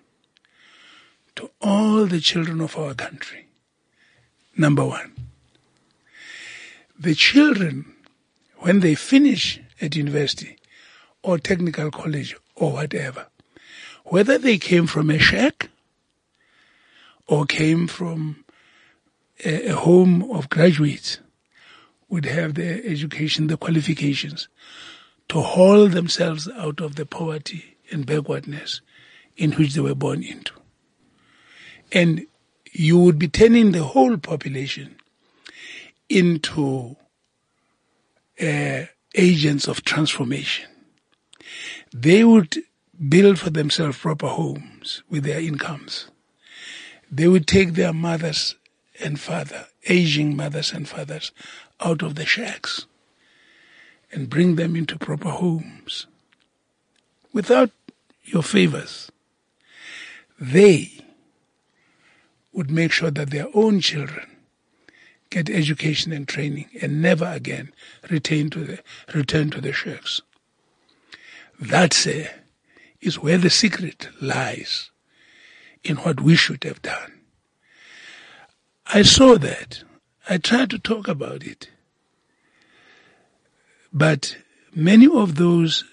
[1.36, 3.48] to all the children of our country,
[4.56, 5.12] number one,
[6.98, 7.94] the children,
[8.58, 10.58] when they finish at university
[11.24, 13.26] or technical college or whatever,
[14.06, 15.70] whether they came from a shack
[17.28, 18.44] or came from
[19.46, 21.20] a, home of graduates,
[22.10, 24.48] would have the education, the qualifications
[25.30, 28.82] to haul themselves out of the poverty and backwardness
[29.38, 30.54] in which they were born into.
[31.92, 32.26] And
[32.72, 34.96] you would be turning the whole population
[36.10, 36.98] into
[38.42, 38.86] uh,
[39.16, 40.70] agents of transformation.
[41.94, 42.58] They would
[43.08, 46.08] build for themselves proper homes with their incomes.
[47.12, 48.56] They would take their mothers
[49.02, 51.32] and father, aging mothers and fathers,
[51.80, 52.86] out of the shacks
[54.12, 56.08] and bring them into proper homes
[57.34, 57.72] without
[58.24, 59.12] your favors.
[60.40, 61.06] They
[62.54, 64.26] would make sure that their own children
[65.30, 67.72] get education and training and never again
[68.10, 68.80] return to the,
[69.14, 70.22] return to the shacks.
[71.60, 72.30] That uh,
[73.02, 74.90] is where the secret lies
[75.84, 77.20] in what we should have done.
[78.88, 79.84] I saw that.
[80.28, 81.70] I tried to talk about it.
[83.92, 84.38] But
[84.74, 85.84] many of those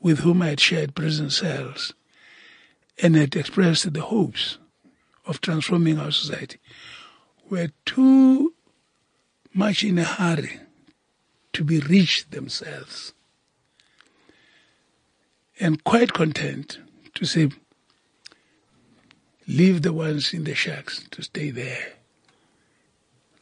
[0.00, 1.92] with whom I had shared prison cells
[3.02, 4.58] and had expressed the hopes
[5.24, 6.58] of transforming our society
[7.50, 8.54] were too
[9.52, 10.60] much in a hurry
[11.54, 13.14] to be rich themselves
[15.58, 16.78] and quite content
[17.14, 17.50] to say,
[19.48, 21.94] leave the ones in the shacks to stay there.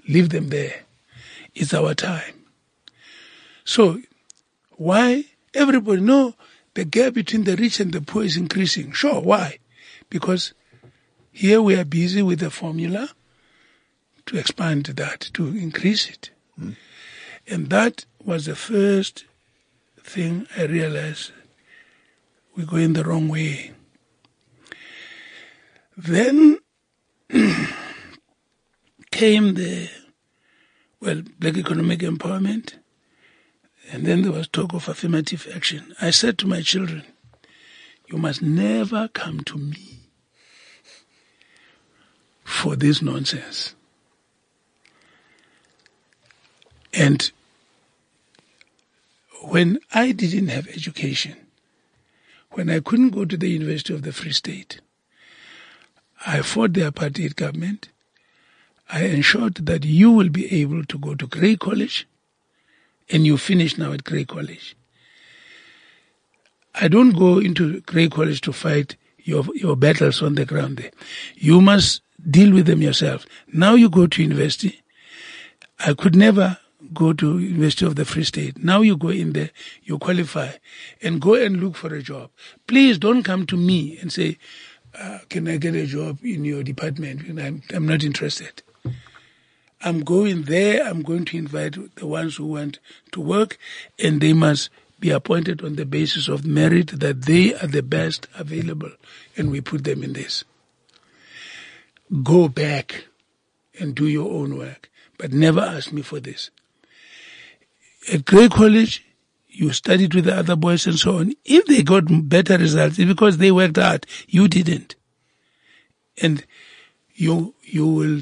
[0.08, 0.82] Leave them there.
[1.54, 2.43] It's our time.
[3.64, 4.00] So,
[4.72, 5.24] why
[5.54, 6.34] everybody know
[6.74, 8.92] the gap between the rich and the poor is increasing?
[8.92, 9.58] Sure, why?
[10.10, 10.52] Because
[11.32, 13.10] here we are busy with the formula
[14.26, 16.30] to expand that, to increase it.
[16.56, 16.72] Hmm.
[17.46, 19.24] And that was the first
[20.00, 21.32] thing I realized
[22.56, 23.72] we're going the wrong way.
[25.96, 26.58] Then
[29.10, 29.88] came the,
[31.00, 32.74] well, black economic empowerment,
[33.90, 35.94] and then there was talk of affirmative action.
[36.00, 37.04] I said to my children,
[38.08, 40.00] you must never come to me
[42.44, 43.74] for this nonsense.
[46.92, 47.30] And
[49.42, 51.36] when I didn't have education,
[52.52, 54.80] when I couldn't go to the University of the Free State,
[56.26, 57.88] I fought the apartheid government.
[58.88, 62.06] I ensured that you will be able to go to Grey College,
[63.10, 64.76] and you finish now at Grey College.
[66.74, 70.90] I don't go into Grey College to fight your your battles on the ground there.
[71.34, 73.26] You must deal with them yourself.
[73.52, 74.82] Now you go to university.
[75.78, 76.58] I could never
[76.92, 78.62] go to University of the Free State.
[78.62, 79.50] Now you go in there,
[79.82, 80.52] you qualify,
[81.02, 82.30] and go and look for a job.
[82.66, 84.38] Please don't come to me and say,
[84.98, 87.22] uh, can I get a job in your department?
[87.40, 88.62] I'm, I'm not interested.
[89.84, 90.82] I'm going there.
[90.82, 92.78] I'm going to invite the ones who want
[93.12, 93.58] to work,
[94.02, 98.26] and they must be appointed on the basis of merit that they are the best
[98.34, 98.90] available,
[99.36, 100.44] and we put them in this.
[102.22, 103.06] Go back
[103.78, 106.50] and do your own work, but never ask me for this.
[108.12, 109.04] At Grey College,
[109.48, 111.32] you studied with the other boys and so on.
[111.44, 114.06] If they got better results, it's because they worked hard.
[114.26, 114.94] You didn't.
[116.20, 116.44] And
[117.14, 118.20] you, you will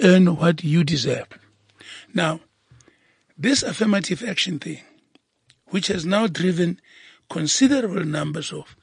[0.00, 1.26] earn what you deserve.
[2.14, 2.40] Now,
[3.36, 4.80] this affirmative action thing,
[5.66, 6.80] which has now driven
[7.28, 8.76] considerable numbers of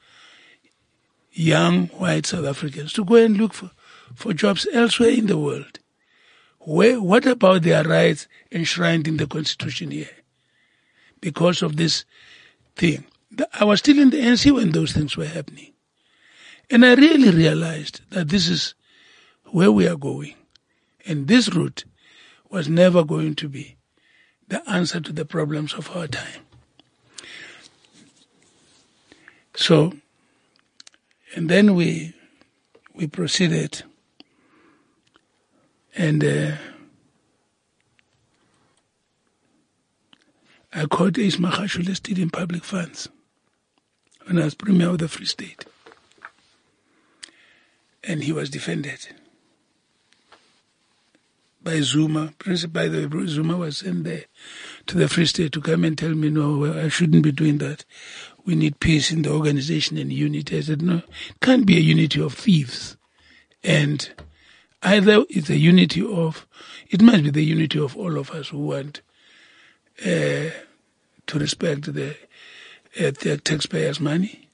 [1.32, 3.70] young white South Africans to go and look for,
[4.14, 5.78] for jobs elsewhere in the world.
[6.60, 10.10] Where, what about their rights enshrined in the constitution here?
[11.20, 12.04] Because of this
[12.76, 13.04] thing.
[13.54, 15.72] I was still in the ANC when those things were happening.
[16.70, 18.74] And I really realized that this is
[19.44, 20.34] where we are going.
[21.08, 21.84] And this route
[22.50, 23.78] was never going to be
[24.48, 26.42] the answer to the problems of our time.
[29.56, 29.94] So,
[31.34, 32.14] and then we
[32.94, 33.82] we proceeded,
[35.96, 36.52] and uh,
[40.74, 43.08] I called Ace Magashule stealing public funds
[44.26, 45.64] when I was Premier of the Free State.
[48.04, 49.08] And he was defended
[51.68, 52.32] by Zuma.
[52.72, 54.24] By the way, Zuma was sent there
[54.86, 57.84] to the Free State to come and tell me, no, I shouldn't be doing that.
[58.46, 60.56] We need peace in the organization and unity.
[60.56, 62.96] I said, no, it can't be a unity of thieves.
[63.62, 64.10] And
[64.82, 66.46] either it's a unity of,
[66.88, 69.02] it must be the unity of all of us who want
[70.00, 70.48] uh,
[71.26, 72.16] to respect the,
[72.98, 74.48] uh, the taxpayers' money.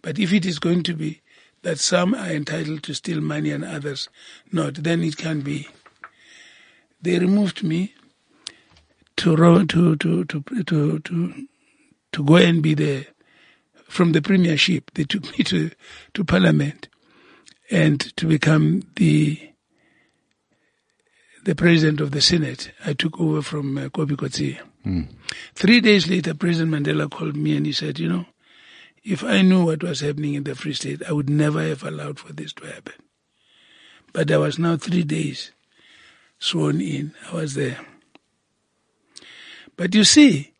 [0.00, 1.22] But if it is going to be
[1.62, 4.08] that some are entitled to steal money and others
[4.52, 5.66] not, then it can be.
[7.02, 7.94] They removed me
[9.16, 11.46] to to to to to to,
[12.12, 13.06] to go and be the
[13.88, 14.90] from the premiership.
[14.94, 15.70] They took me to
[16.14, 16.88] to parliament
[17.70, 19.50] and to become the
[21.44, 22.72] the president of the Senate.
[22.84, 23.88] I took over from uh.
[23.88, 25.08] Mm.
[25.54, 28.26] Three days later, President Mandela called me and he said, you know,
[29.04, 32.18] if I knew what was happening in the Free State, I would never have allowed
[32.18, 32.94] for this to happen.
[34.12, 35.52] But I was now three days
[36.42, 37.14] sworn in.
[37.30, 37.78] I was there.
[39.76, 40.52] But you see,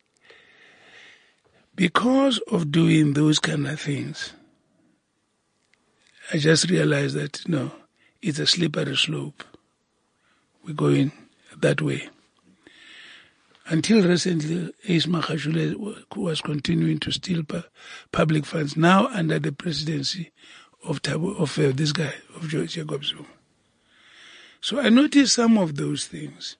[1.75, 4.33] because of doing those kind of things,
[6.31, 7.71] I just realized that no,
[8.21, 9.43] it's a slippery slope.
[10.65, 11.11] We're going
[11.59, 12.07] that way.
[13.65, 17.43] Until recently, Ace Magashule was continuing to steal
[18.11, 20.31] public funds, now under the presidency
[20.85, 23.25] of, of uh, this guy, of George Jacob Zuma.
[24.63, 26.55] So I noticed some of those things.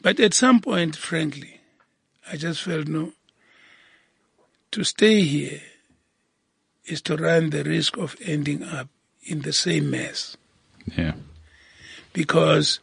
[0.00, 1.60] But at some point, frankly,
[2.32, 3.12] I just felt no,
[4.70, 5.60] to stay here
[6.86, 8.88] is to run the risk of ending up
[9.24, 10.38] in the same mess.
[10.96, 11.12] Yeah.
[12.14, 12.80] Because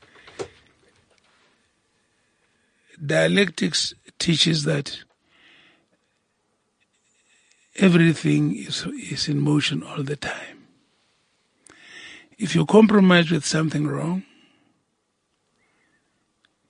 [3.03, 4.99] dialectics teaches that
[7.77, 10.67] everything is, is in motion all the time.
[12.37, 14.23] If you compromise with something wrong,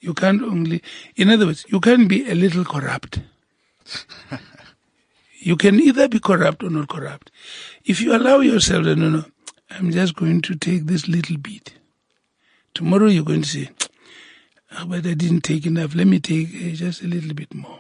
[0.02, 0.82] you can't only,
[1.16, 3.22] in other words, you can be a little corrupt.
[5.40, 7.32] you can either be corrupt or not corrupt.
[7.86, 9.26] If you allow yourself, no, no,
[9.70, 11.74] I'm just going to take this little bit.
[12.74, 13.70] Tomorrow you're going to say,
[14.78, 15.94] oh, but I didn't take enough.
[15.94, 17.80] Let me take uh, just a little bit more.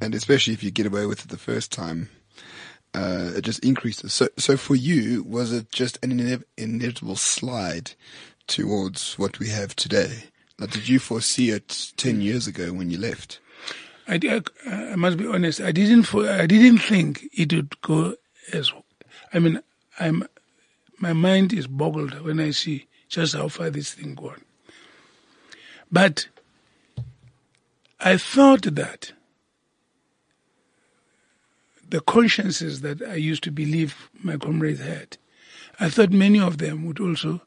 [0.00, 2.08] And especially if you get away with it the first time,
[2.94, 4.12] uh, it just increases.
[4.12, 7.92] So, so for you, was it just an ine- inevitable slide
[8.50, 10.24] towards what we have today?
[10.58, 13.40] Like, did you foresee it 10 years ago when you left?
[14.06, 14.20] I,
[14.66, 15.60] I, I must be honest.
[15.60, 16.02] I didn't.
[16.02, 18.16] For, I didn't think it would go
[18.52, 18.72] as.
[19.32, 19.60] I mean,
[19.98, 20.24] I'm.
[20.98, 24.42] My mind is boggled when I see just how far this thing gone.
[25.90, 26.28] But
[27.98, 29.12] I thought that
[31.88, 35.16] the consciences that I used to believe my comrades had,
[35.78, 37.40] I thought many of them would also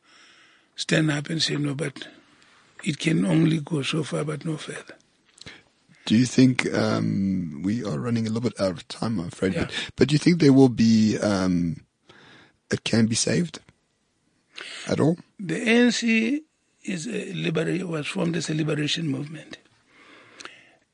[0.75, 2.07] stand up and say, no, but
[2.83, 4.95] it can only go so far, but no further.
[6.05, 9.19] Do you think um, we are running a little bit out of time?
[9.19, 9.65] I'm afraid, Yeah.
[9.65, 11.77] but, but do you think there will be um,
[12.69, 13.59] it can be saved
[14.87, 15.17] at all?
[15.39, 16.41] The ANC
[16.83, 19.57] is a libera- was formed as a liberation movement.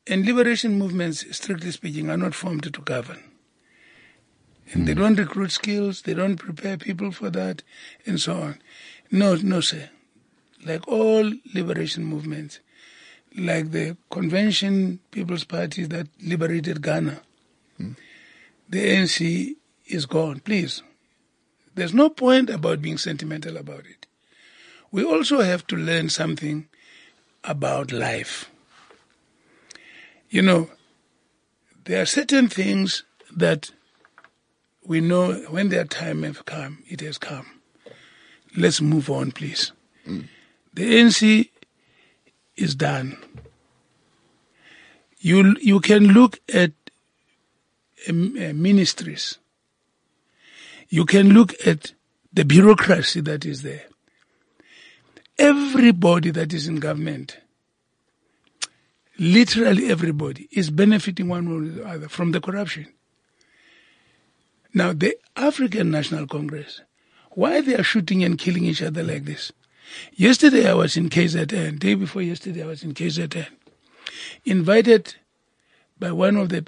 [0.05, 3.23] And liberation movements, strictly speaking, are not formed to govern.
[4.71, 7.63] And they don't recruit skills, they don't prepare people for that,
[8.05, 8.59] and so on.
[9.11, 9.89] No, no, sir.
[10.65, 12.59] Like all liberation movements,
[13.35, 17.21] like the Convention People's Party that liberated Ghana,
[17.77, 17.93] hmm.
[18.67, 19.55] the ANC
[19.87, 20.39] is gone.
[20.41, 20.83] Please.
[21.75, 24.05] There's no point about being sentimental about it.
[24.91, 26.67] We also have to learn something
[27.43, 28.49] about life.
[30.29, 30.69] You know,
[31.85, 33.03] there are certain things
[33.35, 33.71] that
[34.85, 37.58] we know when their time has come, it has come.
[38.55, 39.71] Let's move on, please.
[40.73, 41.49] The ANC
[42.55, 43.17] is done.
[45.19, 46.71] You you can look at
[48.07, 49.37] um, uh, ministries.
[50.89, 51.93] You can look at
[52.33, 53.85] the bureaucracy that is there.
[55.37, 57.37] Everybody that is in government,
[59.17, 62.87] literally everybody, is benefiting one way or the other from the corruption.
[64.73, 66.81] Now, the African National Congress,
[67.39, 69.53] why they are shooting and killing each other like this?
[70.13, 73.47] Yesterday I was in KZN, day before yesterday I was in KZN,
[74.43, 75.15] invited
[75.97, 76.67] by one of the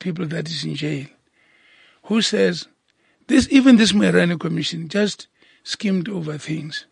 [0.00, 1.06] people that is in jail,
[2.06, 2.66] who says,
[3.28, 5.28] this, even this Moerane Commission just
[5.62, 6.86] skimmed over things.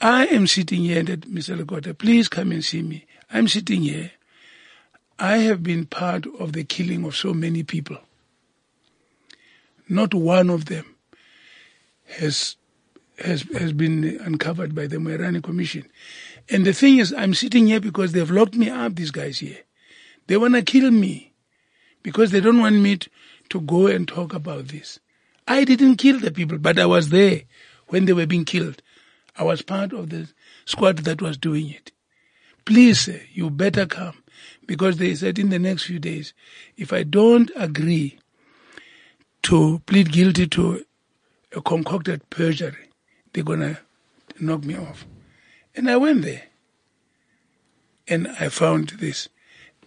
[0.00, 1.62] I am sitting here, and Mr.
[1.62, 3.04] Lekota, please come and see me.
[3.30, 4.12] I'm sitting here.
[5.18, 7.98] I have been part of the killing of so many people.
[9.90, 10.86] Not one of them
[12.12, 12.56] has
[13.18, 15.86] has has been uncovered by the Moerane Commission.
[16.48, 18.96] And the thing is, I'm sitting here because they've locked me up.
[18.96, 19.58] These guys here,
[20.26, 21.32] they wanna kill me
[22.02, 23.10] because they don't want me to,
[23.50, 24.98] to go and talk about this.
[25.46, 27.42] I didn't kill the people, but I was there
[27.88, 28.82] when they were being killed.
[29.36, 30.28] I was part of the
[30.64, 31.92] squad that was doing it.
[32.64, 34.22] Please, sir, you better come
[34.66, 36.32] because they said in the next few days,
[36.76, 38.18] if I don't agree
[39.44, 40.84] to plead guilty to
[41.54, 42.88] a concocted perjury,
[43.32, 43.78] they're gonna
[44.40, 45.06] knock me off.
[45.74, 46.44] And I went there
[48.08, 49.28] and I found this.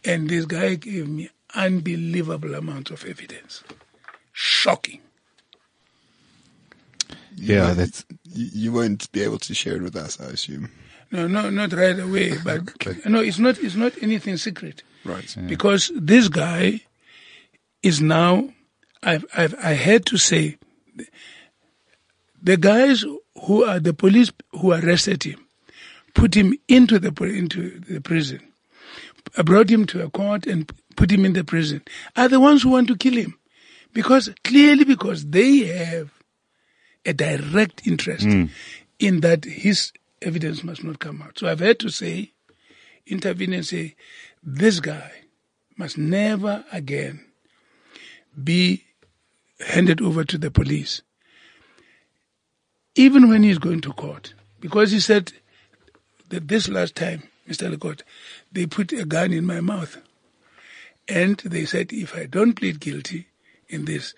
[0.04, 3.64] And this guy gave me unbelievable amounts of evidence.
[4.32, 5.02] Shocking.
[7.36, 10.72] Yeah, that's You, you won't be able to share it with us, I assume.
[11.12, 12.62] No, no, not right away, but
[13.06, 14.84] no, it's not, it's not anything secret.
[15.04, 15.36] Right.
[15.46, 16.82] because this guy
[17.84, 18.50] is now
[19.04, 20.58] I've, I've I had to say
[22.46, 23.04] the guys
[23.44, 25.46] who are the police who arrested him
[26.14, 28.40] put him into the into the prison
[29.44, 31.82] brought him to a court and put him in the prison
[32.16, 33.38] are the ones who want to kill him.
[33.94, 36.12] Because clearly because they have
[37.06, 38.46] a direct interest hmm.
[39.00, 39.92] in that his
[40.22, 41.38] evidence must not come out.
[41.38, 42.32] So I've had to say
[43.08, 43.96] intervene and say,
[44.44, 45.12] this guy
[45.78, 47.24] must never again
[48.42, 48.84] be
[49.60, 51.02] handed over to the police,
[52.96, 54.34] even when he's going to court.
[54.60, 55.34] Because he said
[56.30, 57.74] that this last time, Mr.
[57.74, 58.02] Lekota,
[58.52, 59.98] they put a gun in my mouth.
[61.08, 63.28] And they said, if I don't plead guilty
[63.68, 64.16] in this,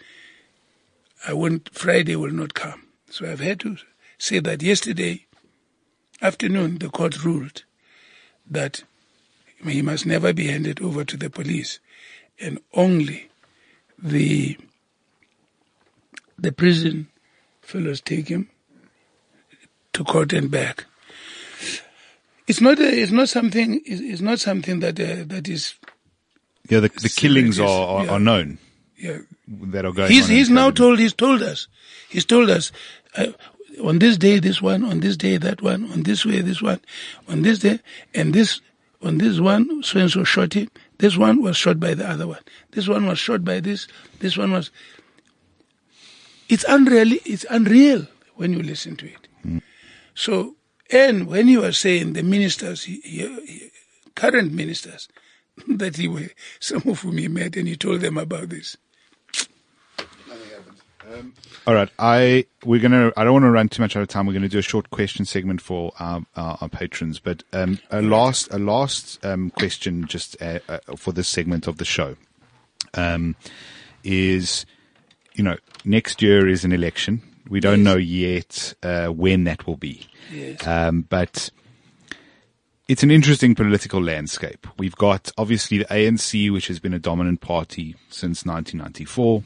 [1.27, 2.83] I won't, Friday will not come.
[3.09, 3.77] So I've had to
[4.17, 5.25] say that yesterday
[6.21, 7.63] afternoon, the court ruled
[8.49, 8.83] that
[9.65, 11.79] he must never be handed over to the police
[12.39, 13.29] and only
[13.97, 14.57] the
[16.37, 17.07] the prison
[17.61, 18.47] fellows take him
[19.97, 20.85] to court and back.
[22.47, 25.73] It's not a, it's not something it's, not something that uh, that is
[26.69, 26.79] yeah.
[26.79, 28.11] The, the killings are, are, Yeah.
[28.11, 28.57] are known
[28.97, 29.17] yeah,
[29.47, 30.11] that are going.
[30.11, 31.67] he's on he's now told he's told us
[32.09, 32.71] he's told us
[33.17, 33.27] uh,
[33.83, 36.79] on this day this one on this day that one on this way this one
[37.27, 37.79] on this day
[38.13, 38.61] and this
[39.01, 40.69] on this one so and so shot him
[40.99, 42.39] this one was shot by the other one
[42.71, 43.87] this one was shot by this
[44.19, 44.71] this one was
[46.49, 49.26] it's unreal it's unreal when you listen to it
[50.17, 50.55] so
[50.89, 53.71] and when you are saying the ministers he, he,
[54.15, 55.07] current ministers
[55.67, 56.29] that he were
[56.59, 58.77] some of whom he met and he told them about this
[61.65, 63.11] All right, I we're gonna.
[63.17, 64.25] I don't want to run too much out of time.
[64.25, 68.01] We're gonna do a short question segment for our our, our patrons, but um, a
[68.01, 72.15] last a last um, question just uh, uh, for this segment of the show
[72.93, 73.35] um,
[74.03, 74.65] is,
[75.33, 77.21] you know, next year is an election.
[77.49, 77.85] We don't Yes.
[77.85, 81.49] know yet uh, when that will be, yes um, but
[82.87, 84.65] it's an interesting political landscape.
[84.77, 89.43] We've got obviously the ANC, which has been a dominant party since 1994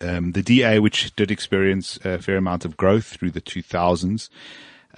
[0.00, 4.28] um, the DA, which did experience a fair amount of growth through the 2000s.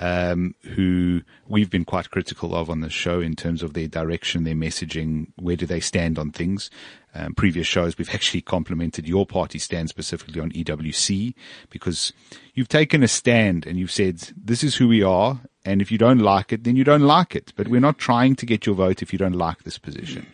[0.01, 4.45] um, who we've been quite critical of on the show in terms of their direction,
[4.45, 6.71] their messaging, where do they stand on things.
[7.19, 11.35] Um, previous shows, we've actually complimented your party stand specifically on EWC
[11.69, 12.13] because
[12.55, 15.41] you've taken a stand and you've said, this is who we are.
[15.65, 17.53] And if you don't like it, then you don't like it.
[17.57, 20.29] But we're not trying to get your vote if you don't like this position.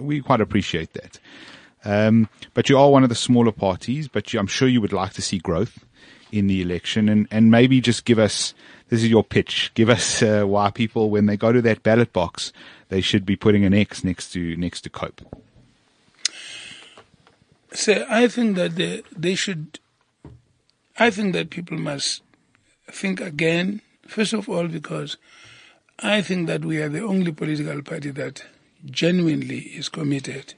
[0.00, 1.20] We quite appreciate that.
[1.84, 4.92] Um, but you are one of the smaller parties, but you, I'm sure you would
[4.92, 5.84] like to see growth
[6.32, 8.54] in the election and, and maybe just give us,
[8.88, 12.12] this is your pitch, give us uh, why people, when they go to that ballot
[12.12, 12.52] box,
[12.88, 15.43] they should be putting an X next to, next to COPE.
[17.74, 19.80] So I think that they, they should,
[20.96, 22.22] I think that people must
[22.90, 25.16] think again, first of all, because
[25.98, 28.44] I think that we are the only political party that
[28.84, 30.54] genuinely is committed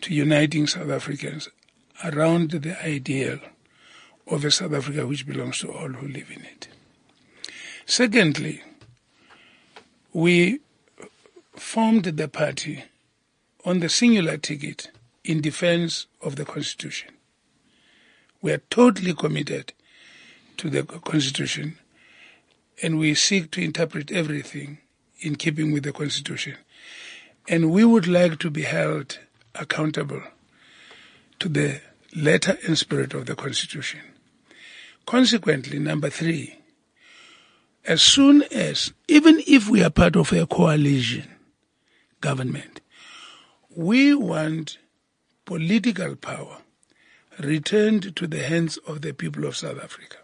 [0.00, 1.50] to uniting South Africans
[2.02, 3.38] around the ideal
[4.26, 6.68] of a South Africa which belongs to all who live in it.
[7.84, 8.62] Secondly,
[10.14, 10.60] we
[11.54, 12.84] formed the party
[13.66, 14.90] on the singular ticket
[15.24, 17.10] in defense of the Constitution.
[18.42, 19.72] We are totally committed
[20.56, 21.78] to the Constitution
[22.82, 24.78] and we seek to interpret everything
[25.20, 26.56] in keeping with the Constitution.
[27.48, 29.18] And we would like to be held
[29.54, 30.22] accountable
[31.40, 31.80] to the
[32.14, 34.00] letter and spirit of the Constitution.
[35.06, 36.58] Consequently, number three,
[37.84, 41.28] as soon as, even if we are part of a coalition
[42.20, 42.80] government,
[43.74, 44.78] we want
[45.50, 46.58] political power
[47.40, 50.18] returned to the hands of the people of South Africa.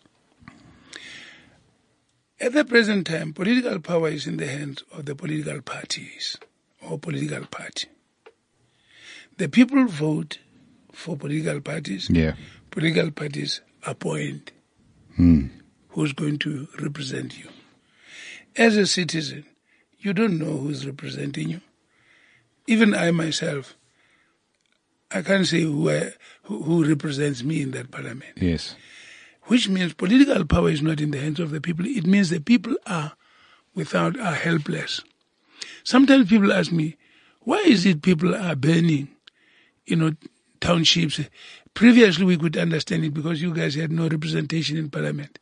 [2.41, 6.37] At the present time, political power is in the hands of the political parties
[6.81, 7.89] or political party.
[9.37, 10.39] The people vote
[10.93, 12.09] for political parties.
[12.09, 12.35] Yeah.
[12.71, 14.53] Political parties appoint
[15.17, 15.47] Hmm.
[15.89, 17.49] who's going to represent you.
[18.55, 19.45] As a citizen,
[19.99, 21.63] you don't know who's representing you.
[22.69, 23.75] Even I myself,
[25.11, 26.13] I can't say who, I,
[26.45, 28.33] who, who represents me in that parliament.
[28.37, 28.75] Yes.
[29.45, 31.87] Which means political power is not in the hands of the people.
[31.87, 33.13] It means the people are
[33.75, 35.01] without, are helpless.
[35.85, 36.97] Sometimes people ask me,
[37.41, 39.09] why is it people are burning,
[39.87, 40.13] you know,
[40.61, 41.21] townships?
[41.75, 45.39] Previously we could understand it because you guys had no representation in parliament.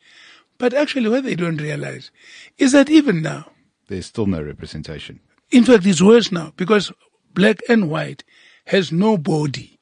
[0.59, 2.11] But actually what they don't realize
[2.59, 3.47] is that even now,
[3.89, 5.21] There's still no representation.
[5.51, 6.93] in fact it's worse now because
[7.33, 8.23] black and white
[8.67, 9.79] has no body.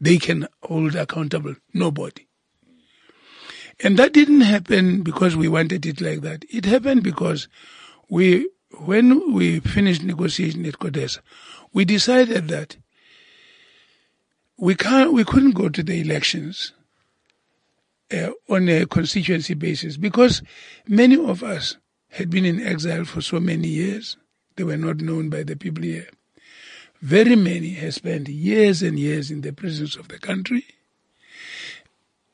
[0.00, 2.26] They can hold accountable nobody.
[3.80, 6.44] And that didn't happen because we wanted it like that.
[6.50, 7.48] It happened because
[8.08, 8.48] we,
[8.78, 11.18] when we finished negotiation at CODESA,
[11.72, 12.76] we decided that
[14.58, 16.72] we can't, we couldn't go to the elections
[18.12, 20.42] uh, on a constituency basis because
[20.88, 21.76] many of us
[22.10, 24.16] had been in exile for so many years.
[24.56, 26.08] They were not known by the people here.
[27.02, 30.64] Very many have spent years and years in the prisons of the country.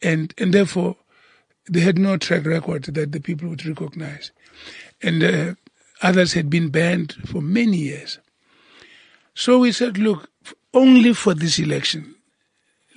[0.01, 0.97] And, and therefore,
[1.69, 4.31] they had no track record that the people would recognize.
[5.03, 5.55] And uh,
[6.01, 8.19] others had been banned for many years.
[9.35, 10.31] So we said, look,
[10.75, 12.15] only for this election,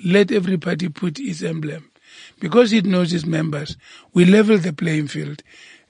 [0.04, 1.92] let every party put its emblem.
[2.40, 3.78] Because it knows its members,
[4.14, 5.42] we level the playing field.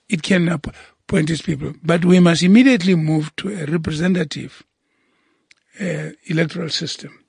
[0.09, 1.73] It can appoint its people.
[1.83, 4.63] But we must immediately move to a representative
[5.79, 7.23] uh, electoral system.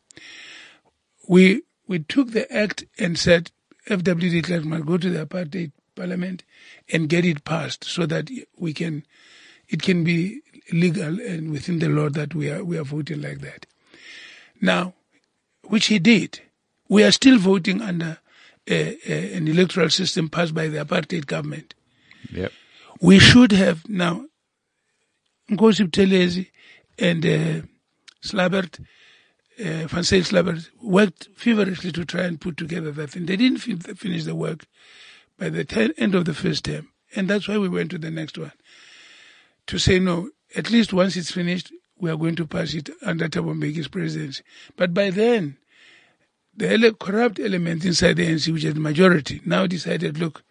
[1.29, 3.51] We, we took the act and said
[3.89, 6.45] FW de Klerk must go to the apartheid parliament
[6.93, 9.05] and get it passed so that we can,
[9.69, 10.41] it can be
[10.73, 13.67] legal and within the law that we are, we are voting like that.
[14.61, 14.95] Now,
[15.63, 16.41] which he did.
[16.89, 18.19] We are still voting under
[18.69, 21.75] a, a, an electoral system passed by the apartheid government.
[22.33, 22.53] Yep.
[23.01, 24.27] We should have now
[25.51, 26.49] Nkosi Buthelezi
[26.99, 27.67] and uh,
[28.23, 28.81] Slabert,
[29.61, 33.27] uh, Van Zyl Slabert, worked feverishly to try and put together that thing.
[33.27, 34.67] They didn't fin- finish the work
[35.39, 36.89] by the end of the first term.
[37.15, 38.53] And that's why we went to the next one.
[39.69, 43.29] To say, no, at least once it's finished, we are going to pass it under
[43.29, 44.43] Thabo Mbeki's presidency.
[44.77, 45.57] But by then,
[46.57, 50.43] the ele- corrupt element inside the ANC, which is the majority, now decided, look,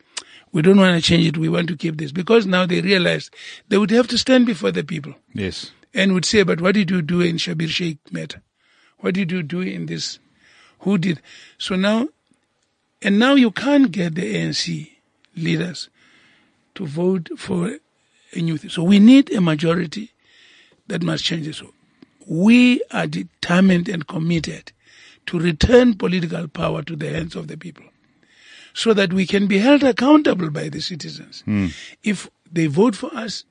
[0.52, 1.38] we don't want to change it.
[1.38, 3.34] We want to keep this because now they realized
[3.68, 5.72] they would have to stand before the people Yes.
[5.96, 8.42] And would say, but what did you do in Schabir Shaik matter?
[9.00, 10.20] What did you do in this?
[10.80, 11.22] Who did?
[11.58, 12.10] So now,
[13.02, 14.92] and now you can't get the ANC
[15.36, 15.90] leaders
[16.76, 17.72] to vote for
[18.34, 18.70] a new thing.
[18.70, 20.12] So we need a majority
[20.88, 21.58] that must change this.
[21.58, 21.74] So
[22.28, 24.74] we are determined and committed
[25.28, 27.86] to return political power to the hands of the people.
[28.76, 31.42] so that we can be held accountable by the citizens.
[31.46, 31.68] Hmm.
[32.04, 33.46] If they vote for us,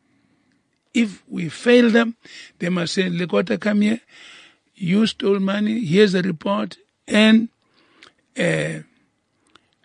[0.94, 2.16] if we fail them,
[2.60, 4.00] they must say, Lekota, come here.
[4.74, 5.84] You stole money.
[5.84, 6.76] Here's the report.
[7.06, 7.48] And
[8.38, 8.80] uh,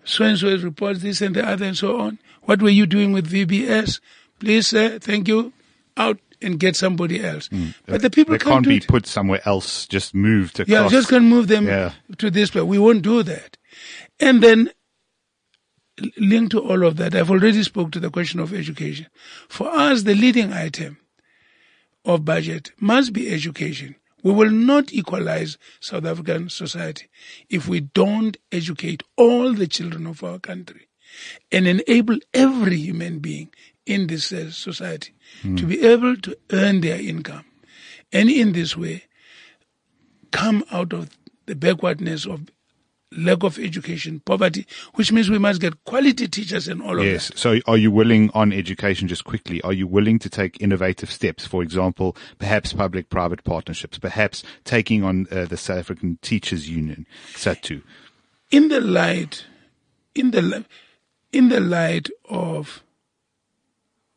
[0.05, 2.19] so and so reports this and the other and so on.
[2.43, 3.99] What were you doing with VBS?
[4.39, 5.51] Please, sir, thank you.
[5.97, 7.49] Out and get somebody else.
[7.85, 10.69] But the people they can't, can't be put somewhere else, just moved across.
[10.69, 11.91] Yeah, just can move them Yeah.
[12.17, 12.63] to this place.
[12.63, 13.57] We won't do that.
[14.21, 14.71] And then
[16.17, 19.07] linked to all of that, I've already spoke to the question of education.
[19.47, 20.97] For us, the leading item
[22.05, 23.95] of budget must be education.
[24.23, 27.07] We will not equalize South African society
[27.49, 30.87] if we don't educate all the children of our country
[31.51, 33.49] and enable every human being
[33.85, 35.13] in this uh, society
[35.55, 37.45] to be able to earn their income.
[38.11, 39.03] And in this way,
[40.31, 41.09] come out of
[41.45, 42.47] the backwardness of
[43.11, 47.29] lack of education, poverty, which means we must get quality teachers and all of Yes.
[47.29, 47.37] that.
[47.39, 49.61] So are you willing on education just quickly?
[49.61, 51.45] Are you willing to take innovative steps?
[51.45, 57.07] For example, perhaps public private partnerships, perhaps taking on uh, the South African Teachers Union,
[57.33, 57.81] SADTU.
[58.51, 59.45] In the light,
[60.13, 60.65] in the
[61.31, 62.83] in the light of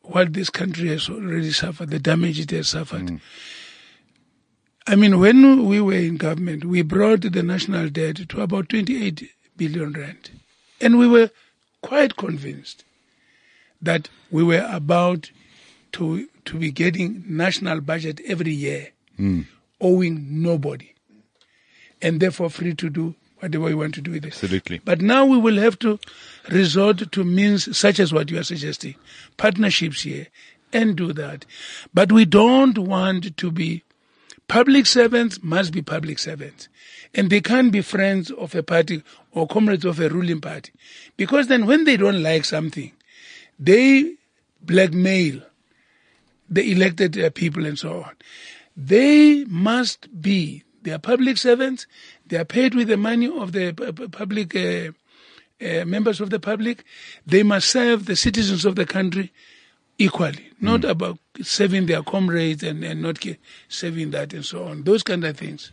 [0.01, 3.19] what this country has already suffered, the damage it has suffered.
[4.85, 9.29] I mean, when we were in government, we brought the national debt to about 28
[9.55, 10.29] billion rand.
[10.81, 11.29] And we were
[11.81, 12.83] quite convinced
[13.81, 15.31] that we were about
[15.93, 19.41] to, to be getting national budget every year, hmm.
[19.79, 20.93] owing nobody,
[22.01, 24.33] and therefore free to do whatever we want to do with it.
[24.33, 24.79] Absolutely.
[24.79, 25.99] But now we will have to
[26.49, 28.95] resort to means such as what you are suggesting,
[29.37, 30.27] partnerships here,
[30.71, 31.45] and do that.
[31.93, 33.83] But we don't want to be
[34.47, 36.69] public servants must be public servants.
[37.13, 40.71] And they can't be friends of a party or comrades of a ruling party.
[41.17, 42.91] Because then when they don't like something,
[43.59, 44.15] they
[44.61, 45.41] blackmail
[46.49, 48.15] the elected uh, people and so on.
[48.75, 51.85] They must be, they are public servants,
[52.25, 54.91] they are paid with the money of the pu- public, uh,
[55.63, 56.83] uh, members of the public.
[57.25, 59.31] They must serve the citizens of the country
[59.97, 60.89] equally, not mm.
[60.89, 63.23] about serving their comrades and, and not
[63.67, 64.83] serving that and so on.
[64.83, 65.71] Those kind of things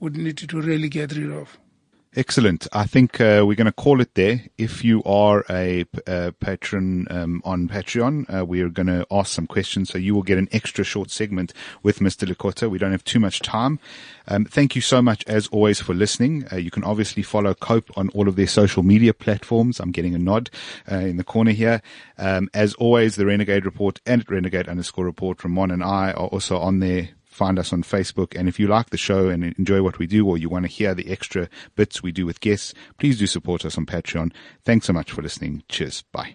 [0.00, 1.58] would need to really get rid of.
[2.16, 2.66] Excellent.
[2.72, 4.42] I think uh, we're going to call it there.
[4.58, 9.32] If you are a, uh patron um, on Patreon, uh, we are going to ask
[9.32, 9.90] some questions.
[9.90, 11.52] So you will get an extra short segment
[11.84, 12.28] with Mr.
[12.28, 12.68] Lekota.
[12.68, 13.78] We don't have too much time.
[14.26, 16.46] Um, thank you so much, as always, for listening.
[16.52, 19.78] Uh, you can obviously follow Cope on all of their social media platforms.
[19.78, 20.50] I'm getting a nod
[20.90, 21.80] uh, in the corner here.
[22.18, 26.26] Um, as always, the Renegade Report and Renegade underscore report from Mon and I are
[26.26, 27.10] also on there
[27.40, 28.38] find us on Facebook.
[28.38, 30.70] And if you like the show and enjoy what we do, or you want to
[30.70, 34.30] hear the extra bits we do with guests, please do support us on Patreon.
[34.62, 35.62] Thanks so much for listening.
[35.66, 36.04] Cheers.
[36.12, 36.34] Bye.